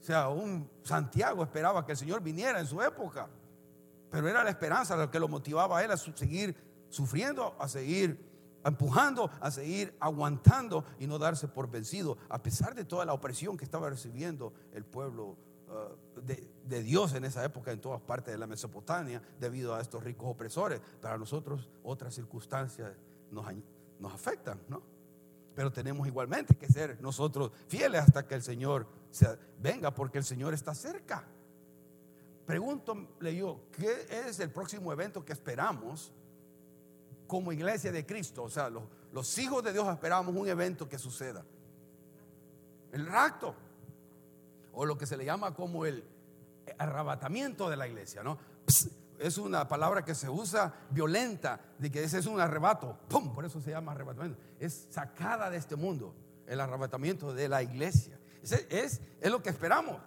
O 0.00 0.02
sea, 0.02 0.28
un 0.28 0.68
Santiago 0.82 1.42
esperaba 1.42 1.84
que 1.84 1.92
el 1.92 1.98
Señor 1.98 2.22
viniera 2.22 2.60
en 2.60 2.66
su 2.66 2.82
época, 2.82 3.28
pero 4.10 4.28
era 4.28 4.44
la 4.44 4.50
esperanza 4.50 4.96
lo 4.96 5.10
que 5.10 5.20
lo 5.20 5.28
motivaba 5.28 5.78
a 5.78 5.84
él 5.84 5.90
a 5.90 5.96
seguir 5.96 6.67
sufriendo, 6.88 7.56
a 7.58 7.68
seguir 7.68 8.28
empujando, 8.64 9.30
a 9.40 9.50
seguir 9.50 9.96
aguantando 10.00 10.84
y 10.98 11.06
no 11.06 11.18
darse 11.18 11.48
por 11.48 11.70
vencido, 11.70 12.18
a 12.28 12.42
pesar 12.42 12.74
de 12.74 12.84
toda 12.84 13.04
la 13.04 13.12
opresión 13.12 13.56
que 13.56 13.64
estaba 13.64 13.88
recibiendo 13.88 14.52
el 14.72 14.84
pueblo 14.84 15.36
uh, 15.68 16.20
de, 16.20 16.50
de, 16.64 16.82
Dios 16.82 17.14
en 17.14 17.24
esa 17.24 17.44
época 17.44 17.72
en 17.72 17.80
todas 17.80 18.00
partes 18.00 18.32
de 18.32 18.38
la 18.38 18.46
Mesopotamia, 18.46 19.22
debido 19.38 19.74
a 19.74 19.80
estos 19.80 20.02
ricos 20.02 20.28
opresores. 20.28 20.80
Para 21.00 21.18
nosotros 21.18 21.68
otras 21.82 22.14
circunstancias 22.14 22.92
nos, 23.30 23.46
nos 23.98 24.12
afectan, 24.12 24.60
¿no? 24.68 24.82
Pero 25.54 25.72
tenemos 25.72 26.06
igualmente 26.06 26.54
que 26.56 26.68
ser 26.68 27.00
nosotros 27.00 27.50
fieles 27.66 28.02
hasta 28.02 28.26
que 28.26 28.36
el 28.36 28.42
Señor 28.42 28.86
se 29.10 29.26
venga, 29.60 29.92
porque 29.92 30.18
el 30.18 30.24
Señor 30.24 30.54
está 30.54 30.72
cerca. 30.72 31.26
Pregúntale 32.46 33.34
yo, 33.34 33.62
¿qué 33.72 34.06
es 34.26 34.38
el 34.38 34.50
próximo 34.50 34.92
evento 34.92 35.24
que 35.24 35.32
esperamos 35.32 36.12
como 37.28 37.52
iglesia 37.52 37.92
de 37.92 38.04
Cristo? 38.04 38.42
O 38.42 38.50
sea, 38.50 38.68
los, 38.68 39.38
hijos 39.38 39.62
de 39.62 39.72
Dios 39.72 39.86
esperamos 39.88 40.34
un 40.34 40.48
evento 40.48 40.88
que 40.88 40.98
suceda. 40.98 41.44
El 42.90 43.06
rapto, 43.06 43.54
o 44.72 44.84
lo 44.84 44.98
que 44.98 45.06
se 45.06 45.16
le 45.16 45.24
llama 45.24 45.54
como 45.54 45.86
el 45.86 46.02
arrebatamiento 46.78 47.70
de 47.70 47.76
la 47.76 47.86
iglesia, 47.86 48.24
¿no? 48.24 48.36
es 49.18 49.38
una 49.38 49.66
palabra 49.66 50.04
que 50.04 50.14
se 50.14 50.28
usa 50.28 50.72
violenta, 50.90 51.60
de 51.78 51.90
que 51.90 52.02
ese 52.02 52.18
es 52.18 52.26
un 52.26 52.40
arrebato, 52.40 52.98
¡pum! 53.08 53.34
Por 53.34 53.44
eso 53.44 53.60
se 53.60 53.70
llama 53.70 53.92
arrebatamiento. 53.92 54.40
Es 54.58 54.88
sacada 54.90 55.50
de 55.50 55.56
este 55.56 55.76
mundo, 55.76 56.14
el 56.46 56.60
arrebatamiento 56.60 57.32
de 57.34 57.48
la 57.48 57.62
iglesia. 57.62 58.18
Es, 58.42 58.52
es, 58.70 59.00
es 59.20 59.30
lo 59.30 59.42
que 59.42 59.50
esperamos. 59.50 60.00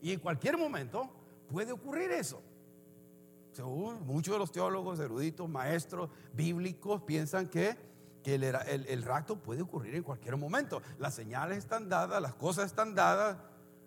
Y 0.00 0.12
en 0.12 0.20
cualquier 0.20 0.56
momento 0.56 1.10
puede 1.50 1.72
ocurrir 1.72 2.10
eso. 2.12 2.42
Según 3.58 4.06
muchos 4.06 4.34
de 4.34 4.38
los 4.38 4.52
teólogos, 4.52 5.00
eruditos, 5.00 5.48
maestros 5.48 6.10
bíblicos 6.32 7.02
piensan 7.02 7.48
que, 7.48 7.76
que 8.22 8.36
el, 8.36 8.44
el, 8.44 9.02
rapto 9.02 9.42
puede 9.42 9.62
ocurrir 9.62 9.96
en 9.96 10.04
cualquier 10.04 10.36
momento. 10.36 10.80
Las 11.00 11.16
señales 11.16 11.58
están 11.58 11.88
dadas, 11.88 12.22
las 12.22 12.34
cosas 12.34 12.66
están 12.66 12.94
dadas. 12.94 13.36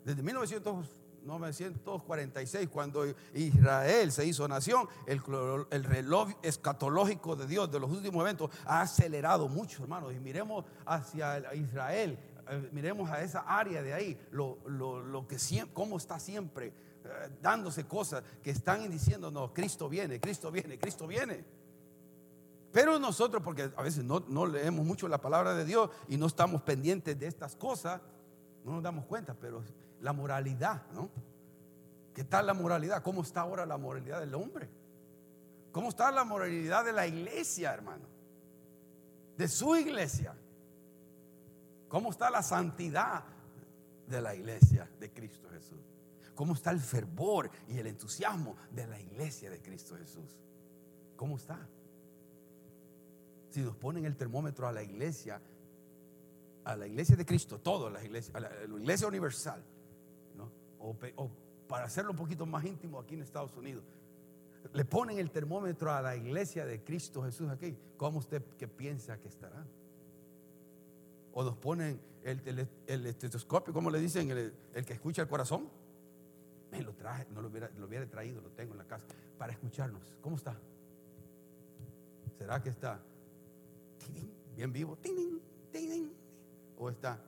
Desde 0.04 0.22
1900 0.22 0.86
946, 1.24 2.68
cuando 2.68 3.06
Israel 3.32 4.12
se 4.12 4.26
hizo 4.26 4.46
nación, 4.46 4.88
el, 5.06 5.22
el, 5.70 5.84
reloj 5.84 6.30
escatológico 6.42 7.36
de 7.36 7.46
Dios 7.46 7.70
de 7.70 7.80
los 7.80 7.90
últimos 7.90 8.20
eventos 8.22 8.50
ha 8.66 8.82
acelerado 8.82 9.48
mucho, 9.48 9.84
hermanos. 9.84 10.12
Y 10.12 10.20
miremos 10.20 10.64
hacia 10.84 11.54
Israel, 11.54 12.18
miremos 12.72 13.10
a 13.10 13.22
esa 13.22 13.40
área 13.40 13.82
de 13.82 13.92
ahí, 13.92 14.20
lo, 14.30 14.58
lo, 14.66 15.00
lo 15.00 15.26
que 15.26 15.38
siempre, 15.38 15.72
cómo 15.74 15.96
está 15.96 16.18
siempre 16.18 16.68
eh, 17.04 17.28
dándose 17.40 17.84
cosas 17.84 18.22
que 18.42 18.50
están 18.50 18.88
diciéndonos, 18.90 19.50
Cristo 19.52 19.88
viene, 19.88 20.20
Cristo 20.20 20.50
viene, 20.50 20.78
Cristo 20.78 21.06
viene. 21.06 21.44
Pero 22.72 22.98
nosotros, 22.98 23.42
porque 23.42 23.70
a 23.76 23.82
veces 23.82 24.04
no, 24.04 24.20
no 24.28 24.46
leemos 24.46 24.84
mucho 24.84 25.06
la 25.08 25.20
palabra 25.20 25.54
de 25.54 25.64
Dios 25.64 25.90
y 26.08 26.16
no 26.16 26.26
estamos 26.26 26.62
pendientes 26.62 27.18
de 27.18 27.26
estas 27.26 27.54
cosas, 27.54 28.00
no 28.64 28.72
nos 28.72 28.82
damos 28.82 29.04
cuenta, 29.04 29.34
pero 29.34 29.62
la 30.00 30.12
moralidad, 30.12 30.82
¿no? 30.92 31.10
¿Qué 32.14 32.24
tal 32.24 32.46
la 32.46 32.54
moralidad? 32.54 33.02
¿Cómo 33.02 33.22
está 33.22 33.42
ahora 33.42 33.66
la 33.66 33.76
moralidad 33.76 34.20
del 34.20 34.34
hombre? 34.34 34.68
¿Cómo 35.70 35.88
está 35.88 36.10
la 36.10 36.24
moralidad 36.24 36.84
de 36.84 36.92
la 36.92 37.06
iglesia, 37.06 37.72
hermano? 37.72 38.04
De 39.36 39.48
su 39.48 39.74
iglesia. 39.76 40.34
¿Cómo 41.92 42.08
está 42.08 42.30
la 42.30 42.42
santidad 42.42 43.22
de 44.06 44.22
la 44.22 44.34
iglesia 44.34 44.88
de 44.98 45.12
Cristo 45.12 45.50
Jesús? 45.50 45.84
¿Cómo 46.34 46.54
está 46.54 46.70
el 46.70 46.80
fervor 46.80 47.50
y 47.68 47.76
el 47.76 47.86
entusiasmo 47.86 48.56
de 48.70 48.86
la 48.86 48.98
iglesia 48.98 49.50
de 49.50 49.60
Cristo 49.60 49.94
Jesús? 49.98 50.38
¿Cómo 51.16 51.36
está? 51.36 51.68
Si 53.50 53.60
nos 53.60 53.76
ponen 53.76 54.06
el 54.06 54.16
termómetro 54.16 54.66
a 54.66 54.72
la 54.72 54.82
iglesia, 54.82 55.38
a 56.64 56.76
la 56.76 56.86
iglesia 56.86 57.14
de 57.14 57.26
Cristo, 57.26 57.60
todo, 57.60 57.90
la 57.90 58.02
iglesia, 58.02 58.32
a 58.38 58.40
la, 58.40 58.50
iglesia 58.64 59.06
universal, 59.06 59.62
o, 60.78 60.96
o 61.16 61.30
para 61.68 61.84
hacerlo 61.84 62.12
un 62.12 62.16
poquito 62.16 62.46
más 62.46 62.64
íntimo 62.64 63.00
aquí 63.00 63.16
en 63.16 63.20
Estados 63.20 63.54
Unidos, 63.54 63.84
le 64.72 64.86
ponen 64.86 65.18
el 65.18 65.30
termómetro 65.30 65.92
a 65.92 66.00
la 66.00 66.16
iglesia 66.16 66.64
de 66.64 66.82
Cristo 66.82 67.22
Jesús 67.22 67.50
aquí, 67.50 67.76
¿cómo 67.98 68.20
usted 68.20 68.42
que 68.56 68.66
piensa 68.66 69.20
que 69.20 69.28
estará? 69.28 69.62
O 71.34 71.42
nos 71.42 71.56
ponen 71.56 72.00
el, 72.22 72.40
el, 72.46 72.68
el 72.86 73.06
estetoscopio, 73.06 73.72
¿cómo 73.72 73.90
le 73.90 73.98
dicen? 73.98 74.30
El, 74.30 74.54
el, 74.74 74.84
que 74.84 74.92
escucha 74.92 75.22
el 75.22 75.28
corazón. 75.28 75.68
Me 76.70 76.82
lo 76.82 76.94
traje, 76.94 77.26
no 77.30 77.42
lo 77.42 77.48
hubiera, 77.48 77.70
lo 77.78 77.86
hubiera 77.86 78.06
traído, 78.06 78.40
lo 78.40 78.50
tengo 78.50 78.72
en 78.72 78.78
la 78.78 78.86
casa, 78.86 79.06
para 79.38 79.52
escucharnos. 79.52 80.02
¿Cómo 80.20 80.36
está? 80.36 80.56
¿Será 82.38 82.62
que 82.62 82.70
está 82.70 83.00
bien 84.56 84.72
vivo? 84.72 84.98
¿O 86.78 86.90
está? 86.90 87.20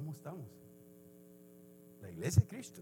¿Cómo 0.00 0.12
estamos? 0.12 0.46
La 2.00 2.10
iglesia 2.10 2.40
de 2.42 2.48
Cristo. 2.48 2.80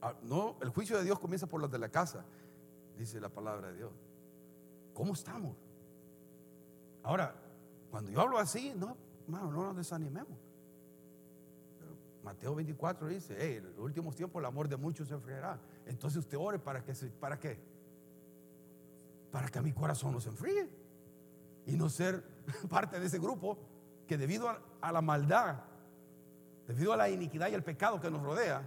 Ah, 0.00 0.14
no, 0.22 0.56
el 0.62 0.70
juicio 0.70 0.96
de 0.96 1.04
Dios 1.04 1.18
comienza 1.18 1.46
por 1.46 1.60
los 1.60 1.70
de 1.70 1.78
la 1.78 1.90
casa, 1.90 2.24
dice 2.96 3.20
la 3.20 3.28
palabra 3.28 3.68
de 3.68 3.76
Dios. 3.76 3.92
¿Cómo 4.94 5.12
estamos? 5.12 5.56
Ahora, 7.02 7.34
cuando 7.90 8.10
yo 8.10 8.20
hablo 8.22 8.38
así, 8.38 8.72
no, 8.74 8.96
no 9.26 9.50
nos 9.50 9.76
desanimemos. 9.76 10.38
Pero 11.78 11.92
Mateo 12.22 12.54
24 12.54 13.08
dice, 13.08 13.36
hey, 13.38 13.56
en 13.58 13.64
los 13.76 13.78
últimos 13.80 14.16
tiempos 14.16 14.40
el 14.40 14.46
amor 14.46 14.68
de 14.68 14.76
muchos 14.76 15.08
se 15.08 15.14
enfriará. 15.14 15.60
Entonces 15.84 16.20
usted 16.20 16.38
ore 16.38 16.58
para 16.58 16.82
que 16.82 16.94
para 17.20 17.38
qué? 17.38 17.60
Para 19.30 19.48
que 19.48 19.60
mi 19.60 19.72
corazón 19.72 20.12
no 20.12 20.20
se 20.20 20.30
enfríe 20.30 20.70
y 21.66 21.76
no 21.76 21.90
ser 21.90 22.24
parte 22.70 22.98
de 22.98 23.06
ese 23.06 23.18
grupo 23.18 23.58
que 24.06 24.16
debido 24.16 24.48
a, 24.48 24.62
a 24.80 24.92
la 24.92 25.02
maldad 25.02 25.56
debido 26.66 26.92
a 26.92 26.96
la 26.96 27.10
iniquidad 27.10 27.48
y 27.48 27.54
el 27.54 27.62
pecado 27.62 28.00
que 28.00 28.10
nos 28.10 28.22
rodea, 28.22 28.66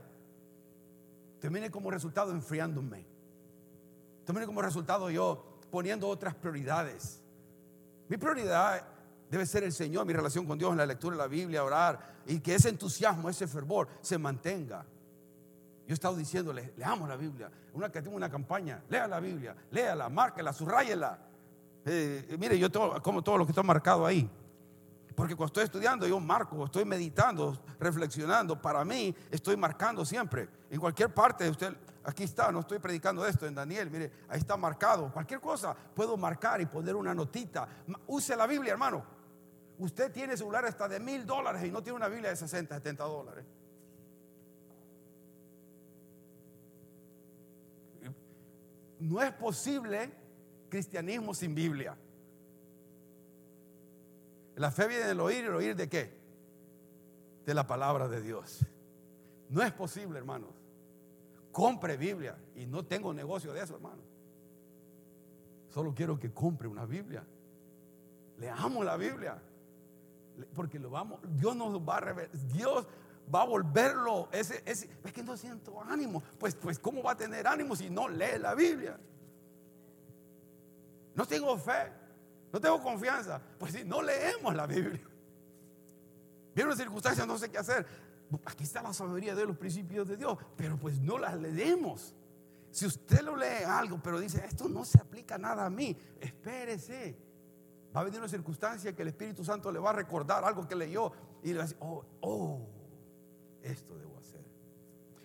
termine 1.39 1.71
como 1.71 1.91
resultado 1.91 2.31
enfriándome. 2.31 3.05
Termine 4.25 4.45
como 4.45 4.61
resultado 4.61 5.09
yo 5.09 5.46
poniendo 5.71 6.07
otras 6.07 6.35
prioridades. 6.35 7.21
Mi 8.07 8.17
prioridad 8.17 8.83
debe 9.29 9.45
ser 9.45 9.63
el 9.63 9.73
Señor, 9.73 10.05
mi 10.05 10.13
relación 10.13 10.45
con 10.45 10.57
Dios 10.57 10.75
la 10.75 10.85
lectura 10.85 11.15
de 11.15 11.21
la 11.21 11.27
Biblia, 11.27 11.63
orar 11.63 12.15
y 12.25 12.39
que 12.39 12.55
ese 12.55 12.69
entusiasmo, 12.69 13.29
ese 13.29 13.47
fervor 13.47 13.87
se 14.01 14.17
mantenga. 14.17 14.85
Yo 15.87 15.93
he 15.93 15.93
estado 15.93 16.15
diciéndole, 16.15 16.73
leamos 16.77 17.07
la 17.07 17.15
Biblia. 17.15 17.49
Una 17.73 17.89
que 17.89 18.01
tengo 18.01 18.17
una 18.17 18.29
campaña, 18.29 18.83
lea 18.89 19.07
la 19.07 19.19
Biblia, 19.19 19.55
léala, 19.71 20.09
márquela, 20.09 20.51
subrayela. 20.51 21.17
Eh, 21.85 22.35
mire, 22.37 22.59
yo 22.59 22.69
todo, 22.69 23.01
como 23.01 23.21
todo 23.21 23.37
lo 23.37 23.45
que 23.45 23.51
está 23.51 23.63
marcado 23.63 24.05
ahí. 24.05 24.29
Porque 25.15 25.35
cuando 25.35 25.47
estoy 25.47 25.63
estudiando, 25.63 26.05
yo 26.05 26.19
marco, 26.19 26.65
estoy 26.65 26.85
meditando, 26.85 27.57
reflexionando. 27.79 28.61
Para 28.61 28.83
mí, 28.85 29.15
estoy 29.31 29.55
marcando 29.55 30.05
siempre. 30.05 30.47
En 30.69 30.79
cualquier 30.79 31.13
parte, 31.13 31.49
usted, 31.49 31.75
aquí 32.07 32.23
está, 32.23 32.51
no 32.53 32.61
estoy 32.61 32.79
predicando 32.79 33.27
esto 33.27 33.45
en 33.45 33.53
Daniel, 33.53 33.91
mire, 33.91 34.11
ahí 34.29 34.39
está 34.39 34.55
marcado. 34.55 35.11
Cualquier 35.11 35.41
cosa 35.41 35.75
puedo 35.75 36.15
marcar 36.15 36.61
y 36.61 36.65
poner 36.65 36.95
una 36.95 37.13
notita. 37.13 37.67
Use 38.07 38.35
la 38.35 38.47
Biblia, 38.47 38.71
hermano. 38.71 39.05
Usted 39.77 40.11
tiene 40.11 40.37
celular 40.37 40.65
hasta 40.65 40.87
de 40.87 40.99
mil 40.99 41.25
dólares 41.25 41.63
y 41.65 41.69
no 41.69 41.83
tiene 41.83 41.97
una 41.97 42.07
Biblia 42.07 42.29
de 42.29 42.37
60, 42.37 42.75
70 42.75 43.03
dólares. 43.03 43.45
No 48.99 49.21
es 49.21 49.31
posible 49.33 50.11
cristianismo 50.69 51.33
sin 51.33 51.53
Biblia. 51.53 51.95
La 54.55 54.71
fe 54.71 54.87
viene 54.87 55.05
del 55.05 55.19
oír 55.19 55.43
y 55.43 55.47
el 55.47 55.55
oír 55.55 55.75
de 55.75 55.89
qué? 55.89 56.17
De 57.45 57.53
la 57.53 57.67
palabra 57.67 58.07
de 58.07 58.21
Dios. 58.21 58.65
No 59.49 59.61
es 59.61 59.71
posible, 59.73 60.17
hermanos. 60.17 60.56
Compre 61.51 61.97
Biblia 61.97 62.37
y 62.55 62.65
no 62.65 62.85
tengo 62.85 63.13
negocio 63.13 63.53
de 63.53 63.63
eso, 63.63 63.75
hermano. 63.75 64.01
Solo 65.69 65.93
quiero 65.93 66.19
que 66.19 66.33
compre 66.33 66.67
una 66.67 66.85
Biblia. 66.85 67.23
Leamos 68.37 68.85
la 68.85 68.97
Biblia. 68.97 69.41
Porque 70.53 70.79
lo 70.79 70.89
vamos, 70.89 71.19
Dios 71.23 71.55
nos 71.55 71.79
va 71.79 71.97
a 71.97 71.99
revelar, 72.01 72.31
Dios 72.53 72.87
va 73.33 73.41
a 73.41 73.45
volverlo. 73.45 74.29
Ese, 74.31 74.61
ese, 74.65 74.89
es 75.03 75.13
que 75.13 75.23
no 75.23 75.35
siento 75.35 75.81
ánimo. 75.81 76.21
Pues, 76.37 76.55
pues, 76.55 76.77
¿cómo 76.79 77.01
va 77.01 77.11
a 77.13 77.17
tener 77.17 77.47
ánimo 77.47 77.75
si 77.75 77.89
no 77.89 78.07
lee 78.07 78.37
la 78.39 78.53
Biblia? 78.53 78.99
No 81.15 81.25
tengo 81.25 81.57
fe. 81.57 81.91
No 82.53 82.61
tengo 82.61 82.81
confianza. 82.81 83.41
Pues 83.57 83.73
si 83.73 83.83
no 83.83 84.01
leemos 84.01 84.55
la 84.55 84.67
Biblia. 84.67 85.01
Viene 86.53 86.71
una 86.71 86.77
circunstancia, 86.77 87.25
no 87.25 87.37
sé 87.37 87.49
qué 87.49 87.57
hacer. 87.57 87.85
Aquí 88.45 88.63
está 88.63 88.81
la 88.81 88.93
sabiduría 88.93 89.35
de 89.35 89.45
los 89.45 89.57
principios 89.57 90.07
de 90.07 90.17
Dios, 90.17 90.37
pero 90.55 90.77
pues 90.77 90.99
no 90.99 91.17
las 91.17 91.39
leemos. 91.39 92.13
Si 92.71 92.85
usted 92.85 93.21
lo 93.21 93.35
lee 93.35 93.63
algo, 93.65 93.99
pero 94.03 94.19
dice, 94.19 94.43
esto 94.45 94.67
no 94.67 94.83
se 94.83 94.99
aplica 94.99 95.37
nada 95.37 95.65
a 95.65 95.69
mí, 95.69 95.95
espérese. 96.19 97.17
Va 97.95 98.01
a 98.01 98.03
venir 98.03 98.19
una 98.19 98.27
circunstancia 98.27 98.93
que 98.93 99.01
el 99.01 99.07
Espíritu 99.07 99.43
Santo 99.43 99.71
le 99.71 99.79
va 99.79 99.91
a 99.91 99.93
recordar 99.93 100.43
algo 100.43 100.67
que 100.67 100.75
leyó 100.75 101.11
y 101.41 101.49
le 101.49 101.55
va 101.55 101.63
a 101.63 101.67
decir, 101.67 101.77
oh, 101.79 102.05
oh, 102.21 102.67
esto 103.63 103.97
debo 103.97 104.17
hacer. 104.17 104.45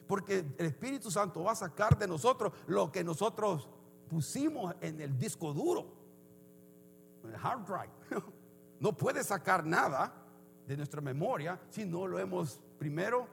Porque 0.07 0.45
el 0.57 0.67
Espíritu 0.67 1.11
Santo 1.11 1.43
va 1.43 1.53
a 1.53 1.57
sacar 1.57 1.99
de 1.99 2.07
nosotros 2.07 2.53
lo 2.67 2.91
que 2.93 3.03
nosotros 3.03 3.69
pusimos 4.09 4.75
en 4.81 5.01
el 5.01 5.19
disco 5.19 5.53
duro, 5.53 5.87
en 7.25 7.31
el 7.31 7.37
hard 7.37 7.65
drive. 7.65 7.93
No 8.83 8.97
puede 8.97 9.23
sacar 9.23 9.65
nada 9.65 10.13
de 10.67 10.77
nuestra 10.77 11.01
memoria 11.01 11.61
si 11.71 11.85
no 11.85 12.05
lo 12.09 12.19
hemos 12.19 12.61
primero 12.83 13.29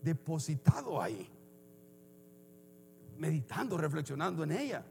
depositado 0.00 1.02
ahí, 1.02 1.28
meditando, 3.18 3.76
reflexionando 3.76 4.44
en 4.44 4.52
ella. 4.52 4.84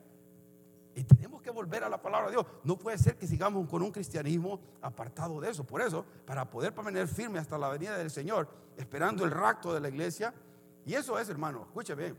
Y 0.94 1.06
tenemos 1.06 1.42
que 1.42 1.50
volver 1.50 1.86
a 1.86 1.90
la 1.90 2.02
palabra 2.02 2.28
de 2.28 2.34
Dios. 2.34 2.46
No 2.66 2.78
puede 2.78 2.98
ser 2.98 3.16
que 3.16 3.26
sigamos 3.26 3.66
con 3.70 3.82
un 3.82 3.92
cristianismo 3.92 4.60
apartado 4.82 5.40
de 5.40 5.52
eso. 5.52 5.64
Por 5.64 5.82
eso, 5.82 6.06
para 6.26 6.50
poder 6.50 6.76
permanecer 6.76 7.08
firme 7.08 7.40
hasta 7.40 7.58
la 7.58 7.70
venida 7.70 7.98
del 7.98 8.12
Señor, 8.12 8.50
esperando 8.76 9.24
el 9.24 9.32
rapto 9.32 9.74
de 9.74 9.80
la 9.80 9.88
iglesia. 9.88 10.34
Y 10.86 10.96
eso 10.96 11.18
es, 11.18 11.30
hermano, 11.30 11.62
escuche 11.62 11.96
bien. 11.96 12.18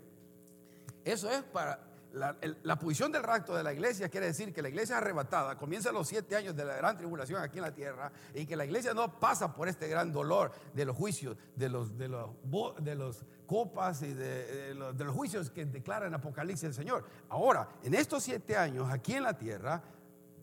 Eso 1.04 1.30
es 1.30 1.42
para 1.42 1.78
la, 2.14 2.78
posición 2.78 3.10
del 3.10 3.24
rapto 3.24 3.56
de 3.56 3.62
la 3.64 3.72
iglesia 3.72 4.08
quiere 4.08 4.26
decir 4.26 4.52
que 4.52 4.62
la 4.62 4.68
iglesia 4.68 4.98
arrebatada 4.98 5.58
comienza 5.58 5.90
los 5.90 6.06
siete 6.06 6.36
años 6.36 6.54
de 6.54 6.64
la 6.64 6.76
gran 6.76 6.96
tribulación 6.96 7.42
aquí 7.42 7.58
en 7.58 7.64
la 7.64 7.74
tierra 7.74 8.12
y 8.32 8.46
que 8.46 8.56
la 8.56 8.64
iglesia 8.64 8.94
no 8.94 9.18
pasa 9.18 9.52
por 9.52 9.68
este 9.68 9.88
gran 9.88 10.12
dolor 10.12 10.52
de 10.72 10.84
los 10.84 10.96
juicios, 10.96 11.36
de 11.56 11.68
los, 11.68 11.96
de 11.98 12.08
los, 12.08 13.24
copas 13.46 14.02
y 14.02 14.14
de, 14.14 14.74
los, 14.74 15.14
juicios 15.14 15.50
que 15.50 15.66
declara 15.66 16.06
en 16.06 16.14
Apocalipsis 16.14 16.64
el 16.64 16.74
Señor. 16.74 17.04
Ahora, 17.28 17.68
en 17.82 17.94
estos 17.94 18.22
siete 18.22 18.56
años 18.56 18.88
aquí 18.90 19.14
en 19.14 19.24
la 19.24 19.36
tierra, 19.36 19.82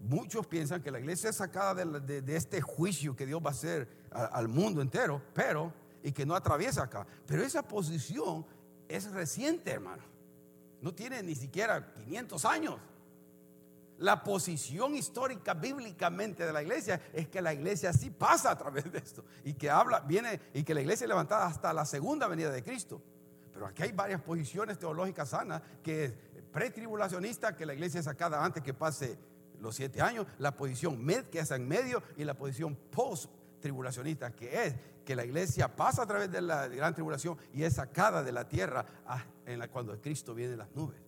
muchos 0.01 0.45
piensan 0.47 0.81
que 0.81 0.91
la 0.91 0.99
iglesia 0.99 1.29
es 1.29 1.37
sacada 1.37 1.85
de, 1.85 2.35
este 2.35 2.61
juicio 2.61 3.15
que 3.15 3.25
Dios 3.25 3.41
va 3.41 3.49
a 3.49 3.53
hacer 3.53 3.87
al 4.11 4.49
mundo 4.49 4.81
entero, 4.81 5.21
pero, 5.33 5.73
y 6.03 6.11
que 6.11 6.25
no 6.25 6.35
atraviesa 6.35 6.83
acá. 6.83 7.07
Pero 7.25 7.43
esa 7.43 7.63
posición 7.63 8.45
es 8.89 9.09
reciente, 9.11 9.71
hermano 9.71 10.10
no 10.81 10.93
tiene 10.93 11.21
ni 11.23 11.35
siquiera 11.35 11.93
500 11.93 12.45
años. 12.45 12.75
La 13.99 14.23
posición 14.23 14.95
histórica 14.95 15.53
bíblicamente 15.53 16.43
de 16.45 16.51
la 16.51 16.63
iglesia 16.63 16.99
es 17.13 17.27
que 17.27 17.39
la 17.39 17.53
iglesia 17.53 17.93
sí 17.93 18.09
pasa 18.09 18.51
a 18.51 18.57
través 18.57 18.91
de 18.91 18.97
esto 18.97 19.23
y 19.43 19.53
que 19.53 19.69
habla, 19.69 19.99
viene 19.99 20.41
y 20.55 20.63
que 20.63 20.73
la 20.73 20.81
iglesia 20.81 21.05
es 21.05 21.09
levantada 21.09 21.45
hasta 21.45 21.71
la 21.71 21.85
segunda 21.85 22.27
venida 22.27 22.49
de 22.49 22.63
Cristo. 22.63 22.99
Pero 23.53 23.67
aquí 23.67 23.83
hay 23.83 23.91
varias 23.91 24.21
posiciones 24.21 24.79
teológicas 24.79 25.29
sanas 25.29 25.61
que 25.83 26.05
es 26.05 26.13
pretribulacionista, 26.51 27.55
que 27.55 27.65
la 27.65 27.75
iglesia 27.75 27.99
es 27.99 28.05
sacada 28.05 28.43
antes 28.43 28.63
que 28.63 28.73
pase 28.73 29.19
los 29.59 29.75
siete 29.75 30.01
años, 30.01 30.25
la 30.39 30.55
posición 30.55 31.03
med, 31.03 31.25
que 31.25 31.39
es 31.39 31.51
en 31.51 31.67
medio, 31.67 32.01
y 32.17 32.23
la 32.23 32.33
posición 32.33 32.75
post 32.75 33.29
tribulacionista, 33.61 34.35
que 34.35 34.65
es 34.65 34.75
que 35.05 35.15
la 35.15 35.23
iglesia 35.23 35.73
pasa 35.73 36.03
a 36.03 36.05
través 36.05 36.31
de 36.31 36.41
la 36.41 36.67
gran 36.67 36.93
tribulación 36.93 37.37
y 37.53 37.63
es 37.63 37.75
sacada 37.75 38.23
de 38.23 38.31
la 38.31 38.47
tierra 38.47 38.85
en 39.45 39.59
la, 39.59 39.67
cuando 39.69 39.99
Cristo 40.01 40.35
viene 40.35 40.53
en 40.53 40.59
las 40.59 40.75
nubes. 40.75 40.99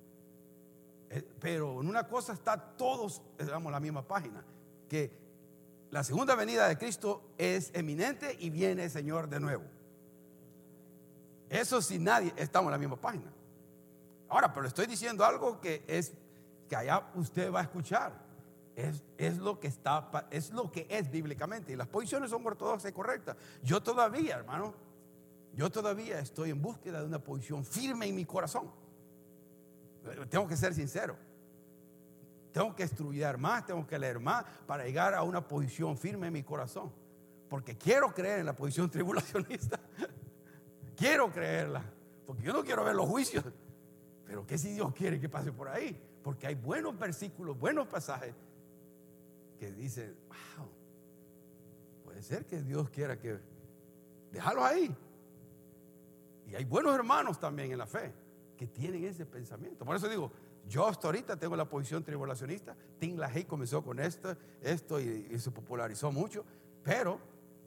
Eh, 1.10 1.28
pero 1.40 1.82
en 1.82 1.88
una 1.88 2.08
cosa 2.08 2.34
está 2.34 2.58
todos, 2.58 3.22
digamos, 3.38 3.72
la 3.72 3.80
misma 3.80 4.08
página, 4.08 4.44
que 4.88 5.12
la 5.92 6.04
segunda 6.04 6.36
venida 6.36 6.68
de 6.68 6.78
Cristo 6.78 7.34
es 7.38 7.72
eminente 7.74 8.36
y 8.40 8.50
viene 8.50 8.86
el 8.86 8.90
Señor 8.90 9.30
de 9.30 9.40
nuevo. 9.40 9.64
Eso 11.50 11.82
sin 11.82 12.04
nadie, 12.04 12.34
estamos 12.36 12.70
en 12.70 12.72
la 12.72 12.78
misma 12.80 12.96
página. 12.96 13.32
Ahora, 14.28 14.52
pero 14.52 14.66
estoy 14.66 14.88
diciendo 14.88 15.24
algo 15.24 15.62
que 15.62 15.84
es 15.86 16.14
que 16.68 16.76
allá 16.76 17.12
usted 17.14 17.52
va 17.54 17.60
a 17.60 17.64
escuchar. 17.64 18.23
Es, 18.76 19.38
lo 19.38 19.60
que 19.60 19.68
está, 19.68 20.28
es 20.32 20.52
lo 20.52 20.72
que 20.72 20.88
es 20.90 21.10
bíblicamente. 21.12 21.74
Y 21.74 21.76
las 21.76 21.88
posiciones 21.88 22.32
son 22.32 22.46
ortodoxas 22.46 22.90
y 22.90 22.94
correctas. 22.94 23.38
Yo 23.62 23.84
todavía, 23.84 24.38
hermano, 24.38 24.74
yo 25.54 25.70
todavía 25.72 26.20
estoy 26.20 26.50
en 26.50 26.62
búsqueda 26.62 27.00
de 27.02 27.06
una 27.06 27.20
posición 27.20 27.64
firme 27.64 28.08
en 28.08 28.16
mi 28.16 28.26
corazón. 28.26 28.72
Tengo 30.30 30.48
que 30.48 30.58
ser 30.58 30.74
sincero. 30.74 31.16
Tengo 32.52 32.76
que 32.76 32.84
estudiar 32.84 33.38
más, 33.38 33.66
tengo 33.66 33.86
que 33.86 33.98
leer 33.98 34.20
más 34.20 34.46
para 34.66 34.86
llegar 34.86 35.14
a 35.14 35.24
una 35.24 35.48
posición 35.48 35.98
firme 35.98 36.28
en 36.28 36.34
mi 36.34 36.44
corazón. 36.44 36.92
Porque 37.50 37.78
quiero 37.78 38.12
creer 38.14 38.40
en 38.40 38.48
la 38.48 38.56
posición 38.56 38.90
tribulacionista. 38.92 39.80
quiero 40.96 41.32
creerla. 41.32 41.84
Porque 42.26 42.42
yo 42.42 42.54
no 42.54 42.64
quiero 42.64 42.84
ver 42.84 42.96
los 42.96 43.08
juicios. 43.08 43.46
Pero 44.26 44.48
¿qué 44.48 44.58
si 44.58 44.74
Dios 44.74 44.94
quiere 44.96 45.20
que 45.20 45.30
pase 45.30 45.52
por 45.52 45.68
ahí? 45.68 45.96
Porque 46.24 46.48
hay 46.48 46.56
buenos 46.56 46.98
versículos, 46.98 47.60
buenos 47.60 47.88
pasajes 47.88 48.34
que 49.64 49.72
dicen, 49.72 50.14
wow, 50.28 50.68
puede 52.04 52.22
ser 52.22 52.46
que 52.46 52.62
Dios 52.62 52.90
quiera 52.90 53.18
que 53.18 53.40
déjalo 54.30 54.66
ahí. 54.66 54.94
Y 56.48 56.56
hay 56.56 56.66
buenos 56.66 56.94
hermanos 56.94 57.40
también 57.40 57.72
en 57.72 57.78
la 57.78 57.88
fe 57.88 58.12
que 58.58 58.68
tienen 58.68 59.06
ese 59.06 59.26
pensamiento. 59.26 59.86
Por 59.86 59.96
eso 59.96 60.10
digo, 60.10 60.30
yo 60.68 60.86
hasta 60.86 61.08
ahorita 61.08 61.38
tengo 61.38 61.56
la 61.56 61.64
posición 61.64 62.04
tribulacionista. 62.04 62.76
Tim 63.00 63.16
LaHaye 63.16 63.48
comenzó 63.48 63.82
con 63.82 64.00
esto, 64.00 64.36
esto 64.62 65.00
y, 65.00 65.40
se 65.40 65.50
popularizó 65.50 66.12
mucho. 66.12 66.44
Pero 66.84 67.22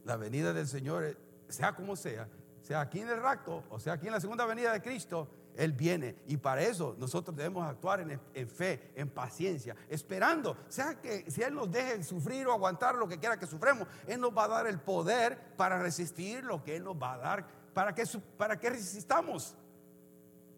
la 0.04 0.16
venida 0.16 0.52
del 0.52 0.66
Señor, 0.66 1.16
sea 1.48 1.74
como 1.74 1.96
sea, 1.96 2.28
sea 2.60 2.82
aquí 2.82 3.00
en 3.00 3.08
el 3.08 3.22
rapto 3.22 3.64
o 3.70 3.80
sea 3.80 3.94
aquí 3.94 4.06
en 4.06 4.12
la 4.12 4.20
segunda 4.20 4.44
venida 4.44 4.70
de 4.70 4.82
Cristo, 4.82 5.28
él 5.56 5.72
viene. 5.72 6.16
Y 6.26 6.36
para 6.36 6.62
eso 6.62 6.94
nosotros 6.98 7.36
debemos 7.36 7.66
actuar 7.66 8.00
en, 8.00 8.48
fe, 8.48 8.92
en 8.94 9.08
paciencia, 9.08 9.74
esperando. 9.88 10.56
Sea 10.68 11.00
que 11.00 11.30
si 11.30 11.42
Él 11.42 11.54
nos 11.54 11.70
deje 11.70 12.02
sufrir 12.04 12.46
o 12.46 12.52
aguantar 12.52 12.94
lo 12.94 13.08
que 13.08 13.18
quiera 13.18 13.38
que 13.38 13.46
sufremos, 13.46 13.88
Él 14.06 14.20
nos 14.20 14.36
va 14.36 14.44
a 14.44 14.48
dar 14.48 14.66
el 14.66 14.78
poder 14.78 15.56
para 15.56 15.78
resistir 15.78 16.44
lo 16.44 16.62
que 16.62 16.76
Él 16.76 16.84
nos 16.84 16.96
va 16.96 17.14
a 17.14 17.18
dar, 17.18 17.46
para 17.72 17.94
que, 17.94 18.04
para 18.36 18.58
que 18.58 18.70
resistamos. 18.70 19.56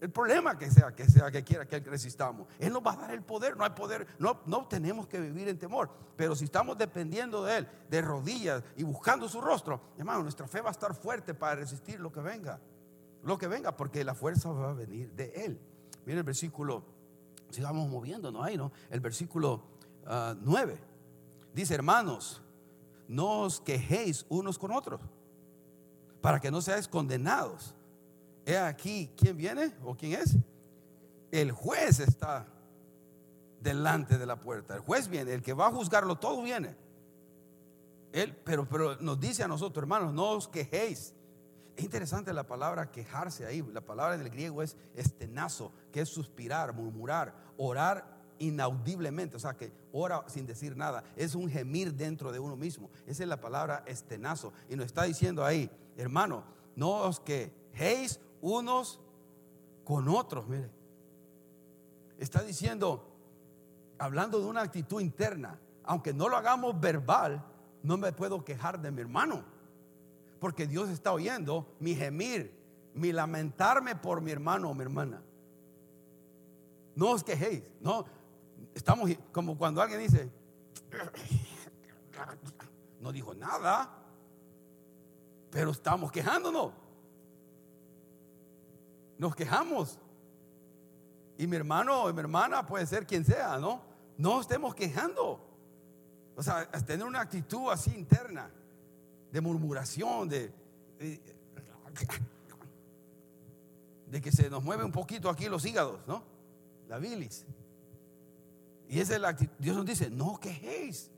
El 0.01 0.11
problema 0.11 0.57
que 0.57 0.71
sea, 0.71 0.95
que 0.95 1.05
sea 1.09 1.29
que 1.29 1.43
quiera 1.43 1.65
que 1.65 1.79
resistamos. 1.81 2.47
Él 2.57 2.71
nos 2.71 2.81
va 2.81 2.93
a 2.93 2.95
dar 2.95 3.11
el 3.11 3.21
poder. 3.21 3.57
No 3.57 3.65
hay 3.65 3.71
poder. 3.71 4.07
No, 4.17 4.39
no 4.45 4.65
tenemos 4.65 5.07
que 5.07 5.19
vivir 5.19 5.49
en 5.49 5.59
temor. 5.59 5.89
Pero 6.15 6.37
si 6.37 6.45
estamos 6.45 6.77
dependiendo 6.77 7.43
de 7.43 7.57
Él, 7.57 7.67
de 7.89 8.01
rodillas 8.01 8.63
y 8.77 8.83
buscando 8.83 9.27
su 9.27 9.41
rostro, 9.41 9.81
hermano, 9.97 10.23
nuestra 10.23 10.47
fe 10.47 10.61
va 10.61 10.69
a 10.69 10.71
estar 10.71 10.93
fuerte 10.93 11.33
para 11.33 11.55
resistir 11.55 11.99
lo 11.99 12.13
que 12.13 12.21
venga 12.21 12.61
lo 13.23 13.37
que 13.37 13.47
venga, 13.47 13.75
porque 13.75 14.03
la 14.03 14.15
fuerza 14.15 14.51
va 14.51 14.71
a 14.71 14.73
venir 14.73 15.11
de 15.13 15.45
Él. 15.45 15.59
Mira 16.05 16.19
el 16.19 16.25
versículo, 16.25 16.83
sigamos 17.49 17.89
moviéndonos 17.89 18.43
ahí, 18.43 18.57
¿no? 18.57 18.71
El 18.89 18.99
versículo 18.99 19.63
9 20.05 20.77
ah, 20.79 20.85
dice, 21.53 21.75
hermanos, 21.75 22.41
no 23.07 23.41
os 23.41 23.59
quejéis 23.59 24.25
unos 24.29 24.57
con 24.57 24.71
otros, 24.71 25.01
para 26.21 26.39
que 26.39 26.51
no 26.51 26.61
seáis 26.61 26.87
condenados. 26.87 27.75
He 28.45 28.57
aquí, 28.57 29.11
¿quién 29.17 29.37
viene 29.37 29.75
o 29.83 29.95
quién 29.95 30.13
es? 30.13 30.37
El 31.31 31.51
juez 31.51 31.99
está 31.99 32.47
delante 33.61 34.17
de 34.17 34.25
la 34.25 34.39
puerta. 34.39 34.75
El 34.75 34.81
juez 34.81 35.07
viene, 35.07 35.33
el 35.33 35.41
que 35.41 35.53
va 35.53 35.67
a 35.67 35.71
juzgarlo 35.71 36.15
todo 36.15 36.41
viene. 36.41 36.75
Él, 38.11 38.35
pero, 38.43 38.67
pero 38.67 38.95
nos 38.97 39.19
dice 39.19 39.43
a 39.43 39.47
nosotros, 39.47 39.83
hermanos, 39.83 40.13
no 40.13 40.31
os 40.31 40.47
quejéis 40.47 41.13
es 41.79 41.85
interesante 41.85 42.33
la 42.33 42.45
palabra 42.45 42.91
quejarse 42.91 43.45
ahí. 43.45 43.61
La 43.71 43.79
palabra 43.79 44.15
en 44.15 44.19
el 44.19 44.29
griego 44.29 44.61
es 44.61 44.75
estenazo, 44.95 45.71
que 45.93 46.01
es 46.01 46.09
suspirar, 46.09 46.73
murmurar, 46.73 47.33
orar 47.55 48.19
inaudiblemente, 48.37 49.37
o 49.37 49.39
sea 49.39 49.55
que 49.55 49.71
ora 49.93 50.25
sin 50.27 50.45
decir 50.45 50.75
nada, 50.75 51.05
es 51.15 51.35
un 51.35 51.49
gemir 51.49 51.93
dentro 51.93 52.33
de 52.33 52.39
uno 52.39 52.57
mismo. 52.57 52.89
Esa 53.07 53.23
es 53.23 53.29
la 53.29 53.39
palabra 53.39 53.83
estenazo. 53.85 54.51
Y 54.67 54.75
nos 54.75 54.87
está 54.87 55.03
diciendo 55.03 55.45
ahí, 55.45 55.71
hermano, 55.95 56.43
no 56.75 56.89
os 56.97 57.21
quejéis 57.21 58.19
unos 58.41 58.99
con 59.85 60.09
otros, 60.09 60.49
mire. 60.49 60.69
Está 62.17 62.43
diciendo, 62.43 63.09
hablando 63.97 64.41
de 64.41 64.47
una 64.47 64.63
actitud 64.63 64.99
interna, 64.99 65.57
aunque 65.85 66.13
no 66.13 66.27
lo 66.27 66.35
hagamos 66.35 66.77
verbal, 66.77 67.41
no 67.83 67.95
me 67.95 68.11
puedo 68.11 68.43
quejar 68.43 68.81
de 68.81 68.91
mi 68.91 68.99
hermano 68.99 69.58
porque 70.39 70.65
Dios 70.65 70.89
está 70.89 71.11
oyendo 71.11 71.75
mi 71.79 71.95
gemir, 71.95 72.57
mi 72.93 73.11
lamentarme 73.11 73.95
por 73.95 74.21
mi 74.21 74.31
hermano 74.31 74.69
o 74.69 74.73
mi 74.73 74.81
hermana. 74.81 75.21
No 76.95 77.11
os 77.11 77.23
quejéis, 77.23 77.63
no. 77.81 78.05
Estamos 78.73 79.09
como 79.31 79.57
cuando 79.57 79.81
alguien 79.81 79.99
dice, 79.99 80.31
no 82.99 83.11
dijo 83.11 83.33
nada, 83.33 83.89
pero 85.49 85.71
estamos 85.71 86.11
quejándonos. 86.11 86.71
Nos 89.17 89.35
quejamos. 89.35 89.99
Y 91.37 91.47
mi 91.47 91.55
hermano 91.55 92.03
o 92.03 92.13
mi 92.13 92.19
hermana 92.19 92.65
puede 92.65 92.85
ser 92.85 93.05
quien 93.05 93.25
sea, 93.25 93.57
¿no? 93.57 93.81
No 94.17 94.41
estemos 94.41 94.75
quejando. 94.75 95.45
O 96.35 96.43
sea, 96.43 96.69
tener 96.71 97.05
una 97.05 97.21
actitud 97.21 97.69
así 97.69 97.93
interna 97.93 98.49
de 99.31 99.41
murmuración, 99.41 100.29
de, 100.29 100.51
de, 104.07 104.21
que 104.21 104.31
se 104.31 104.49
nos 104.49 104.63
mueve 104.63 104.83
un 104.83 104.91
poquito 104.91 105.29
aquí 105.29 105.47
los 105.47 105.65
hígados, 105.65 105.99
¿no? 106.07 106.23
La 106.87 106.97
bilis. 106.97 107.45
Y 108.89 108.99
esa 108.99 109.15
es 109.15 109.21
la 109.21 109.29
actitud. 109.29 109.53
Dios 109.59 109.77
nos 109.77 109.85
dice, 109.85 110.09
no 110.09 110.39
quejéis 110.39 111.11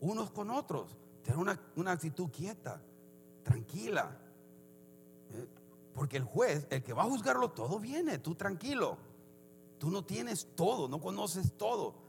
unos 0.00 0.30
con 0.30 0.50
otros. 0.50 0.96
Tener 1.24 1.38
una, 1.76 1.90
actitud 1.92 2.28
quieta, 2.30 2.80
tranquila. 3.42 4.16
¿eh? 5.32 5.48
Porque 5.92 6.18
el 6.18 6.24
juez, 6.24 6.66
el 6.70 6.82
que 6.84 6.92
va 6.92 7.02
a 7.02 7.06
juzgarlo 7.06 7.50
todo, 7.50 7.80
viene, 7.80 8.18
tú 8.18 8.34
tranquilo. 8.34 8.96
Tú 9.78 9.90
no 9.90 10.04
tienes 10.04 10.46
todo, 10.54 10.88
no 10.88 11.00
conoces 11.00 11.52
todo. 11.58 12.03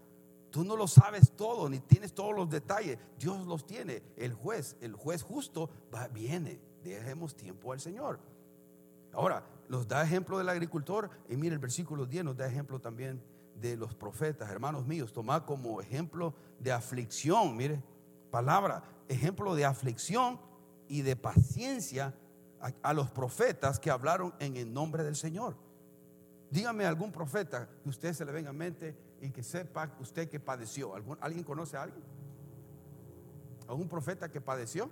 Tú 0.56 0.64
no 0.64 0.78
lo 0.78 0.88
sabes 0.88 1.34
todo, 1.34 1.68
ni 1.68 1.82
tienes 1.82 2.14
todos 2.14 2.34
los 2.34 2.50
detalles. 2.50 2.98
Dios 3.20 3.46
los 3.46 3.66
tiene. 3.66 4.02
El 4.16 4.34
juez, 4.34 4.78
el 4.80 4.94
juez 4.94 5.22
justo, 5.22 5.70
va, 5.94 6.08
viene. 6.08 6.62
Dejemos 6.82 7.36
tiempo 7.36 7.74
al 7.74 7.82
Señor. 7.82 8.22
Ahora, 9.12 9.46
nos 9.68 9.86
da 9.86 10.02
ejemplo 10.02 10.38
del 10.38 10.48
agricultor. 10.48 11.10
Y 11.28 11.36
mire, 11.36 11.56
el 11.56 11.60
versículo 11.60 12.06
10 12.06 12.24
nos 12.24 12.38
da 12.38 12.48
ejemplo 12.48 12.80
también 12.80 13.22
de 13.60 13.76
los 13.76 13.96
profetas, 13.96 14.50
hermanos 14.50 14.86
míos. 14.86 15.12
Toma 15.12 15.46
como 15.46 15.82
ejemplo 15.82 16.34
de 16.58 16.72
aflicción, 16.72 17.58
mire, 17.58 17.84
palabra, 18.32 18.82
ejemplo 19.10 19.56
de 19.56 19.66
aflicción 19.66 20.40
y 20.88 21.02
de 21.02 21.18
paciencia 21.18 22.16
a, 22.82 22.94
los 22.94 23.12
profetas 23.12 23.78
que 23.78 23.92
hablaron 23.92 24.34
en 24.40 24.56
el 24.56 24.72
nombre 24.72 25.04
del 25.04 25.18
Señor. 25.18 25.58
Dígame 26.50 26.86
algún 26.86 27.12
profeta 27.12 27.68
que 27.84 27.90
usted 27.90 28.14
se 28.14 28.24
le 28.24 28.32
venga 28.32 28.52
a 28.52 28.54
mente 28.54 28.96
y 29.22 29.32
que 29.32 29.44
sepa 29.44 29.96
usted 30.00 30.30
que 30.30 30.40
padeció. 30.40 30.94
¿Alguien 31.22 31.44
conoce 31.44 31.78
a 31.78 31.84
alguien? 31.84 32.04
¿Algún 33.68 33.88
profeta 33.88 34.30
que 34.30 34.42
padeció? 34.42 34.90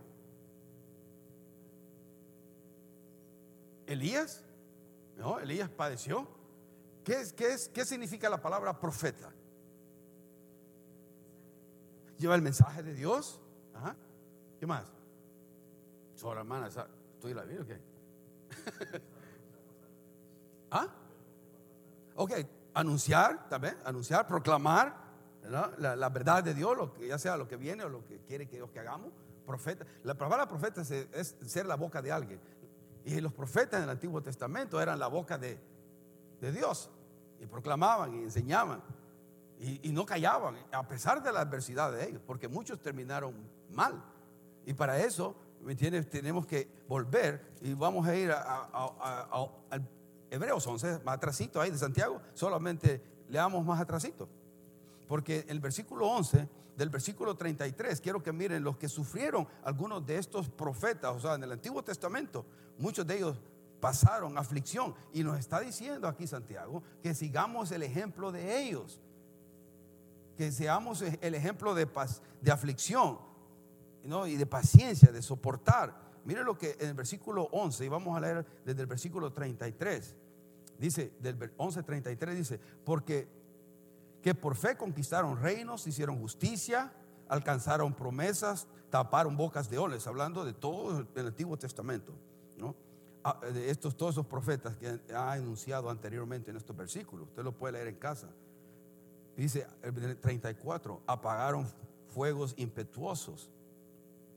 Elías. 3.86 4.43
No, 5.17 5.39
Elías 5.39 5.69
padeció. 5.69 6.28
¿Qué, 7.03 7.21
es, 7.21 7.34
qué, 7.34 7.53
es, 7.53 7.69
¿Qué 7.69 7.86
significa 7.86 8.30
la 8.30 8.41
palabra 8.41 8.80
profeta? 8.80 9.32
Lleva 12.17 12.36
el 12.36 12.41
mensaje 12.41 12.82
de 12.82 12.93
Dios. 12.93 13.39
¿Qué 14.59 14.65
más? 14.65 14.86
Solo 16.15 16.39
hermana, 16.39 16.67
¿estoy 16.67 17.34
la 17.34 17.43
vida 17.43 17.61
o 17.61 17.65
qué? 17.65 17.82
¿Ah? 20.71 20.88
Ok, 22.15 22.32
anunciar 22.74 23.47
también, 23.49 23.78
anunciar, 23.86 24.28
proclamar 24.28 25.03
la, 25.49 26.09
verdad 26.09 26.43
de 26.43 26.53
Dios, 26.53 26.76
lo 26.76 26.93
que, 26.93 27.07
ya 27.07 27.17
sea 27.17 27.38
lo 27.38 27.47
que 27.47 27.57
viene 27.57 27.84
o 27.84 27.89
lo 27.89 28.05
que 28.05 28.19
quiere 28.19 28.47
que 28.47 28.57
Dios 28.57 28.69
que 28.71 28.80
hagamos. 28.80 29.11
Profeta, 29.45 29.86
la 30.03 30.13
palabra 30.15 30.47
profeta 30.47 30.82
es, 30.82 31.36
ser 31.45 31.65
la 31.65 31.76
boca 31.76 32.01
de 32.01 32.11
alguien. 32.11 32.39
Y 33.05 33.19
los 33.19 33.34
profetas 33.34 33.80
en 33.80 33.84
el 33.84 33.89
Antiguo 33.89 34.21
Testamento 34.21 34.82
eran 34.82 34.97
la 34.97 35.07
boca 35.07 35.38
de, 35.38 35.59
Dios. 36.39 36.89
Y 37.39 37.45
proclamaban 37.45 38.13
y 38.15 38.24
enseñaban. 38.24 38.82
Y, 39.59 39.91
no 39.93 40.05
callaban, 40.05 40.57
a 40.71 40.86
pesar 40.88 41.24
de 41.24 41.32
la 41.32 41.41
adversidad 41.41 41.91
de 41.91 42.09
ellos, 42.09 42.21
porque 42.26 42.49
muchos 42.49 42.82
terminaron 42.82 43.34
mal. 43.71 44.03
Y 44.65 44.74
para 44.74 44.99
eso, 44.99 45.36
¿me 45.61 45.76
Tenemos 45.76 46.45
que 46.45 46.84
volver 46.88 47.53
y 47.61 47.74
vamos 47.74 48.05
a 48.05 48.15
ir 48.15 48.32
al 48.32 49.89
Hebreos 50.34 50.65
11, 50.65 51.01
más 51.03 51.17
atrasito 51.17 51.61
ahí 51.61 51.69
de 51.69 51.77
Santiago, 51.77 52.19
solamente 52.34 53.03
leamos 53.29 53.63
más 53.63 53.79
atrasito. 53.79 54.27
Porque 55.07 55.45
el 55.47 55.59
versículo 55.59 56.07
11, 56.07 56.49
del 56.75 56.89
versículo 56.89 57.36
33, 57.36 58.01
quiero 58.01 58.23
que 58.23 58.34
miren 58.34 58.63
los 58.63 58.77
que 58.77 58.89
sufrieron 58.89 59.47
algunos 59.63 60.03
de 60.07 60.17
estos 60.17 60.49
profetas, 60.49 61.15
o 61.15 61.19
sea, 61.19 61.36
en 61.36 61.43
el 61.43 61.51
Antiguo 61.51 61.84
Testamento, 61.84 62.47
muchos 62.79 63.05
de 63.05 63.17
ellos 63.17 63.38
pasaron 63.79 64.36
aflicción. 64.36 64.95
Y 65.13 65.23
nos 65.23 65.38
está 65.38 65.59
diciendo 65.59 66.07
aquí 66.07 66.25
Santiago 66.25 66.81
que 67.03 67.13
sigamos 67.13 67.71
el 67.71 67.84
ejemplo 67.84 68.31
de 68.31 68.59
ellos, 68.59 68.99
que 70.36 70.51
seamos 70.51 71.03
el 71.03 71.36
ejemplo 71.36 71.75
de, 71.75 71.88
de 72.41 72.51
aflicción 72.51 73.19
y 74.25 74.36
de 74.36 74.45
paciencia, 74.47 75.11
de 75.11 75.21
soportar. 75.21 75.95
Miren 76.25 76.45
lo 76.45 76.57
que 76.57 76.75
en 76.79 76.89
el 76.89 76.93
versículo 76.95 77.49
11, 77.51 77.86
y 77.86 77.88
vamos 77.88 78.17
a 78.17 78.19
leer 78.19 78.45
desde 78.65 78.81
el 78.81 78.88
versículo 78.88 79.31
33. 79.31 80.15
Dice, 80.80 81.13
del 81.19 81.38
11.33 81.57 82.34
dice, 82.36 82.59
porque 82.84 83.28
que 84.21 84.34
por 84.34 84.55
fe 84.55 84.78
conquistaron 84.78 85.39
reinos, 85.39 85.86
hicieron 85.86 86.17
justicia, 86.17 86.93
alcanzaron 87.28 87.93
promesas, 87.93 88.67
taparon 88.89 89.36
bocas 89.36 89.69
de 89.69 89.78
oles, 89.78 90.07
hablando 90.07 90.45
de 90.45 90.53
todo 90.53 91.05
el 91.15 91.28
Antiguo 91.28 91.57
Testamento, 91.57 92.13
¿no? 92.57 92.76
Ah, 93.26 93.39
de 93.53 93.69
estos, 93.69 93.95
todos 93.95 94.15
esos 94.15 94.26
profetas 94.26 94.76
que 94.78 94.99
ha 95.15 95.38
enunciado 95.38 95.89
anteriormente 95.89 96.51
en 96.51 96.57
estos 96.57 96.76
versículos. 96.76 97.28
Usted 97.30 97.43
lo 97.43 97.53
puede 97.53 97.74
leer 97.74 97.88
en 97.88 97.95
casa. 97.95 98.30
Dice 99.36 99.65
el 99.82 100.17
34, 100.17 101.01
apagaron 101.07 101.65
fuegos 102.13 102.53
impetuosos, 102.57 103.49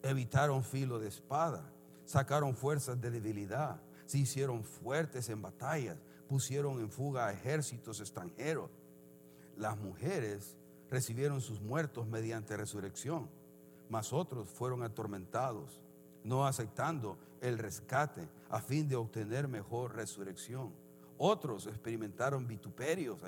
evitaron 0.03 0.64
filo 0.64 0.99
de 0.99 1.09
espada, 1.09 1.70
sacaron 2.05 2.55
fuerzas 2.55 3.01
de 3.01 3.11
debilidad, 3.11 3.80
se 4.07 4.18
hicieron 4.18 4.64
fuertes 4.64 5.28
en 5.28 5.43
batallas, 5.43 5.99
pusieron 6.29 6.81
en 6.81 6.91
fuga 6.91 7.27
a 7.27 7.33
ejércitos 7.33 8.01
extranjeros. 8.01 8.70
Las 9.57 9.79
mujeres 9.79 10.57
recibieron 10.91 11.41
sus 11.41 11.61
muertos 11.61 12.07
mediante 12.07 12.57
resurrección, 12.57 13.29
mas 13.89 14.12
otros 14.12 14.49
fueron 14.49 14.83
atormentados, 14.83 15.81
no 16.24 16.47
aceptando 16.47 17.18
el 17.41 17.59
rescate 17.59 18.29
a 18.51 18.61
fin 18.61 18.89
de 18.89 18.97
obtener 18.97 19.49
mejor 19.49 19.95
resurrección. 19.95 20.72
Otros 21.18 21.66
experimentaron 21.66 22.47
vituperios 22.47 23.18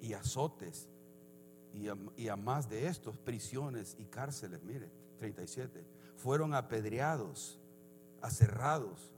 y 0.00 0.12
azotes, 0.14 0.88
y 2.16 2.28
a, 2.28 2.36
más 2.36 2.68
de 2.68 2.86
estos, 2.86 3.18
prisiones 3.18 3.94
y 3.98 4.04
cárceles. 4.06 4.62
Mire, 4.62 4.90
37. 5.18 5.84
Fueron 6.16 6.54
apedreados, 6.54 7.58
aserrados, 8.20 9.12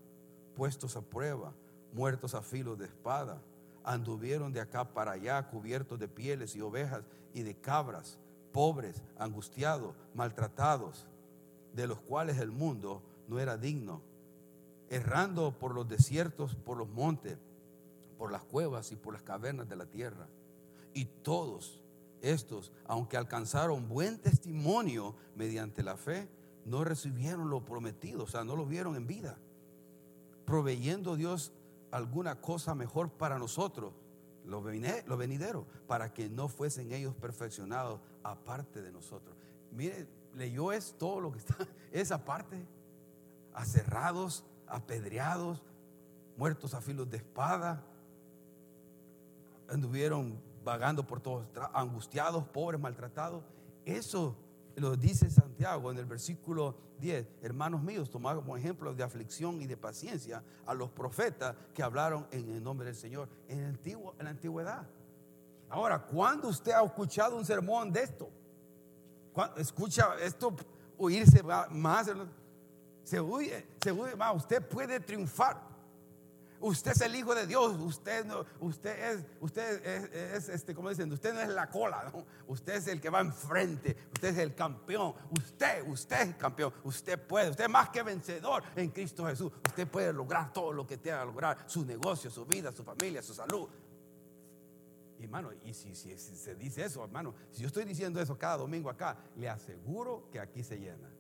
puestos 0.55 0.97
a 0.97 1.01
prueba 1.01 1.55
muertos 1.93 2.35
a 2.35 2.43
filo 2.43 2.77
de 2.77 2.87
espada. 2.87 3.41
Anduvieron 3.85 4.53
de 4.53 4.61
acá 4.61 4.93
para 4.93 5.13
allá 5.13 5.49
cubiertos 5.49 5.99
de 5.99 6.09
pieles 6.09 6.55
y 6.55 6.61
ovejas 6.61 7.05
y 7.33 7.43
de 7.43 7.55
cabras, 7.55 8.19
pobres, 8.53 9.03
angustiados, 9.19 9.95
maltratados, 10.15 11.07
de 11.75 11.87
los 11.87 12.01
cuales 12.01 12.39
el 12.39 12.51
mundo 12.51 13.03
no 13.29 13.39
era 13.39 13.57
digno, 13.57 14.03
errando 14.89 15.57
por 15.59 15.75
los 15.75 15.89
desiertos, 15.89 16.57
por 16.57 16.77
los 16.77 16.89
montes, 16.89 17.39
por 18.19 18.33
las 18.33 18.43
cuevas 18.43 18.93
y 18.93 18.97
por 18.97 19.15
las 19.15 19.23
cavernas 19.23 19.69
de 19.69 19.77
la 19.77 19.87
tierra. 19.87 20.27
Y 20.93 21.05
todos 21.05 21.81
estos, 22.21 22.73
aunque 22.87 23.17
alcanzaron 23.17 23.89
buen 23.89 24.19
testimonio 24.19 25.15
mediante 25.37 25.83
la 25.83 25.97
fe, 25.97 26.29
no 26.65 26.85
recibieron 26.85 27.49
lo 27.49 27.65
prometido, 27.65 28.25
o 28.25 28.27
sea, 28.27 28.45
no 28.45 28.57
lo 28.57 28.67
vieron 28.67 28.97
en 28.97 29.07
vida, 29.07 29.39
proveyendo 30.45 31.17
Dios 31.17 31.53
alguna 31.91 32.41
cosa 32.41 32.75
mejor 32.75 33.11
para 33.11 33.39
nosotros, 33.39 33.93
lo 34.45 34.63
venidero, 34.63 35.67
para 35.87 36.13
que 36.13 36.29
no 36.29 36.49
fuesen 36.49 36.93
ellos 36.93 37.15
perfeccionados 37.15 38.01
aparte 38.23 38.83
de 38.83 38.91
nosotros. 38.91 39.37
Mire, 39.73 40.09
leyó 40.35 40.73
es 40.73 40.95
todo 40.99 41.21
lo 41.21 41.33
que 41.33 41.39
está, 41.39 41.57
esa 41.93 42.25
parte, 42.25 42.65
aserrados, 43.55 44.45
apedreados, 44.67 45.63
muertos 46.37 46.75
a 46.75 46.81
filos 46.81 47.11
de 47.11 47.19
espada, 47.19 47.85
anduvieron 49.69 50.41
vagando 50.65 51.07
por 51.07 51.21
todos, 51.21 51.47
angustiados, 51.73 52.45
pobres, 52.49 52.81
maltratados. 52.81 53.43
Eso 53.85 54.37
lo 54.81 54.97
dice 54.97 55.31
Santiago 55.31 55.91
en 55.91 55.99
el 55.99 56.07
versículo 56.07 56.75
10. 57.01 57.27
Hermanos 57.43 57.83
míos, 57.83 58.11
tomamos 58.11 58.43
como 58.43 58.57
ejemplo 58.57 58.95
de 58.95 59.03
aflicción 59.03 59.61
y 59.61 59.67
de 59.67 59.77
paciencia 59.77 60.43
a 60.67 60.75
los 60.75 60.91
profetas 60.91 61.55
que 61.75 61.83
hablaron 61.83 62.27
en 62.31 62.49
el 62.49 62.63
nombre 62.63 62.87
del 62.87 62.97
Señor 62.97 63.29
en, 63.47 63.79
en 63.85 64.25
la 64.25 64.31
antigüedad. 64.31 64.87
Ahora, 65.69 65.99
¿cuándo 66.01 66.49
usted 66.49 66.73
ha 66.73 66.83
escuchado 66.83 67.37
un 67.37 67.45
sermón 67.45 67.93
de 67.93 68.03
esto? 68.03 68.29
Escucha 69.57 70.15
esto 70.21 70.57
oírse 70.99 71.43
más, 71.43 72.11
se 73.05 73.21
oye, 73.21 73.67
se 73.81 73.91
oye 73.91 74.17
más. 74.17 74.35
Usted 74.35 74.67
puede 74.67 74.99
triunfar 74.99 75.70
Usted 76.61 76.91
es 76.91 77.01
el 77.01 77.15
hijo 77.15 77.35
de 77.35 77.47
Dios. 77.47 77.75
Usted 77.79 78.27
no, 78.27 78.45
usted 78.61 79.13
es, 79.13 79.25
usted 79.41 80.13
es, 80.35 80.49
este, 80.51 80.75
como 80.75 80.91
dicen, 80.91 81.11
usted 81.11 81.33
no 81.33 81.41
es 81.41 81.49
la 81.49 81.71
cola, 81.71 82.13
usted 82.47 82.75
es 82.75 82.87
el 82.87 83.01
que 83.01 83.09
va 83.09 83.21
enfrente. 83.21 83.97
Usted 84.13 84.29
es 84.29 84.39
el 84.39 84.55
campeón. 84.55 85.15
Usted, 85.31 85.89
usted 85.89 86.21
es 86.21 86.37
campeón. 86.37 86.73
Usted 86.85 87.19
puede, 87.19 87.51
usted 87.51 87.65
es 87.65 87.71
más 87.71 87.89
que 87.89 88.03
vencedor 88.03 88.63
en 88.77 88.91
Cristo 88.91 89.25
Jesús. 89.27 89.51
Usted 89.67 89.89
puede 89.89 90.13
lograr 90.13 90.53
todo 90.53 90.73
lo 90.73 90.87
que 90.87 90.99
tenga 90.99 91.21
que 91.21 91.27
lograr, 91.27 91.65
su 91.67 91.85
negocio, 91.85 92.31
su 92.31 92.45
vida, 92.45 92.71
su 92.73 92.85
familia, 92.85 93.23
su 93.23 93.33
salud. 93.33 93.67
Y 95.19 95.25
hermano, 95.25 95.51
y 95.65 95.73
si, 95.73 95.95
si 95.95 96.17
se 96.17 96.55
dice 96.55 96.85
eso, 96.85 97.03
hermano, 97.03 97.35
si 97.51 97.63
yo 97.63 97.69
estoy 97.69 97.85
diciendo 97.85 98.21
eso 98.21 98.39
cada 98.39 98.59
domingo 98.59 98.91
acá, 98.91 99.17
le 99.37 99.49
aseguro 99.49 100.29
que 100.31 100.41
aquí 100.41 100.63
se 100.63 100.79
llena. 100.79 101.11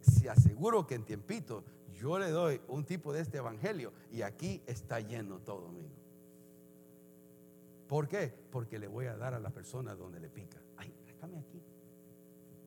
Se 0.00 0.30
aseguro 0.30 0.86
que 0.86 0.94
en 0.94 1.04
tiempito 1.04 1.64
yo 1.94 2.18
le 2.18 2.30
doy 2.30 2.60
un 2.68 2.84
tipo 2.84 3.12
de 3.12 3.20
este 3.20 3.38
evangelio 3.38 3.92
y 4.10 4.22
aquí 4.22 4.62
está 4.66 5.00
lleno 5.00 5.38
todo 5.40 5.62
domingo. 5.62 5.96
¿Por 7.88 8.06
qué? 8.06 8.32
Porque 8.50 8.78
le 8.78 8.86
voy 8.86 9.06
a 9.06 9.16
dar 9.16 9.34
a 9.34 9.40
la 9.40 9.50
persona 9.50 9.94
donde 9.94 10.20
le 10.20 10.28
pica. 10.28 10.58
Ay, 10.76 10.94
déjame 11.06 11.38
aquí. 11.38 11.60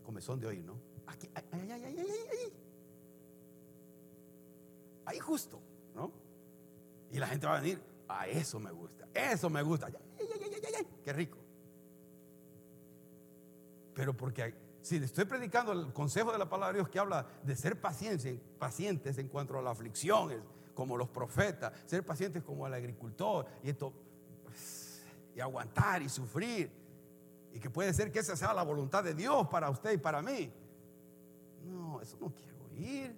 Comezón 0.04 0.40
de 0.40 0.48
oír, 0.48 0.64
¿no? 0.64 0.78
Aquí, 1.08 1.30
ay, 1.34 1.44
ay, 1.52 1.72
ay, 1.72 1.84
ay, 1.86 1.96
ay, 1.98 2.54
ahí 5.06 5.20
justo, 5.20 5.62
¿no? 5.96 6.12
Y 7.12 7.20
la 7.20 7.28
gente 7.28 7.48
va 7.48 7.58
a 7.58 7.62
venir, 7.62 7.82
a 8.08 8.28
eso 8.28 8.60
me 8.60 8.72
gusta, 8.72 9.08
eso 9.14 9.50
me 9.50 9.62
gusta, 9.62 9.90
qué 11.04 11.14
rico. 11.14 11.38
Pero 13.94 14.16
porque 14.16 14.54
si 14.84 15.00
le 15.00 15.06
estoy 15.06 15.24
predicando 15.24 15.72
el 15.72 15.94
consejo 15.94 16.34
de 16.34 16.38
la 16.38 16.50
palabra 16.50 16.74
de 16.74 16.80
Dios 16.80 16.90
que 16.90 17.00
habla 17.00 17.26
de 17.42 17.56
ser 17.56 17.80
pacientes, 17.80 19.18
en 19.18 19.28
cuanto 19.30 19.58
a 19.58 19.62
las 19.62 19.72
aflicciones, 19.72 20.40
como 20.76 20.98
los 20.98 21.08
profetas, 21.08 21.72
ser 21.86 22.06
pacientes 22.06 22.44
como 22.44 22.68
el 22.68 22.74
agricultor, 22.74 23.46
y 23.64 23.70
esto, 23.70 23.94
y 25.34 25.40
aguantar 25.40 26.02
y 26.02 26.10
sufrir, 26.10 26.70
y 27.54 27.60
que 27.60 27.70
puede 27.70 27.94
ser 27.94 28.12
que 28.12 28.20
esa 28.20 28.36
sea 28.36 28.54
la 28.54 28.64
voluntad 28.64 29.06
de 29.06 29.14
Dios 29.14 29.48
para 29.48 29.70
usted 29.70 29.94
y 29.94 29.98
para 29.98 30.22
mí. 30.22 30.52
No, 31.64 32.02
eso 32.02 32.18
no 32.20 32.34
quiero 32.34 32.58
oír. 32.66 33.16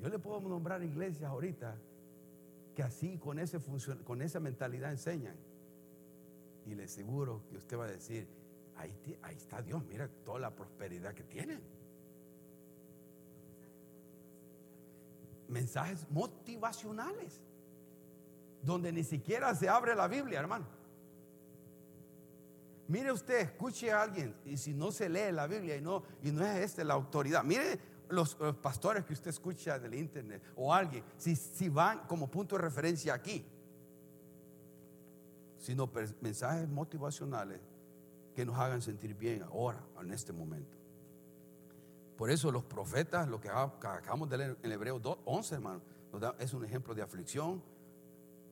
Yo 0.00 0.08
le 0.08 0.18
puedo 0.20 0.40
nombrar 0.42 0.80
iglesias 0.84 1.28
ahorita 1.28 1.76
que 2.76 2.84
así 2.84 3.18
con, 3.18 3.40
ese 3.40 3.58
con 4.04 4.22
esa 4.22 4.38
mentalidad 4.38 4.92
enseñan. 4.92 5.34
Y 6.66 6.76
le 6.76 6.84
aseguro 6.84 7.42
que 7.50 7.56
usted 7.56 7.76
va 7.76 7.86
a 7.86 7.90
decir, 7.90 8.28
ahí, 8.76 8.94
está 9.36 9.62
Dios, 9.62 9.84
mira 9.84 10.08
toda 10.24 10.38
la 10.38 10.54
prosperidad 10.54 11.14
que 11.14 11.24
tienen. 11.24 11.60
Mensajes 15.48 16.06
motivacionales, 16.10 17.40
donde 18.62 18.92
ni 18.92 19.04
siquiera 19.04 19.54
se 19.54 19.68
abre 19.68 19.94
la 19.94 20.08
Biblia, 20.08 20.40
hermano. 20.40 20.66
Mire 22.88 23.12
usted, 23.12 23.40
escuche 23.40 23.90
a 23.92 24.02
alguien 24.02 24.34
y 24.44 24.56
si 24.56 24.74
no 24.74 24.92
se 24.92 25.08
lee 25.08 25.32
la 25.32 25.46
Biblia 25.46 25.76
y 25.76 25.80
no, 25.80 26.02
y 26.22 26.30
no 26.30 26.44
es 26.44 26.58
este 26.58 26.84
la 26.84 26.94
autoridad, 26.94 27.42
mire 27.42 27.78
los, 28.10 28.34
pastores 28.60 29.04
que 29.04 29.14
usted 29.14 29.30
escucha 29.30 29.78
del 29.78 29.94
internet 29.94 30.42
o 30.56 30.72
alguien, 30.72 31.02
si, 31.16 31.34
si 31.34 31.68
van 31.70 32.00
como 32.06 32.30
punto 32.30 32.56
de 32.56 32.62
referencia 32.62 33.14
aquí, 33.14 33.46
sino 35.56 35.90
mensajes 36.20 36.68
motivacionales 36.68 37.60
que 38.34 38.44
nos 38.44 38.58
hagan 38.58 38.82
sentir 38.82 39.14
bien 39.14 39.42
ahora, 39.44 39.84
en 40.00 40.12
este 40.12 40.32
momento. 40.32 40.76
Por 42.16 42.30
eso 42.30 42.50
los 42.50 42.64
profetas, 42.64 43.28
lo 43.28 43.40
que 43.40 43.48
acabamos 43.48 44.28
de 44.28 44.38
leer 44.38 44.58
en 44.62 44.72
Hebreo 44.72 45.00
11, 45.24 45.54
hermano, 45.54 45.82
es 46.38 46.54
un 46.54 46.64
ejemplo 46.64 46.94
de 46.94 47.02
aflicción 47.02 47.62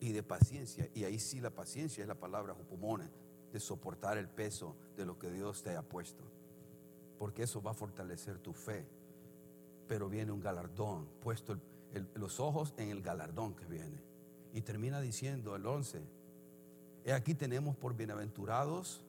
y 0.01 0.13
de 0.13 0.23
paciencia. 0.23 0.89
Y 0.95 1.05
ahí 1.05 1.19
sí 1.19 1.41
la 1.41 1.51
paciencia 1.51 2.03
es 2.03 2.09
la 2.09 2.17
palabra 2.17 2.57
de 3.53 3.61
soportar 3.61 4.19
el 4.19 4.29
peso 4.29 4.77
de 4.97 5.07
lo 5.07 5.19
que 5.19 5.31
Dios 5.31 5.63
te 5.63 5.77
ha 5.77 5.83
puesto. 5.83 6.25
Porque 7.19 7.45
eso 7.45 7.63
va 7.63 7.71
a 7.71 7.75
fortalecer 7.75 8.39
tu 8.39 8.53
fe. 8.53 8.85
Pero 9.87 10.09
viene 10.09 10.33
un 10.33 10.41
galardón, 10.41 11.07
puesto 11.21 11.57
los 12.15 12.41
ojos 12.41 12.75
en 12.77 12.89
el 12.89 13.03
galardón 13.03 13.55
que 13.55 13.67
viene. 13.67 14.03
Y 14.53 14.63
termina 14.63 15.01
diciendo 15.01 15.55
el 15.55 15.67
11, 15.67 16.03
he 17.05 17.13
aquí 17.13 17.35
tenemos 17.35 17.77
por 17.77 17.95
bienaventurados 17.95 19.05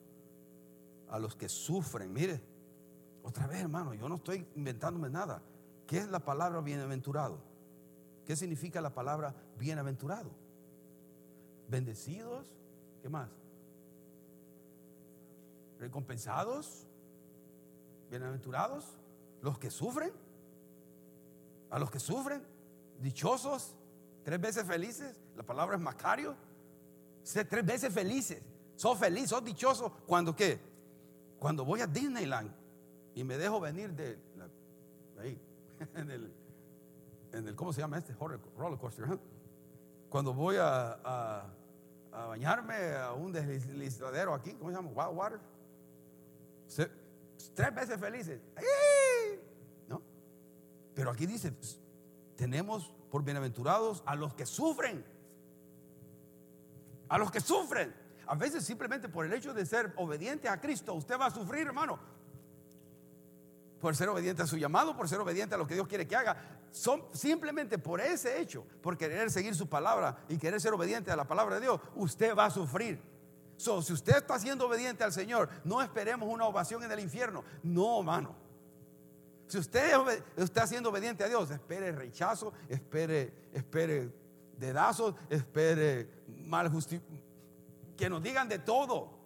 a 1.10 1.20
los 1.20 1.36
que 1.36 1.49
sufren. 1.49 2.12
Mire, 2.12 2.41
otra 3.24 3.47
vez 3.47 3.62
hermano, 3.62 3.93
yo 3.93 4.10
no 4.10 4.16
estoy 4.16 4.47
inventándome 4.56 5.10
nada. 5.10 5.41
¿Qué 5.88 5.97
es 5.97 6.08
la 6.10 6.20
palabra 6.20 6.62
bienaventurado? 6.62 7.39
¿Qué 8.26 8.36
significa 8.36 8.82
la 8.82 8.93
palabra 8.93 9.36
bienaventurado? 9.58 10.32
Bendecidos, 11.68 12.47
¿qué 13.01 13.10
más? 13.10 13.30
recompensados, 15.84 16.88
bienaventurados, 18.10 18.86
los 19.41 19.60
que 19.60 19.70
sufren, 19.70 20.14
a 21.70 21.78
los 21.78 21.91
que 21.91 21.99
sufren, 21.99 22.41
dichosos, 23.01 23.76
tres 24.24 24.39
veces 24.39 24.66
felices, 24.66 25.20
la 25.36 25.43
palabra 25.43 25.76
es 25.76 25.82
Macario, 25.82 26.36
tres 27.49 27.66
veces 27.66 27.93
felices, 27.93 28.41
sos 28.78 28.97
feliz, 28.97 29.30
sos 29.30 29.43
dichoso, 29.43 29.91
cuando 30.08 30.34
qué? 30.34 30.58
Cuando 31.44 31.66
voy 31.66 31.82
a 31.82 31.88
Disneyland 31.88 32.50
y 33.16 33.26
me 33.26 33.38
dejo 33.38 33.60
venir 33.60 33.91
de 33.91 34.18
ahí, 35.20 35.38
en 35.94 37.48
el, 37.50 37.54
¿cómo 37.58 37.74
se 37.74 37.82
llama 37.82 37.98
este? 37.98 38.14
Roller 38.14 38.80
coaster. 38.80 39.06
Cuando 40.08 40.34
voy 40.34 40.56
a, 40.58 41.44
bañarme 42.10 42.96
a 42.96 43.12
un 43.12 43.34
deslizadero 43.34 44.34
aquí, 44.34 44.54
¿cómo 44.54 44.70
se 44.70 44.78
llama? 44.78 44.88
Wild 44.91 45.18
Water 45.18 45.39
tres 47.54 47.76
veces 47.76 48.00
felices. 48.00 48.39
¿No? 49.89 50.02
Pero 50.96 51.12
aquí 51.12 51.26
dice, 51.26 51.54
tenemos 52.38 52.96
por 53.12 53.22
bienaventurados 53.26 54.02
a 54.06 54.16
los 54.16 54.34
que 54.34 54.46
sufren. 54.46 55.04
A 57.10 57.18
los 57.18 57.30
que 57.32 57.41
sufren. 57.41 57.94
A 58.28 58.36
veces 58.36 58.63
simplemente 58.65 59.09
por 59.09 59.26
el 59.26 59.34
hecho 59.34 59.53
de 59.53 59.65
ser 59.65 59.93
obediente 59.97 60.47
a 60.47 60.59
Cristo, 60.59 60.93
usted 60.93 61.19
va 61.19 61.28
a 61.28 61.32
sufrir, 61.32 61.67
hermano. 61.67 61.99
Por 63.80 63.95
ser 63.95 64.09
obediente 64.09 64.43
a 64.43 64.47
su 64.47 64.57
llamado, 64.57 64.95
por 64.95 65.09
ser 65.09 65.19
obediente 65.19 65.55
a 65.55 65.57
lo 65.57 65.67
que 65.67 65.74
Dios 65.74 65.88
quiere 65.88 66.07
que 66.07 66.15
haga. 66.15 66.38
Son, 66.71 67.03
simplemente 67.11 67.78
por 67.78 67.99
ese 67.99 68.39
hecho, 68.39 68.65
por 68.82 68.97
querer 68.97 69.30
seguir 69.30 69.55
su 69.55 69.67
palabra 69.67 70.24
y 70.30 70.38
querer 70.38 70.59
ser 70.61 70.74
obediente 70.74 71.11
a 71.11 71.15
la 71.15 71.28
palabra 71.28 71.55
de 71.55 71.61
Dios, 71.61 71.82
usted 71.95 72.36
va 72.36 72.45
a 72.45 72.49
sufrir 72.49 73.13
si 73.57 73.93
usted 73.93 74.17
está 74.17 74.39
siendo 74.39 74.67
obediente 74.67 75.03
al 75.03 75.13
Señor, 75.13 75.49
no 75.63 75.82
esperemos 75.82 76.28
una 76.30 76.45
ovación 76.45 76.84
en 76.84 76.91
el 76.91 76.99
infierno. 76.99 77.43
No, 77.61 77.99
hermano. 77.99 78.36
Si 79.47 79.57
usted 79.57 79.93
está 80.36 80.65
siendo 80.65 80.89
obediente 80.89 81.24
a 81.24 81.28
Dios, 81.28 81.51
espere 81.51 81.91
rechazo, 81.91 82.53
espere, 82.69 83.49
espere 83.53 84.11
dedazos, 84.57 85.15
espere 85.30 86.09
mal 86.45 86.69
que 87.98 88.10
nos 88.10 88.22
digan 88.22 88.48
de 88.48 88.60
todo. 88.60 89.20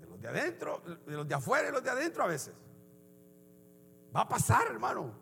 De 0.00 0.06
los 0.06 0.20
de 0.20 0.28
adentro, 0.28 0.82
de 1.06 1.12
los 1.12 1.28
de 1.28 1.34
afuera 1.34 1.68
y 1.68 1.72
los 1.72 1.82
de 1.82 1.90
adentro 1.90 2.24
a 2.24 2.26
veces. 2.26 2.54
Va 4.14 4.22
a 4.22 4.28
pasar, 4.28 4.66
hermano. 4.68 5.12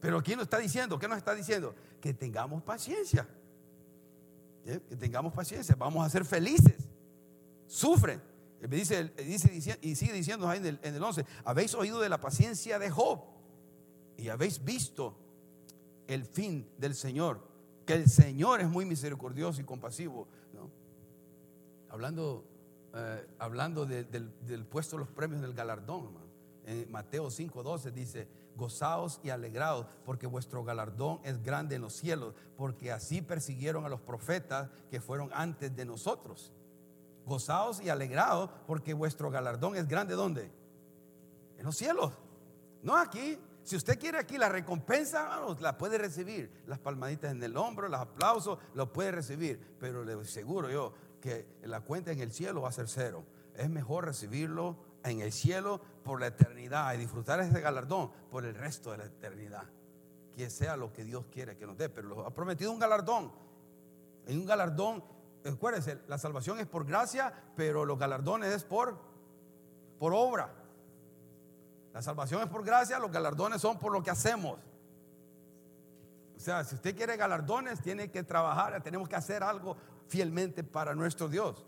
Pero 0.00 0.18
aquí 0.18 0.34
nos 0.34 0.44
está 0.44 0.58
diciendo, 0.58 0.98
¿qué 0.98 1.06
nos 1.06 1.18
está 1.18 1.34
diciendo? 1.34 1.74
Que 2.00 2.14
tengamos 2.14 2.62
paciencia. 2.62 3.28
¿Eh? 4.64 4.80
que 4.88 4.96
tengamos 4.96 5.32
paciencia, 5.32 5.74
vamos 5.76 6.04
a 6.06 6.10
ser 6.10 6.24
felices. 6.24 6.88
Sufren. 7.66 8.22
Dice, 8.68 9.04
dice, 9.16 9.78
y 9.80 9.94
sigue 9.94 10.12
diciendo 10.12 10.46
ahí 10.46 10.58
en 10.58 10.66
el, 10.66 10.80
en 10.82 10.94
el 10.94 11.02
11, 11.02 11.24
habéis 11.44 11.74
oído 11.74 11.98
de 11.98 12.10
la 12.10 12.20
paciencia 12.20 12.78
de 12.78 12.90
Job 12.90 13.22
y 14.18 14.28
habéis 14.28 14.62
visto 14.62 15.16
el 16.06 16.26
fin 16.26 16.68
del 16.76 16.94
Señor, 16.94 17.40
que 17.86 17.94
el 17.94 18.10
Señor 18.10 18.60
es 18.60 18.68
muy 18.68 18.84
misericordioso 18.84 19.62
y 19.62 19.64
compasivo. 19.64 20.28
Hablando, 21.90 22.44
eh, 22.94 23.26
hablando 23.38 23.84
del, 23.84 24.66
puesto 24.70 24.96
de 24.96 25.00
los 25.00 25.08
premios 25.08 25.42
del 25.42 25.54
galardón, 25.54 26.08
en 26.64 26.90
Mateo 26.90 27.30
5:12 27.30 27.90
dice, 27.92 28.28
gozaos 28.56 29.20
y 29.24 29.30
alegraos, 29.30 29.86
porque 30.04 30.26
vuestro 30.26 30.62
galardón 30.62 31.20
es 31.24 31.42
grande 31.42 31.76
en 31.76 31.82
los 31.82 31.94
cielos, 31.94 32.34
porque 32.56 32.92
así 32.92 33.22
persiguieron 33.22 33.84
a 33.84 33.88
los 33.88 34.00
profetas 34.00 34.70
que 34.90 35.00
fueron 35.00 35.30
antes 35.32 35.74
de 35.74 35.84
nosotros. 35.84 36.52
Gozaos 37.26 37.80
y 37.82 37.88
alegraos, 37.88 38.50
porque 38.66 38.94
vuestro 38.94 39.30
galardón 39.30 39.76
es 39.76 39.88
grande 39.88 40.14
¿dónde? 40.14 40.50
En 41.58 41.64
los 41.64 41.76
cielos. 41.76 42.12
No 42.82 42.96
aquí. 42.96 43.38
Si 43.62 43.76
usted 43.76 43.98
quiere 43.98 44.18
aquí 44.18 44.38
la 44.38 44.48
recompensa, 44.48 45.28
la 45.60 45.76
puede 45.76 45.98
recibir. 45.98 46.62
Las 46.66 46.78
palmaditas 46.78 47.30
en 47.30 47.42
el 47.42 47.56
hombro, 47.56 47.88
los 47.88 48.00
aplausos, 48.00 48.58
lo 48.74 48.90
puede 48.90 49.12
recibir. 49.12 49.76
Pero 49.78 50.02
le 50.02 50.14
aseguro 50.14 50.70
yo 50.70 50.94
que 51.20 51.46
la 51.62 51.80
cuenta 51.80 52.12
en 52.12 52.20
el 52.20 52.32
cielo 52.32 52.62
va 52.62 52.70
a 52.70 52.72
ser 52.72 52.88
cero. 52.88 53.24
Es 53.54 53.68
mejor 53.68 54.06
recibirlo 54.06 54.76
en 55.04 55.20
el 55.20 55.32
cielo 55.32 55.80
por 56.02 56.20
la 56.20 56.28
eternidad 56.28 56.94
y 56.94 56.98
disfrutar 56.98 57.40
ese 57.40 57.60
galardón 57.60 58.10
por 58.30 58.44
el 58.44 58.54
resto 58.54 58.92
de 58.92 58.98
la 58.98 59.04
eternidad. 59.04 59.64
Que 60.36 60.50
sea 60.50 60.76
lo 60.76 60.92
que 60.92 61.04
Dios 61.04 61.26
quiere 61.30 61.56
que 61.56 61.66
nos 61.66 61.76
dé, 61.76 61.88
pero 61.88 62.08
lo 62.08 62.26
ha 62.26 62.34
prometido 62.34 62.72
un 62.72 62.78
galardón. 62.78 63.32
Hay 64.26 64.36
un 64.36 64.46
galardón, 64.46 65.04
acuérdense, 65.44 66.00
la 66.08 66.18
salvación 66.18 66.58
es 66.58 66.66
por 66.66 66.86
gracia, 66.86 67.32
pero 67.56 67.84
los 67.84 67.98
galardones 67.98 68.52
es 68.52 68.64
por, 68.64 68.98
por 69.98 70.12
obra. 70.14 70.54
La 71.92 72.02
salvación 72.02 72.42
es 72.42 72.48
por 72.48 72.64
gracia, 72.64 72.98
los 72.98 73.10
galardones 73.10 73.60
son 73.60 73.78
por 73.78 73.92
lo 73.92 74.02
que 74.02 74.10
hacemos. 74.10 74.58
O 76.36 76.42
sea, 76.42 76.64
si 76.64 76.74
usted 76.74 76.96
quiere 76.96 77.18
galardones, 77.18 77.82
tiene 77.82 78.10
que 78.10 78.22
trabajar, 78.22 78.82
tenemos 78.82 79.08
que 79.08 79.16
hacer 79.16 79.42
algo 79.42 79.76
fielmente 80.10 80.64
para 80.64 80.94
nuestro 80.94 81.28
Dios. 81.28 81.64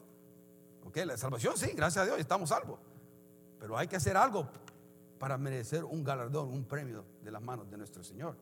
Ok, 0.85 0.97
la 1.07 1.17
salvación 1.17 1.57
sí, 1.57 1.71
gracias 1.77 2.03
a 2.03 2.07
Dios, 2.07 2.19
estamos 2.19 2.49
salvos. 2.49 2.81
Pero 3.61 3.79
hay 3.79 3.87
que 3.87 3.95
hacer 3.95 4.17
algo 4.17 4.49
para 5.21 5.39
merecer 5.39 5.85
un 5.85 6.03
galardón, 6.03 6.49
un 6.49 6.65
premio 6.65 7.05
de 7.23 7.31
las 7.31 7.41
manos 7.41 7.71
de 7.71 7.79
nuestro 7.79 8.03
Señor. 8.03 8.37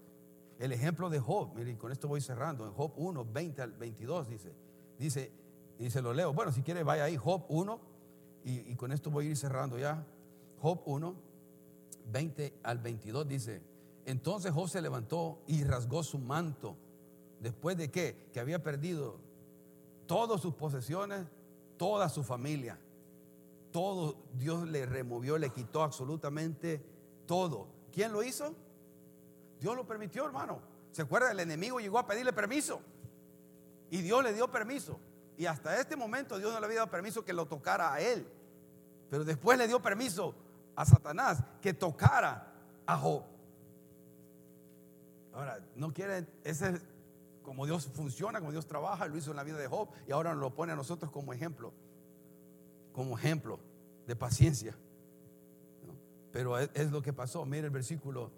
El 0.58 0.72
ejemplo 0.72 1.10
de 1.10 1.20
Job, 1.20 1.54
miren, 1.54 1.76
con 1.76 1.92
esto 1.92 2.08
voy 2.08 2.22
cerrando. 2.22 2.66
En 2.66 2.72
Job 2.72 2.92
1, 2.96 3.26
20 3.30 3.60
al 3.60 3.72
22 3.72 4.28
dice, 4.28 4.54
dice, 4.98 5.30
y 5.78 5.90
se 5.90 6.00
lo 6.00 6.14
leo. 6.14 6.32
Bueno, 6.32 6.50
si 6.50 6.62
quiere, 6.62 6.82
vaya 6.82 7.04
ahí, 7.04 7.18
Job 7.18 7.44
1, 7.50 7.80
y, 8.44 8.74
con 8.76 8.90
esto 8.90 9.10
voy 9.10 9.26
a 9.26 9.30
ir 9.30 9.36
cerrando 9.36 9.78
ya. 9.78 10.06
Job 10.62 10.80
1, 10.86 11.14
20 12.10 12.60
al 12.62 12.78
22 12.78 13.28
dice, 13.28 13.62
Entonces 14.06 14.50
Job 14.52 14.66
se 14.66 14.80
levantó 14.80 15.42
y 15.46 15.62
rasgó 15.64 16.02
su 16.02 16.18
manto. 16.18 16.78
Después 17.40 17.76
de 17.76 17.90
qué? 17.90 18.30
Que 18.32 18.40
había 18.40 18.62
perdido 18.62 19.20
todas 20.10 20.40
sus 20.40 20.54
posesiones, 20.54 21.24
toda 21.76 22.08
su 22.08 22.24
familia. 22.24 22.76
Todo 23.70 24.16
Dios 24.32 24.68
le 24.68 24.84
removió, 24.84 25.38
le 25.38 25.50
quitó 25.50 25.84
absolutamente 25.84 26.84
todo. 27.26 27.68
¿Quién 27.92 28.10
lo 28.10 28.24
hizo? 28.24 28.52
Dios 29.60 29.76
lo 29.76 29.86
permitió, 29.86 30.26
hermano. 30.26 30.62
¿Se 30.90 31.02
acuerda? 31.02 31.30
El 31.30 31.38
enemigo 31.38 31.78
llegó 31.78 31.96
a 32.00 32.08
pedirle 32.08 32.32
permiso. 32.32 32.80
Y 33.88 34.02
Dios 34.02 34.24
le 34.24 34.32
dio 34.32 34.50
permiso. 34.50 34.98
Y 35.38 35.46
hasta 35.46 35.78
este 35.78 35.94
momento 35.94 36.38
Dios 36.38 36.52
no 36.52 36.58
le 36.58 36.66
había 36.66 36.78
dado 36.78 36.90
permiso 36.90 37.24
que 37.24 37.32
lo 37.32 37.46
tocara 37.46 37.94
a 37.94 38.00
él. 38.00 38.26
Pero 39.10 39.22
después 39.22 39.56
le 39.58 39.68
dio 39.68 39.80
permiso 39.80 40.34
a 40.74 40.84
Satanás 40.84 41.40
que 41.62 41.72
tocara 41.72 42.52
a 42.84 42.96
Job. 42.96 43.22
Ahora, 45.32 45.64
no 45.76 45.94
quiere, 45.94 46.26
ese 46.42 46.70
es 46.70 46.82
como 47.42 47.66
Dios 47.66 47.86
funciona, 47.92 48.38
como 48.40 48.52
Dios 48.52 48.66
trabaja, 48.66 49.06
lo 49.06 49.16
hizo 49.16 49.30
en 49.30 49.36
la 49.36 49.44
vida 49.44 49.58
de 49.58 49.66
Job 49.66 49.88
y 50.06 50.12
ahora 50.12 50.32
nos 50.32 50.40
lo 50.40 50.54
pone 50.54 50.72
a 50.72 50.76
nosotros 50.76 51.10
como 51.10 51.32
ejemplo, 51.32 51.72
como 52.92 53.18
ejemplo 53.18 53.60
de 54.06 54.16
paciencia. 54.16 54.76
Pero 56.32 56.58
es, 56.58 56.90
lo 56.90 57.02
que 57.02 57.12
pasó. 57.12 57.44
Mire 57.44 57.66
el 57.66 57.70
versículo, 57.70 58.30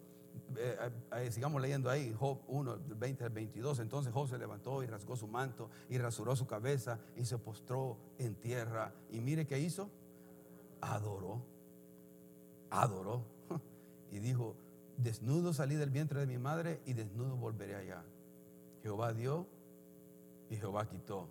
eh, 0.56 0.90
eh, 1.16 1.30
sigamos 1.30 1.60
leyendo 1.60 1.90
ahí, 1.90 2.14
Job 2.18 2.40
1, 2.46 2.78
20 2.96 3.24
al 3.24 3.30
22. 3.30 3.80
Entonces 3.80 4.12
Job 4.12 4.28
se 4.28 4.38
levantó 4.38 4.82
y 4.82 4.86
rasgó 4.86 5.16
su 5.16 5.26
manto 5.28 5.68
y 5.90 5.98
rasuró 5.98 6.34
su 6.36 6.46
cabeza 6.46 6.98
y 7.16 7.24
se 7.24 7.38
postró 7.38 7.98
en 8.18 8.34
tierra. 8.34 8.94
Y 9.10 9.20
mire 9.20 9.46
qué 9.46 9.58
hizo, 9.58 9.90
adoró, 10.80 11.42
adoró. 12.70 13.24
Y 14.10 14.18
dijo, 14.18 14.56
desnudo 14.98 15.54
salí 15.54 15.74
del 15.74 15.88
vientre 15.88 16.20
de 16.20 16.26
mi 16.26 16.36
madre 16.36 16.82
y 16.84 16.92
desnudo 16.92 17.34
volveré 17.34 17.76
allá. 17.76 18.04
Jehová 18.82 19.12
dio 19.12 19.46
y 20.50 20.56
Jehová 20.56 20.88
quitó. 20.88 21.28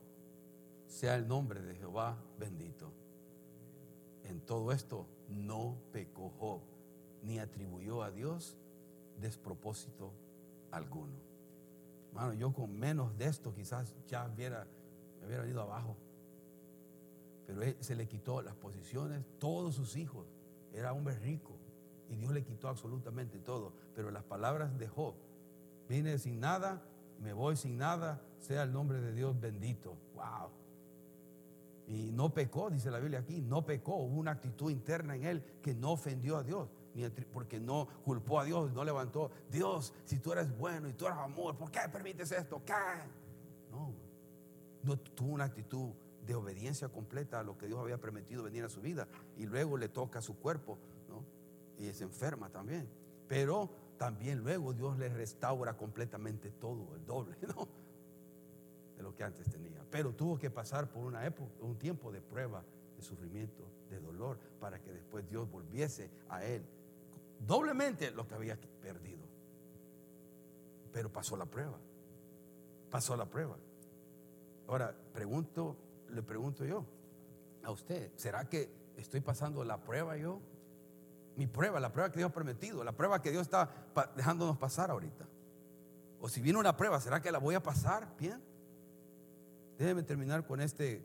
Sea 0.88 1.16
el 1.16 1.28
nombre 1.28 1.62
de 1.62 1.76
Jehová 1.76 2.18
bendito. 2.38 2.92
En 4.24 4.42
todo 4.42 4.72
esto 4.72 5.08
no 5.30 5.78
pecó 5.92 6.32
Job, 6.40 6.62
ni 7.24 7.40
atribuyó 7.40 8.04
a 8.04 8.12
Dios 8.12 8.58
despropósito 9.20 10.12
alguno. 10.72 11.14
Bueno, 12.14 12.34
yo 12.34 12.54
con 12.54 12.78
menos 12.78 13.18
de 13.18 13.26
esto 13.26 13.54
quizás 13.54 13.96
ya 14.08 14.28
me 14.28 15.28
hubiera 15.28 15.48
ido 15.48 15.62
abajo. 15.62 15.96
Pero 17.48 17.62
él, 17.64 17.78
se 17.80 17.96
le 17.96 18.08
quitó 18.08 18.42
las 18.42 18.56
posiciones, 18.56 19.24
todos 19.40 19.76
sus 19.76 19.96
hijos. 19.96 20.26
Era 20.74 20.94
hombre 20.94 21.18
rico 21.20 21.58
y 22.10 22.16
Dios 22.16 22.34
le 22.34 22.44
quitó 22.44 22.68
absolutamente 22.68 23.40
todo. 23.40 23.74
Pero 23.96 24.12
las 24.12 24.24
palabras 24.24 24.78
de 24.78 24.88
Job, 24.88 25.16
vine 25.88 26.18
sin 26.18 26.40
nada, 26.40 26.82
me 27.22 27.34
voy 27.34 27.56
sin 27.56 27.78
nada, 27.78 28.22
sea 28.40 28.64
el 28.64 28.74
nombre 28.74 29.00
de 29.00 29.14
Dios 29.14 29.40
bendito. 29.40 29.96
Wow. 30.16 30.50
Y 31.88 32.12
no 32.12 32.34
pecó, 32.34 32.70
dice 32.70 32.90
la 32.90 33.00
Biblia 33.00 33.20
aquí, 33.20 33.42
no 33.42 33.66
pecó, 33.66 33.96
hubo 33.96 34.20
una 34.20 34.32
actitud 34.32 34.72
interna 34.72 35.16
en 35.16 35.26
él 35.26 35.44
que 35.62 35.74
no 35.74 35.92
ofendió 35.92 36.38
a 36.38 36.44
Dios, 36.44 36.70
porque 37.34 37.60
no 37.60 37.88
culpó 38.04 38.40
a 38.40 38.46
Dios, 38.46 38.72
no 38.72 38.84
levantó, 38.84 39.32
Dios, 39.50 39.94
si 40.06 40.20
tú 40.20 40.32
eres 40.32 40.58
bueno 40.58 40.88
y 40.88 40.94
tú 40.94 41.06
eres 41.06 41.18
amor, 41.18 41.58
¿por 41.58 41.70
qué 41.70 41.82
permites 41.92 42.32
esto? 42.32 42.62
¿Qué? 42.66 42.74
No, 43.70 43.94
no 44.84 44.98
tuvo 44.98 45.34
una 45.34 45.46
actitud 45.46 45.92
de 46.26 46.36
obediencia 46.36 46.88
completa 46.90 47.40
a 47.40 47.44
lo 47.44 47.58
que 47.58 47.68
Dios 47.68 47.80
había 47.80 48.00
permitido 48.00 48.44
venir 48.44 48.64
a 48.64 48.70
su 48.70 48.80
vida 48.80 49.08
y 49.38 49.46
luego 49.46 49.78
le 49.78 49.90
toca 49.90 50.20
a 50.20 50.22
su 50.22 50.38
cuerpo 50.38 50.78
y 51.78 51.92
se 51.94 52.04
enferma 52.04 52.50
también. 52.50 52.88
Pero 53.28 53.70
también 54.02 54.40
luego 54.40 54.74
Dios 54.74 54.98
le 54.98 55.10
restaura 55.10 55.78
completamente 55.78 56.50
todo, 56.50 56.96
el 56.96 57.06
doble, 57.06 57.38
¿no? 57.56 57.68
De 58.98 59.04
lo 59.04 59.14
que 59.14 59.24
antes 59.24 59.48
tenía. 59.48 59.86
Pero 59.92 60.16
tuvo 60.16 60.40
que 60.40 60.50
pasar 60.50 60.90
por 60.90 61.06
una 61.06 61.24
época, 61.24 61.52
un 61.60 61.78
tiempo 61.78 62.12
de 62.12 62.20
prueba, 62.20 62.64
de 62.98 63.04
sufrimiento, 63.04 63.64
de 63.92 64.00
dolor, 64.00 64.40
para 64.60 64.82
que 64.82 64.92
después 64.92 65.30
Dios 65.30 65.48
volviese 65.52 66.10
a 66.30 66.44
él 66.44 66.66
doblemente 67.46 68.10
lo 68.10 68.28
que 68.28 68.34
había 68.34 68.58
perdido. 68.82 69.22
Pero 70.92 71.12
pasó 71.14 71.38
la 71.38 71.46
prueba. 71.46 71.78
Pasó 72.90 73.16
la 73.16 73.28
prueba. 73.28 73.56
Ahora, 74.68 74.96
pregunto, 75.14 75.78
le 76.10 76.24
pregunto 76.24 76.66
yo 76.66 76.88
a 77.62 77.70
usted, 77.70 78.12
¿será 78.16 78.50
que 78.50 78.68
estoy 78.98 79.22
pasando 79.22 79.64
la 79.64 79.78
prueba 79.80 80.18
yo? 80.18 80.42
Mi 81.36 81.48
prueba, 81.48 81.80
la 81.80 81.92
prueba 81.92 82.12
que 82.12 82.20
Dios 82.20 82.30
ha 82.30 82.34
prometido, 82.34 82.84
la 82.84 82.92
prueba 82.92 83.22
que 83.22 83.32
Dios 83.32 83.44
está 83.44 83.70
dejándonos 84.16 84.58
pasar 84.58 84.92
ahorita. 84.92 85.26
O 86.20 86.30
si 86.30 86.42
viene 86.42 86.60
una 86.60 86.78
prueba, 86.78 87.00
¿será 87.00 87.22
que 87.22 87.32
la 87.32 87.40
voy 87.40 87.56
a 87.56 87.64
pasar 87.64 88.16
bien? 88.18 88.42
Déjeme 89.78 90.04
terminar 90.04 90.46
con 90.46 90.62
este 90.62 91.04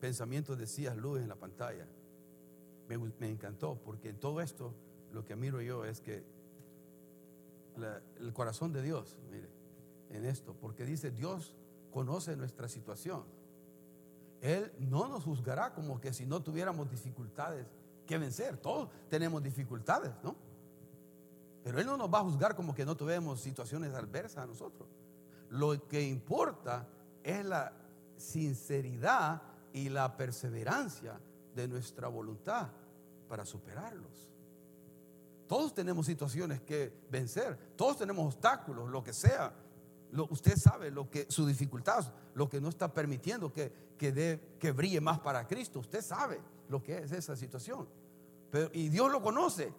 pensamiento 0.00 0.54
de 0.54 0.66
Cías 0.66 0.96
Luz 0.96 1.20
en 1.20 1.28
la 1.28 1.34
pantalla. 1.34 1.86
Me, 2.88 3.28
encantó 3.28 3.80
porque 3.82 4.10
en 4.10 4.20
todo 4.20 4.40
esto 4.40 4.74
lo 5.12 5.24
que 5.24 5.34
miro 5.34 5.60
yo 5.60 5.84
es 5.84 6.00
que 6.00 6.24
el 8.20 8.32
corazón 8.32 8.72
de 8.72 8.82
Dios, 8.82 9.16
mire, 9.30 9.48
en 10.10 10.24
esto, 10.26 10.54
porque 10.54 10.84
dice 10.84 11.10
Dios 11.10 11.56
conoce 11.90 12.36
nuestra 12.36 12.68
situación. 12.68 13.24
Él 14.40 14.70
no 14.78 15.08
nos 15.08 15.24
juzgará 15.24 15.72
como 15.72 16.00
que 16.00 16.12
si 16.12 16.26
no 16.26 16.42
tuviéramos 16.42 16.90
dificultades 16.90 17.66
que 18.04 18.18
vencer. 18.18 18.56
Todos 18.58 18.88
tenemos 19.08 19.42
dificultades, 19.42 20.12
¿no? 20.22 20.36
Pero 21.62 21.80
Él 21.80 21.86
no 21.86 21.96
nos 21.96 22.12
va 22.12 22.18
a 22.18 22.22
juzgar 22.22 22.54
como 22.54 22.74
que 22.74 22.84
no 22.84 22.94
tuvimos 22.96 23.40
situaciones 23.40 23.94
adversas 23.94 24.44
a 24.44 24.46
nosotros. 24.46 24.86
Lo 25.48 25.88
que 25.88 26.02
importa 26.02 26.86
es 27.22 27.44
la 27.44 27.72
sinceridad 28.16 29.40
y 29.72 29.88
la 29.88 30.16
perseverancia 30.16 31.18
de 31.54 31.66
nuestra 31.66 32.08
voluntad 32.08 32.68
para 33.28 33.46
superarlos. 33.46 34.28
Todos 35.46 35.74
tenemos 35.74 36.06
situaciones 36.06 36.60
que 36.62 36.92
vencer, 37.10 37.56
todos 37.76 37.98
tenemos 37.98 38.26
obstáculos, 38.26 38.90
lo 38.90 39.02
que 39.02 39.12
sea. 39.12 39.54
usted 40.30 40.56
sabe 40.56 40.90
lo 40.90 41.10
que 41.10 41.26
su 41.30 41.46
dificultad, 41.46 42.04
lo 42.34 42.48
que 42.48 42.60
no 42.60 42.68
está 42.68 42.92
permitiendo 42.92 43.52
que, 43.52 43.72
que, 43.96 44.56
que 44.58 44.72
brille 44.72 45.00
más 45.00 45.20
para 45.20 45.46
Cristo. 45.46 45.80
Usted 45.80 46.02
sabe 46.02 46.40
lo 46.68 46.82
que 46.82 46.98
es 46.98 47.12
esa 47.12 47.36
situación. 47.36 47.88
Pero, 48.50 48.70
y 48.72 48.88
Dios 48.88 49.10
lo 49.10 49.22
conoce. 49.22 49.72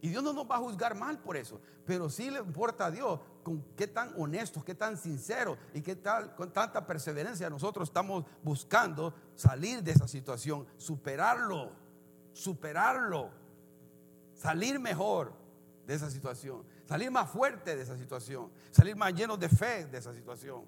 Y 0.00 0.08
Dios 0.08 0.22
no 0.22 0.32
nos 0.32 0.48
va 0.48 0.56
a 0.56 0.58
juzgar 0.58 0.94
mal 0.94 1.18
por 1.18 1.36
eso. 1.36 1.60
Pero 1.84 2.10
sí 2.10 2.30
le 2.30 2.38
importa 2.38 2.86
a 2.86 2.90
Dios 2.90 3.18
con 3.42 3.62
qué 3.76 3.86
tan 3.86 4.12
honestos, 4.16 4.64
qué 4.64 4.74
tan 4.74 4.96
sinceros 4.96 5.58
y 5.72 5.80
qué 5.80 5.96
tal, 5.96 6.34
con 6.34 6.52
tanta 6.52 6.86
perseverancia 6.86 7.48
nosotros 7.48 7.88
estamos 7.88 8.24
buscando 8.42 9.14
salir 9.34 9.82
de 9.82 9.92
esa 9.92 10.06
situación, 10.06 10.66
superarlo, 10.76 11.72
superarlo, 12.32 13.30
salir 14.34 14.78
mejor 14.78 15.32
de 15.86 15.94
esa 15.94 16.10
situación, 16.10 16.64
salir 16.84 17.10
más 17.10 17.30
fuerte 17.30 17.74
de 17.74 17.82
esa 17.82 17.96
situación, 17.96 18.50
salir 18.70 18.96
más 18.96 19.14
llenos 19.14 19.38
de 19.38 19.48
fe 19.48 19.86
de 19.86 19.98
esa 19.98 20.12
situación. 20.12 20.64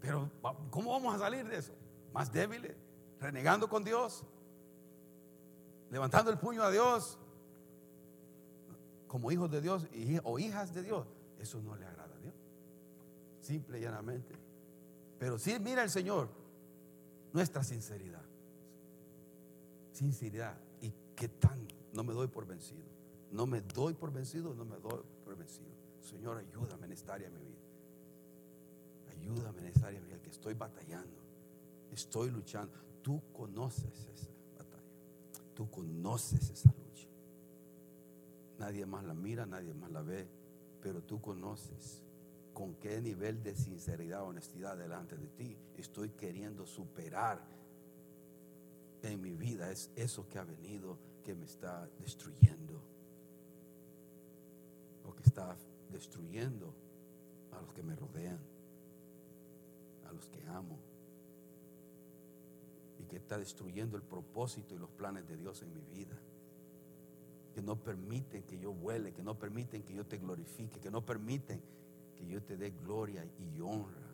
Pero, 0.00 0.30
¿cómo 0.70 0.92
vamos 0.92 1.14
a 1.14 1.18
salir 1.18 1.46
de 1.46 1.58
eso? 1.58 1.74
¿Más 2.12 2.32
débiles? 2.32 2.74
Renegando 3.20 3.68
con 3.68 3.84
Dios, 3.84 4.24
levantando 5.90 6.30
el 6.30 6.38
puño 6.38 6.62
a 6.62 6.70
Dios, 6.70 7.18
como 9.06 9.30
hijos 9.30 9.50
de 9.50 9.60
Dios 9.60 9.86
o 10.24 10.38
hijas 10.38 10.72
de 10.72 10.82
Dios, 10.82 11.06
eso 11.38 11.60
no 11.62 11.76
le 11.76 11.84
agrada 11.84 12.14
a 12.14 12.18
Dios. 12.18 12.34
Simple 13.40 13.78
y 13.78 13.82
llanamente. 13.82 14.34
Pero 15.18 15.38
sí 15.38 15.58
mira 15.60 15.82
el 15.82 15.90
Señor 15.90 16.28
nuestra 17.32 17.62
sinceridad. 17.62 18.22
Sinceridad. 19.92 20.56
¿Y 20.80 20.92
qué 21.14 21.28
tan? 21.28 21.66
No 21.92 22.04
me 22.04 22.12
doy 22.12 22.28
por 22.28 22.46
vencido. 22.46 22.88
No 23.32 23.46
me 23.46 23.60
doy 23.60 23.94
por 23.94 24.12
vencido, 24.12 24.54
no 24.54 24.64
me 24.64 24.76
doy 24.78 25.02
por 25.24 25.36
vencido. 25.36 25.70
Señor, 26.00 26.38
ayúdame 26.38 26.86
en 26.86 26.92
esta 26.92 27.14
área 27.14 27.28
de 27.28 27.38
mi 27.38 27.44
vida. 27.44 27.60
Ayúdame 29.10 29.60
en 29.60 29.66
esta 29.66 29.86
área 29.88 30.00
de 30.00 30.06
mi 30.06 30.12
vida, 30.12 30.22
que 30.22 30.30
estoy 30.30 30.54
batallando. 30.54 31.20
Estoy 31.90 32.30
luchando. 32.30 32.89
Tú 33.02 33.22
conoces 33.32 34.06
esa 34.14 34.30
batalla. 34.56 34.82
Tú 35.54 35.70
conoces 35.70 36.50
esa 36.50 36.72
lucha. 36.72 37.08
Nadie 38.58 38.84
más 38.86 39.04
la 39.04 39.14
mira, 39.14 39.46
nadie 39.46 39.72
más 39.72 39.90
la 39.90 40.02
ve, 40.02 40.28
pero 40.82 41.02
tú 41.02 41.20
conoces 41.20 42.02
con 42.52 42.74
qué 42.74 43.00
nivel 43.00 43.42
de 43.42 43.54
sinceridad, 43.54 44.22
honestidad 44.24 44.76
delante 44.76 45.16
de 45.16 45.28
ti 45.28 45.56
estoy 45.78 46.10
queriendo 46.10 46.66
superar 46.66 47.40
en 49.02 49.20
mi 49.20 49.34
vida. 49.34 49.70
Es 49.70 49.90
eso 49.96 50.28
que 50.28 50.38
ha 50.38 50.44
venido 50.44 50.98
que 51.24 51.34
me 51.34 51.46
está 51.46 51.88
destruyendo. 51.98 52.82
O 55.06 55.14
que 55.14 55.22
está 55.22 55.56
destruyendo 55.90 56.74
a 57.52 57.62
los 57.62 57.72
que 57.72 57.82
me 57.82 57.96
rodean, 57.96 58.38
a 60.08 60.12
los 60.12 60.28
que 60.28 60.46
amo 60.48 60.89
que 63.10 63.16
está 63.16 63.36
destruyendo 63.36 63.96
el 63.96 64.04
propósito 64.04 64.74
y 64.74 64.78
los 64.78 64.88
planes 64.88 65.26
de 65.26 65.36
Dios 65.36 65.60
en 65.62 65.74
mi 65.74 65.82
vida. 65.82 66.16
que 67.52 67.60
no 67.60 67.74
permiten 67.74 68.44
que 68.44 68.56
yo 68.60 68.72
vuele, 68.72 69.12
que 69.12 69.24
no 69.24 69.36
permiten 69.36 69.82
que 69.82 69.92
yo 69.92 70.06
te 70.06 70.18
glorifique, 70.18 70.78
que 70.78 70.88
no 70.88 71.04
permiten 71.04 71.60
que 72.14 72.24
yo 72.24 72.40
te 72.40 72.56
dé 72.56 72.70
gloria 72.70 73.26
y 73.40 73.60
honra 73.60 74.06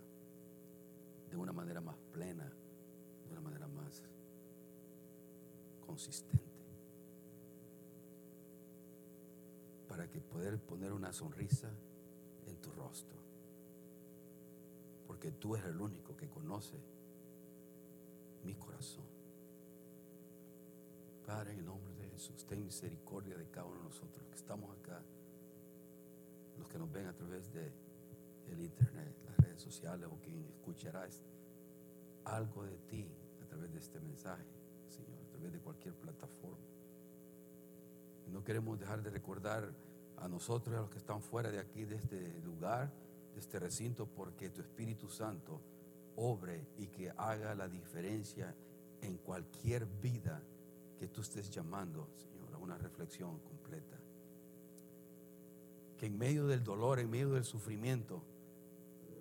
de 1.30 1.36
una 1.36 1.52
manera 1.52 1.82
más 1.82 1.98
plena, 2.14 2.44
de 2.44 3.30
una 3.30 3.42
manera 3.42 3.68
más 3.68 4.02
consistente. 5.86 6.42
Para 9.86 10.08
que 10.08 10.22
poder 10.22 10.58
poner 10.58 10.94
una 10.94 11.12
sonrisa 11.12 11.70
en 12.46 12.56
tu 12.56 12.70
rostro. 12.72 13.18
Porque 15.06 15.30
tú 15.30 15.56
eres 15.56 15.68
el 15.68 15.78
único 15.78 16.16
que 16.16 16.26
conoce 16.30 16.95
mi 18.46 18.54
corazón. 18.54 19.04
Padre, 21.26 21.52
en 21.52 21.58
el 21.58 21.66
nombre 21.66 21.92
de 21.96 22.08
Jesús, 22.10 22.46
ten 22.46 22.64
misericordia 22.64 23.36
de 23.36 23.50
cada 23.50 23.66
uno 23.66 23.78
de 23.78 23.84
nosotros, 23.84 24.16
los 24.22 24.28
que 24.28 24.36
estamos 24.36 24.70
acá, 24.78 25.02
los 26.58 26.68
que 26.68 26.78
nos 26.78 26.90
ven 26.90 27.06
a 27.06 27.12
través 27.12 27.52
de 27.52 27.72
internet, 28.58 29.14
las 29.26 29.36
redes 29.38 29.60
sociales 29.60 30.08
o 30.10 30.20
quien 30.20 30.44
escuchará 30.44 31.08
algo 32.24 32.64
de 32.64 32.78
ti 32.78 33.10
a 33.42 33.46
través 33.46 33.72
de 33.72 33.78
este 33.80 34.00
mensaje, 34.00 34.44
Señor, 34.88 35.18
a 35.20 35.28
través 35.30 35.52
de 35.52 35.58
cualquier 35.58 35.94
plataforma. 35.94 36.64
No 38.32 38.44
queremos 38.44 38.78
dejar 38.78 39.02
de 39.02 39.10
recordar 39.10 39.72
a 40.18 40.28
nosotros 40.28 40.76
a 40.76 40.80
los 40.80 40.90
que 40.90 40.98
están 40.98 41.20
fuera 41.20 41.50
de 41.50 41.58
aquí, 41.58 41.84
de 41.84 41.96
este 41.96 42.40
lugar, 42.42 42.92
de 43.34 43.40
este 43.40 43.58
recinto, 43.58 44.06
porque 44.06 44.48
tu 44.50 44.60
Espíritu 44.60 45.08
Santo 45.08 45.60
obre 46.16 46.68
y 46.76 46.88
que 46.88 47.10
haga 47.10 47.54
la 47.54 47.68
diferencia 47.68 48.54
en 49.02 49.18
cualquier 49.18 49.86
vida 49.86 50.42
que 50.98 51.08
tú 51.08 51.20
estés 51.20 51.50
llamando, 51.50 52.08
Señor, 52.16 52.54
a 52.54 52.58
una 52.58 52.78
reflexión 52.78 53.38
completa. 53.40 53.96
Que 55.98 56.06
en 56.06 56.18
medio 56.18 56.46
del 56.46 56.64
dolor, 56.64 56.98
en 56.98 57.10
medio 57.10 57.30
del 57.30 57.44
sufrimiento, 57.44 58.22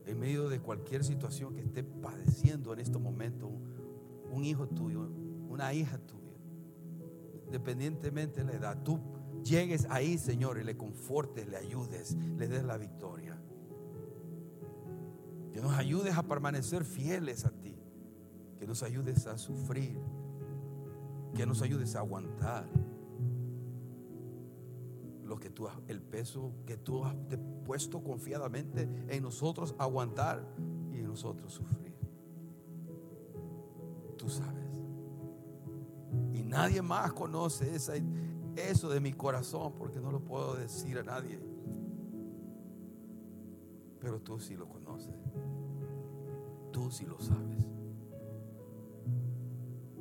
en 0.06 0.20
medio 0.20 0.50
de 0.50 0.60
cualquier 0.60 1.04
situación 1.04 1.56
que 1.56 1.62
esté 1.62 1.84
padeciendo 1.84 2.74
en 2.74 2.80
este 2.80 2.98
momento, 2.98 3.50
un 4.30 4.44
hijo 4.46 4.68
tuyo, 4.68 5.08
una 5.50 5.74
hija 5.74 5.98
tuya, 6.00 6.34
independientemente 7.46 8.44
de 8.44 8.46
la 8.46 8.54
edad, 8.54 8.84
tú 8.84 9.00
llegues 9.44 9.88
ahí, 9.90 10.18
Señor, 10.18 10.60
y 10.60 10.64
le 10.64 10.76
confortes, 10.76 11.48
le 11.48 11.58
ayudes, 11.58 12.16
le 12.16 12.48
des 12.48 12.64
la 12.64 12.78
victoria. 12.78 13.40
Que 15.56 15.62
nos 15.62 15.72
ayudes 15.78 16.18
a 16.18 16.24
permanecer 16.24 16.84
fieles 16.84 17.46
a 17.46 17.50
ti, 17.50 17.74
que 18.60 18.68
nos 18.68 18.84
ayudes 18.84 19.26
a 19.26 19.38
sufrir, 19.38 19.98
que 21.34 21.46
nos 21.46 21.62
ayudes 21.62 21.96
a 21.96 22.00
aguantar 22.00 22.68
lo 25.24 25.40
que 25.40 25.50
tú 25.50 25.70
el 25.88 26.02
peso 26.02 26.52
que 26.66 26.76
tú 26.76 27.06
has 27.06 27.16
puesto 27.64 28.04
confiadamente 28.04 28.90
en 29.08 29.24
nosotros 29.24 29.74
aguantar 29.78 30.46
y 30.92 30.98
en 30.98 31.08
nosotros 31.08 31.54
sufrir. 31.54 31.96
Tú 34.18 34.28
sabes. 34.28 34.84
Y 36.34 36.44
nadie 36.44 36.82
más 36.82 37.14
conoce 37.14 37.74
esa, 37.74 37.94
eso 38.58 38.90
de 38.90 39.00
mi 39.00 39.14
corazón 39.14 39.72
porque 39.78 40.02
no 40.02 40.12
lo 40.12 40.20
puedo 40.20 40.56
decir 40.56 40.98
a 40.98 41.04
nadie. 41.04 41.40
Pero 44.02 44.20
tú 44.20 44.38
sí 44.38 44.58
lo 44.58 44.68
conoces. 44.68 44.85
Sí 46.92 47.06
lo 47.06 47.20
sabes. 47.20 47.66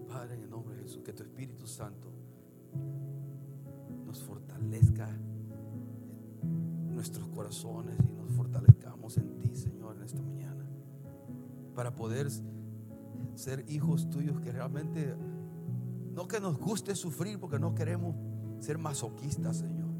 Padre, 0.06 0.34
en 0.34 0.42
el 0.42 0.50
nombre 0.50 0.76
de 0.76 0.82
Jesús, 0.82 1.02
que 1.02 1.12
tu 1.12 1.22
Espíritu 1.22 1.66
Santo 1.66 2.12
nos 4.04 4.22
fortalezca 4.22 5.08
nuestros 6.88 7.26
corazones 7.28 7.96
y 8.08 8.12
nos 8.12 8.30
fortalezcamos 8.30 9.16
en 9.16 9.40
ti, 9.40 9.56
Señor, 9.56 9.96
en 9.96 10.02
esta 10.02 10.22
mañana. 10.22 10.64
Para 11.74 11.94
poder 11.96 12.28
ser 13.34 13.64
hijos 13.68 14.08
tuyos 14.10 14.40
que 14.40 14.52
realmente, 14.52 15.16
no 16.12 16.28
que 16.28 16.38
nos 16.38 16.58
guste 16.58 16.94
sufrir, 16.94 17.40
porque 17.40 17.58
no 17.58 17.74
queremos 17.74 18.14
ser 18.60 18.78
masoquistas, 18.78 19.56
Señor. 19.56 19.90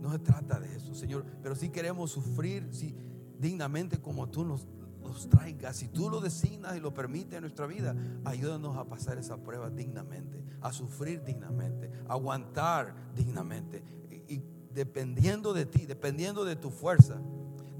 No 0.00 0.10
se 0.10 0.18
trata 0.18 0.58
de 0.58 0.74
eso, 0.76 0.94
Señor, 0.94 1.24
pero 1.42 1.54
sí 1.54 1.70
queremos 1.70 2.10
sufrir 2.10 2.68
sí, 2.72 2.94
dignamente 3.38 4.00
como 4.00 4.28
tú 4.28 4.44
nos, 4.44 4.66
nos 5.02 5.28
traigas. 5.28 5.76
Si 5.76 5.88
tú 5.88 6.08
lo 6.08 6.20
designas 6.20 6.76
y 6.76 6.80
lo 6.80 6.94
permites 6.94 7.34
en 7.34 7.42
nuestra 7.42 7.66
vida, 7.66 7.94
ayúdanos 8.24 8.76
a 8.76 8.84
pasar 8.84 9.18
esa 9.18 9.36
prueba 9.36 9.70
dignamente, 9.70 10.42
a 10.60 10.72
sufrir 10.72 11.22
dignamente, 11.22 11.90
a 12.08 12.12
aguantar 12.12 12.94
dignamente. 13.14 13.82
Y 14.28 14.42
dependiendo 14.72 15.52
de 15.52 15.66
ti, 15.66 15.86
dependiendo 15.86 16.44
de 16.44 16.56
tu 16.56 16.70
fuerza 16.70 17.20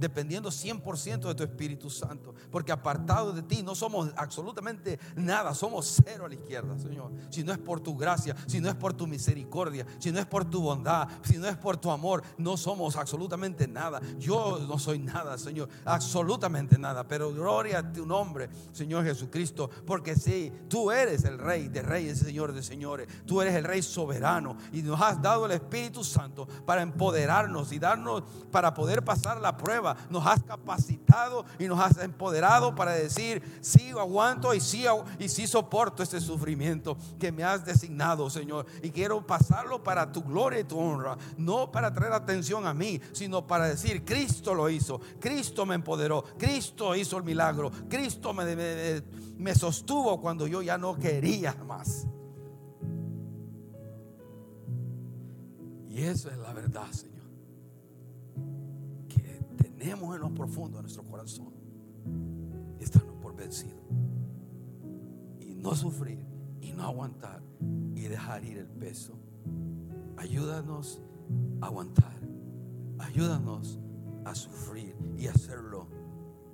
dependiendo 0.03 0.51
100% 0.51 1.29
de 1.29 1.35
tu 1.35 1.45
Espíritu 1.45 1.89
Santo. 1.89 2.35
Porque 2.51 2.73
apartado 2.73 3.33
de 3.33 3.43
ti 3.43 3.63
no 3.63 3.75
somos 3.75 4.11
absolutamente 4.17 4.99
nada, 5.15 5.55
somos 5.55 6.01
cero 6.05 6.27
a 6.27 6.29
la 6.29 6.35
izquierda, 6.35 6.77
Señor. 6.77 7.13
Si 7.31 7.45
no 7.45 7.53
es 7.53 7.59
por 7.59 7.81
tu 7.81 7.97
gracia, 7.97 8.35
si 8.49 8.61
no 8.61 8.69
es 8.69 8.75
por 8.75 8.93
tu 8.95 9.07
misericordia, 9.07 9.87
si 10.01 10.11
no 10.11 10.19
es 10.19 10.27
por 10.27 10.45
tu 10.45 10.61
bondad, 10.61 11.09
si 11.23 11.39
no 11.39 11.47
es 11.47 11.57
por 11.57 11.77
tu 11.77 11.91
amor, 11.91 12.23
no 12.37 12.57
somos 12.57 12.97
absolutamente 12.97 13.69
nada. 13.69 14.01
Yo 14.19 14.59
no 14.69 14.77
soy 14.79 14.99
nada, 14.99 15.39
Señor, 15.39 15.69
absolutamente 15.85 16.77
nada. 16.79 17.07
Pero 17.07 17.33
gloria 17.33 17.79
a 17.79 17.93
tu 17.93 18.05
nombre, 18.05 18.51
Señor 18.73 19.05
Jesucristo, 19.05 19.71
porque 19.87 20.17
sí, 20.17 20.53
tú 20.69 20.91
eres 20.91 21.25
el 21.25 21.39
Rey 21.39 21.69
de 21.69 21.83
Reyes, 21.83 22.19
Señor 22.19 22.53
de 22.53 22.65
Señores. 22.65 23.07
Tú 23.25 23.41
eres 23.41 23.55
el 23.55 23.65
Rey 23.65 23.83
soberano 23.83 24.57
y 24.73 24.83
nos 24.83 25.01
has 25.01 25.23
dado 25.23 25.47
el 25.47 25.53
Espíritu 25.53 26.03
Santo 26.03 26.49
para 26.67 26.83
empoderarnos 26.83 27.71
y 27.71 27.79
darnos 27.79 28.25
para 28.51 28.75
poder 28.75 29.05
pasar 29.05 29.41
la 29.41 29.57
prueba 29.57 29.92
nos 30.11 30.27
has 30.27 30.43
capacitado 30.43 31.45
y 31.59 31.67
nos 31.67 31.81
has 31.81 31.99
empoderado 31.99 32.75
para 32.75 32.93
decir, 32.93 33.43
sí 33.61 33.91
aguanto 33.91 34.55
y 34.55 34.61
sí, 34.61 34.85
y 35.19 35.29
sí 35.29 35.47
soporto 35.47 36.03
este 36.03 36.21
sufrimiento 36.21 36.97
que 37.19 37.33
me 37.33 37.45
has 37.45 37.65
designado, 37.65 38.29
Señor. 38.31 38.67
Y 38.83 38.91
quiero 38.91 39.27
pasarlo 39.27 39.83
para 39.83 40.11
tu 40.11 40.23
gloria 40.23 40.61
y 40.61 40.65
tu 40.65 40.79
honra, 40.79 41.17
no 41.37 41.71
para 41.71 41.93
traer 41.93 42.13
atención 42.13 42.67
a 42.67 42.75
mí, 42.75 43.01
sino 43.13 43.47
para 43.47 43.69
decir, 43.69 44.05
Cristo 44.05 44.55
lo 44.55 44.69
hizo, 44.69 45.01
Cristo 45.21 45.67
me 45.67 45.75
empoderó, 45.75 46.25
Cristo 46.39 46.95
hizo 46.95 47.17
el 47.17 47.25
milagro, 47.25 47.71
Cristo 47.89 48.33
me, 48.33 49.03
me, 49.37 49.55
sostuvo 49.55 50.21
cuando 50.21 50.47
yo 50.47 50.63
ya 50.63 50.79
no 50.79 50.97
quería 50.99 51.55
más. 51.67 52.07
Y 55.89 56.05
eso 56.05 56.31
es 56.31 56.39
la 56.39 56.55
verdad, 56.55 56.91
Señor 56.91 57.12
tenemos 59.83 60.15
en 60.15 60.23
lo 60.23 60.33
profundo 60.33 60.77
de 60.77 60.83
nuestro 60.83 61.03
corazón 61.03 61.53
estarnos 62.79 63.17
por 63.17 63.35
vencido 63.35 63.83
y 65.41 65.57
no 65.57 65.75
sufrir 65.75 66.25
y 66.61 66.71
no 66.71 66.85
aguantar 66.85 67.43
y 67.97 68.03
dejar 68.03 68.45
ir 68.45 68.59
el 68.59 68.69
peso. 68.69 69.19
Ayúdanos 70.17 71.03
a 71.61 71.67
aguantar, 71.67 72.17
ayúdanos 73.01 73.81
a 74.25 74.37
sufrir 74.37 74.95
y 75.19 75.27
hacerlo 75.27 75.89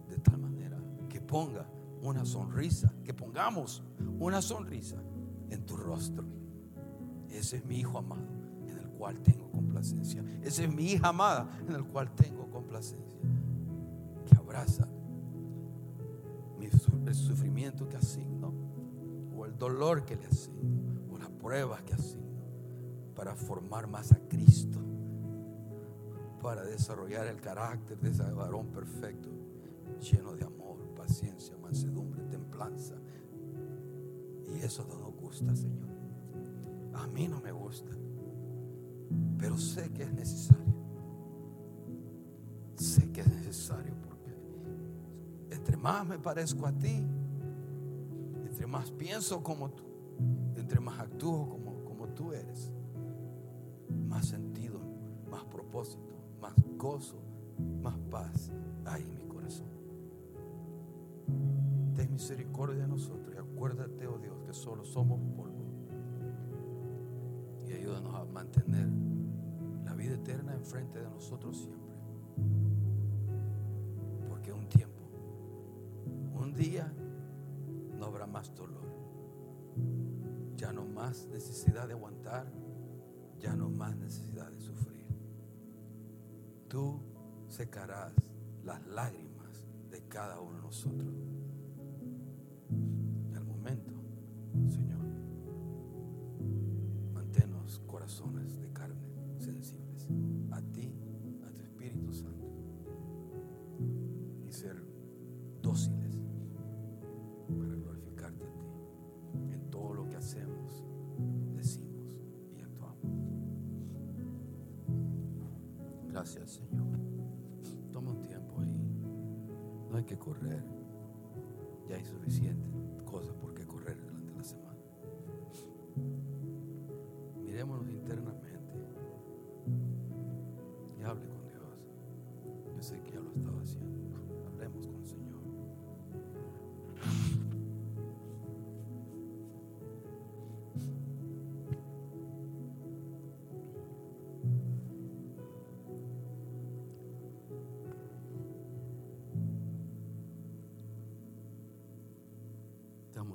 de 0.09 0.17
tal 0.21 0.39
manera 0.39 0.83
que 1.11 1.21
ponga 1.21 1.69
una 2.01 2.25
sonrisa, 2.25 2.95
que 3.05 3.13
pongamos 3.13 3.83
una 4.19 4.41
sonrisa 4.41 4.97
en 5.51 5.67
tu 5.67 5.77
rostro. 5.77 6.25
Ese 7.29 7.59
es 7.59 7.65
mi 7.67 7.81
hijo 7.81 7.99
amado 7.99 8.38
cual 8.99 9.21
tengo 9.23 9.51
complacencia. 9.51 10.23
Esa 10.43 10.65
es 10.65 10.75
mi 10.75 10.93
hija 10.93 11.09
amada 11.09 11.49
en 11.67 11.75
el 11.75 11.85
cual 11.85 12.15
tengo 12.15 12.51
complacencia 12.51 13.21
que 14.27 14.37
abraza 14.37 14.89
el 17.09 17.15
sufrimiento 17.15 17.89
que 17.89 17.97
asigno, 17.97 18.53
o 19.35 19.47
el 19.47 19.57
dolor 19.57 20.05
que 20.05 20.17
le 20.17 20.27
asigno, 20.27 21.01
o 21.11 21.19
las 21.19 21.31
pruebas 21.31 21.83
que 21.83 21.95
asigno, 21.95 22.43
para 23.15 23.35
formar 23.35 23.87
más 23.87 24.13
a 24.13 24.19
Cristo, 24.29 24.79
para 26.43 26.63
desarrollar 26.65 27.27
el 27.27 27.41
carácter 27.41 27.99
de 27.99 28.11
ese 28.11 28.23
varón 28.33 28.67
perfecto, 28.69 29.29
lleno 30.01 30.35
de 30.37 30.45
amor, 30.45 30.79
paciencia, 30.95 31.57
mansedumbre, 31.57 32.23
templanza. 32.25 32.95
Y 34.47 34.61
eso 34.61 34.87
no 34.89 34.99
nos 34.99 35.15
gusta, 35.15 35.55
Señor. 35.57 35.89
A 36.95 37.07
mí 37.07 37.27
no 37.29 37.41
me 37.41 37.53
gusta, 37.53 37.93
pero 39.39 39.57
sé 39.57 39.91
que 39.91 40.03
es 40.03 40.13
necesario. 40.13 40.75
Sé 42.77 43.11
que 43.11 43.21
es 43.21 43.29
necesario 43.29 44.09
entre 45.69 45.77
más 45.77 46.07
me 46.07 46.19
parezco 46.19 46.67
a 46.67 46.73
ti, 46.73 47.07
entre 48.47 48.67
más 48.67 48.91
pienso 48.91 49.43
como 49.43 49.69
tú, 49.71 49.85
entre 50.57 50.81
más 50.81 50.99
actúo 50.99 51.47
como, 51.47 51.85
como 51.85 52.09
tú 52.09 52.33
eres, 52.33 52.73
más 54.09 54.29
sentido, 54.29 54.81
más 55.31 55.45
propósito, 55.45 56.15
más 56.41 56.55
gozo, 56.79 57.19
más 57.83 57.99
paz 58.11 58.51
hay 58.87 59.03
en 59.03 59.15
mi 59.15 59.25
corazón. 59.25 59.69
Ten 61.95 62.15
misericordia 62.15 62.85
de 62.85 62.89
nosotros 62.89 63.35
y 63.35 63.39
acuérdate, 63.39 64.07
oh 64.07 64.19
Dios, 64.19 64.41
que 64.47 64.55
solo 64.55 64.87
somos 64.87 65.21
polvo. 65.37 65.48
Eterna 70.29 70.53
enfrente 70.53 71.01
de 71.01 71.09
nosotros 71.09 71.57
siempre. 71.57 71.95
Porque 74.29 74.53
un 74.53 74.69
tiempo, 74.69 75.03
un 76.35 76.53
día, 76.55 76.93
no 77.97 78.05
habrá 78.05 78.27
más 78.27 78.55
dolor. 78.55 78.87
Ya 80.57 80.71
no 80.71 80.85
más 80.85 81.27
necesidad 81.29 81.89
de 81.89 81.95
aguantar, 81.95 82.53
ya 83.39 83.57
no 83.57 83.71
más 83.71 83.97
necesidad 83.97 84.51
de 84.51 84.61
sufrir. 84.61 85.07
Tú 86.69 87.01
secarás 87.47 88.13
las 88.65 88.87
lágrimas 88.87 89.67
de 89.91 90.07
cada 90.09 90.41
uno 90.41 90.57
de 90.57 90.63
nosotros. 90.63 91.38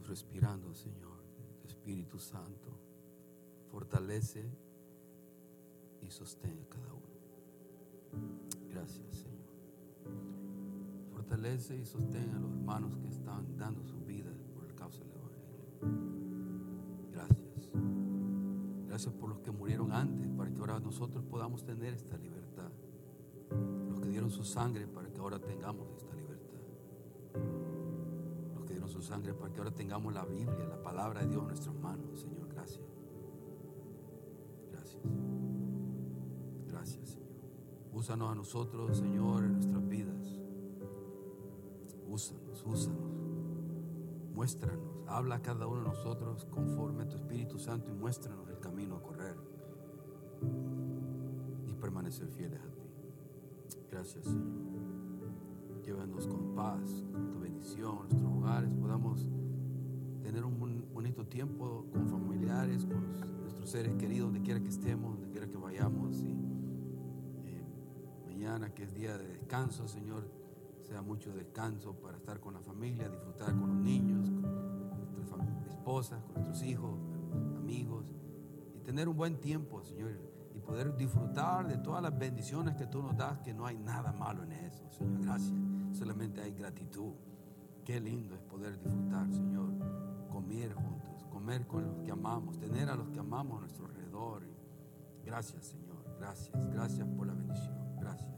Respirando, 0.08 0.74
Señor. 0.74 1.24
Tu 1.62 1.68
Espíritu 1.68 2.20
Santo 2.20 2.78
fortalece 3.72 4.46
y 6.02 6.12
sostén 6.12 6.60
a 6.60 6.66
cada 6.70 6.94
uno. 6.94 7.04
Gracias, 8.70 9.16
Señor. 9.16 9.34
Fortalece 11.12 11.78
y 11.78 11.86
sostén 11.86 12.30
a 12.32 12.40
los 12.40 12.52
hermanos 12.52 12.98
que 12.98 13.08
están 13.08 13.58
dando 13.58 13.84
su 13.84 14.00
vida 14.02 14.32
por 14.54 14.66
el 14.66 14.76
causa 14.76 15.04
del 15.04 15.14
Evangelio. 15.14 15.64
Gracias. 17.12 17.72
Gracias 18.88 19.14
por 19.14 19.30
los 19.30 19.40
que 19.40 19.52
murieron 19.52 19.92
antes, 19.92 20.30
para 20.32 20.52
que 20.52 20.60
ahora 20.60 20.80
nosotros 20.80 21.24
podamos 21.24 21.64
tener 21.64 21.94
esta 21.94 22.18
libertad. 22.18 22.72
Los 23.90 24.00
que 24.02 24.10
dieron 24.10 24.30
su 24.30 24.44
sangre 24.44 24.88
para 24.88 25.10
que 25.12 25.20
ahora 25.20 25.40
tengamos 25.40 25.90
esta 25.98 26.13
su 28.94 29.02
sangre 29.02 29.34
para 29.34 29.52
que 29.52 29.58
ahora 29.58 29.72
tengamos 29.72 30.14
la 30.14 30.24
Biblia, 30.24 30.68
la 30.70 30.82
palabra 30.82 31.22
de 31.22 31.28
Dios 31.28 31.42
en 31.42 31.48
nuestras 31.48 31.76
manos, 31.76 32.22
Señor. 32.22 32.48
Gracias. 32.48 32.86
Gracias. 34.72 35.02
Gracias, 36.68 37.10
Señor. 37.10 37.30
Úsanos 37.92 38.32
a 38.32 38.36
nosotros, 38.36 38.98
Señor, 38.98 39.46
en 39.46 39.54
nuestras 39.54 39.88
vidas. 39.88 40.40
Úsanos, 42.08 42.64
úsanos. 42.66 43.12
Muéstranos. 44.36 44.94
Habla 45.08 45.36
a 45.36 45.42
cada 45.42 45.66
uno 45.66 45.82
de 45.82 45.90
nosotros 45.90 46.46
conforme 46.46 47.04
a 47.04 47.10
tu 47.10 47.18
Espíritu 47.18 47.58
Santo 47.58 47.90
y 47.90 47.94
muéstranos 47.94 48.48
el 48.50 48.60
camino 48.60 48.98
a 48.98 49.02
correr 49.02 49.36
y 51.68 51.74
permanecer 51.74 52.28
fieles 52.30 52.60
a 52.62 52.70
ti. 52.72 52.82
Gracias, 53.90 54.26
Señor. 54.26 54.73
Llévanos 55.86 56.28
con 56.28 56.54
paz, 56.56 57.04
con 57.12 57.30
tu 57.32 57.40
bendición, 57.40 57.98
nuestros 58.10 58.24
hogares, 58.24 58.74
podamos 58.74 59.28
tener 60.22 60.44
un 60.46 60.58
bon- 60.60 60.86
bonito 60.94 61.26
tiempo 61.28 61.86
con 61.92 62.08
familiares, 62.08 62.86
con 62.86 63.04
nuestros 63.42 63.70
seres 63.70 63.94
queridos, 63.96 64.28
donde 64.32 64.42
quiera 64.42 64.62
que 64.62 64.70
estemos, 64.70 65.12
donde 65.14 65.30
quiera 65.30 65.48
que 65.48 65.58
vayamos. 65.58 66.22
Y 66.22 66.32
eh, 67.46 67.66
mañana, 68.26 68.74
que 68.74 68.84
es 68.84 68.94
día 68.94 69.18
de 69.18 69.28
descanso, 69.28 69.88
Señor, 69.88 70.24
sea 70.82 71.02
mucho 71.02 71.34
descanso 71.34 71.94
para 71.94 72.18
estar 72.18 72.40
con 72.40 72.54
la 72.54 72.62
familia, 72.62 73.10
disfrutar 73.10 73.50
con 73.58 73.68
los 73.68 73.78
niños, 73.78 74.30
con 75.30 75.40
nuestras 75.40 75.68
esposas, 75.70 76.24
con 76.24 76.36
nuestros 76.36 76.64
hijos, 76.64 76.98
amigos, 77.58 78.06
y 78.76 78.80
tener 78.80 79.10
un 79.10 79.18
buen 79.18 79.40
tiempo, 79.40 79.84
Señor, 79.84 80.12
y 80.56 80.60
poder 80.60 80.96
disfrutar 80.96 81.68
de 81.68 81.78
todas 81.78 82.02
las 82.02 82.18
bendiciones 82.18 82.76
que 82.76 82.86
tú 82.88 83.02
nos 83.02 83.18
das, 83.18 83.40
que 83.40 83.54
no 83.54 83.66
hay 83.66 83.78
nada 83.78 84.14
malo 84.14 84.44
en 84.44 84.52
eso, 84.54 84.90
Señor. 84.92 85.22
Gracias. 85.24 85.54
Solamente 85.94 86.42
hay 86.42 86.54
gratitud. 86.54 87.14
Qué 87.86 88.00
lindo 88.00 88.36
es 88.36 88.42
poder 88.42 88.80
disfrutar, 88.80 89.32
Señor, 89.32 89.70
comer 90.30 90.74
juntos, 90.74 91.26
comer 91.30 91.68
con 91.68 91.86
los 91.86 92.00
que 92.00 92.12
amamos, 92.12 92.58
tener 92.58 92.90
a 92.90 92.96
los 92.96 93.10
que 93.10 93.20
amamos 93.20 93.58
a 93.58 93.62
nuestro 93.62 93.86
alrededor. 93.86 94.44
Gracias, 95.26 95.66
Señor. 95.68 96.04
Gracias. 96.20 96.70
Gracias 96.72 97.08
por 97.10 97.28
la 97.28 97.34
bendición. 97.34 97.76
Gracias. 98.00 98.30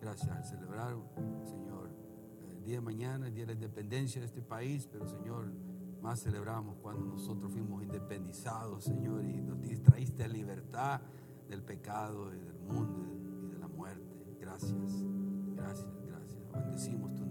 Gracias 0.00 0.30
al 0.30 0.44
celebrar, 0.44 0.96
Señor, 1.44 1.90
el 2.50 2.64
día 2.64 2.76
de 2.76 2.80
mañana, 2.80 3.28
el 3.28 3.34
día 3.34 3.46
de 3.46 3.54
la 3.54 3.60
independencia 3.60 4.20
de 4.20 4.26
este 4.26 4.42
país, 4.42 4.88
pero 4.90 5.06
Señor, 5.06 5.52
más 6.00 6.20
celebramos 6.22 6.76
cuando 6.82 7.04
nosotros 7.06 7.52
fuimos 7.52 7.82
independizados, 7.84 8.84
Señor, 8.84 9.24
y 9.24 9.40
nos 9.40 9.60
distraíste 9.60 10.24
en 10.24 10.32
libertad 10.32 11.00
del 11.48 11.62
pecado 11.62 12.34
y 12.34 12.38
del 12.38 12.58
mundo 12.58 13.06
y 13.44 13.52
de 13.52 13.58
la 13.58 13.68
muerte. 13.68 14.36
Gracias, 14.40 15.04
gracias. 15.54 16.01
Bendecimos 16.52 17.21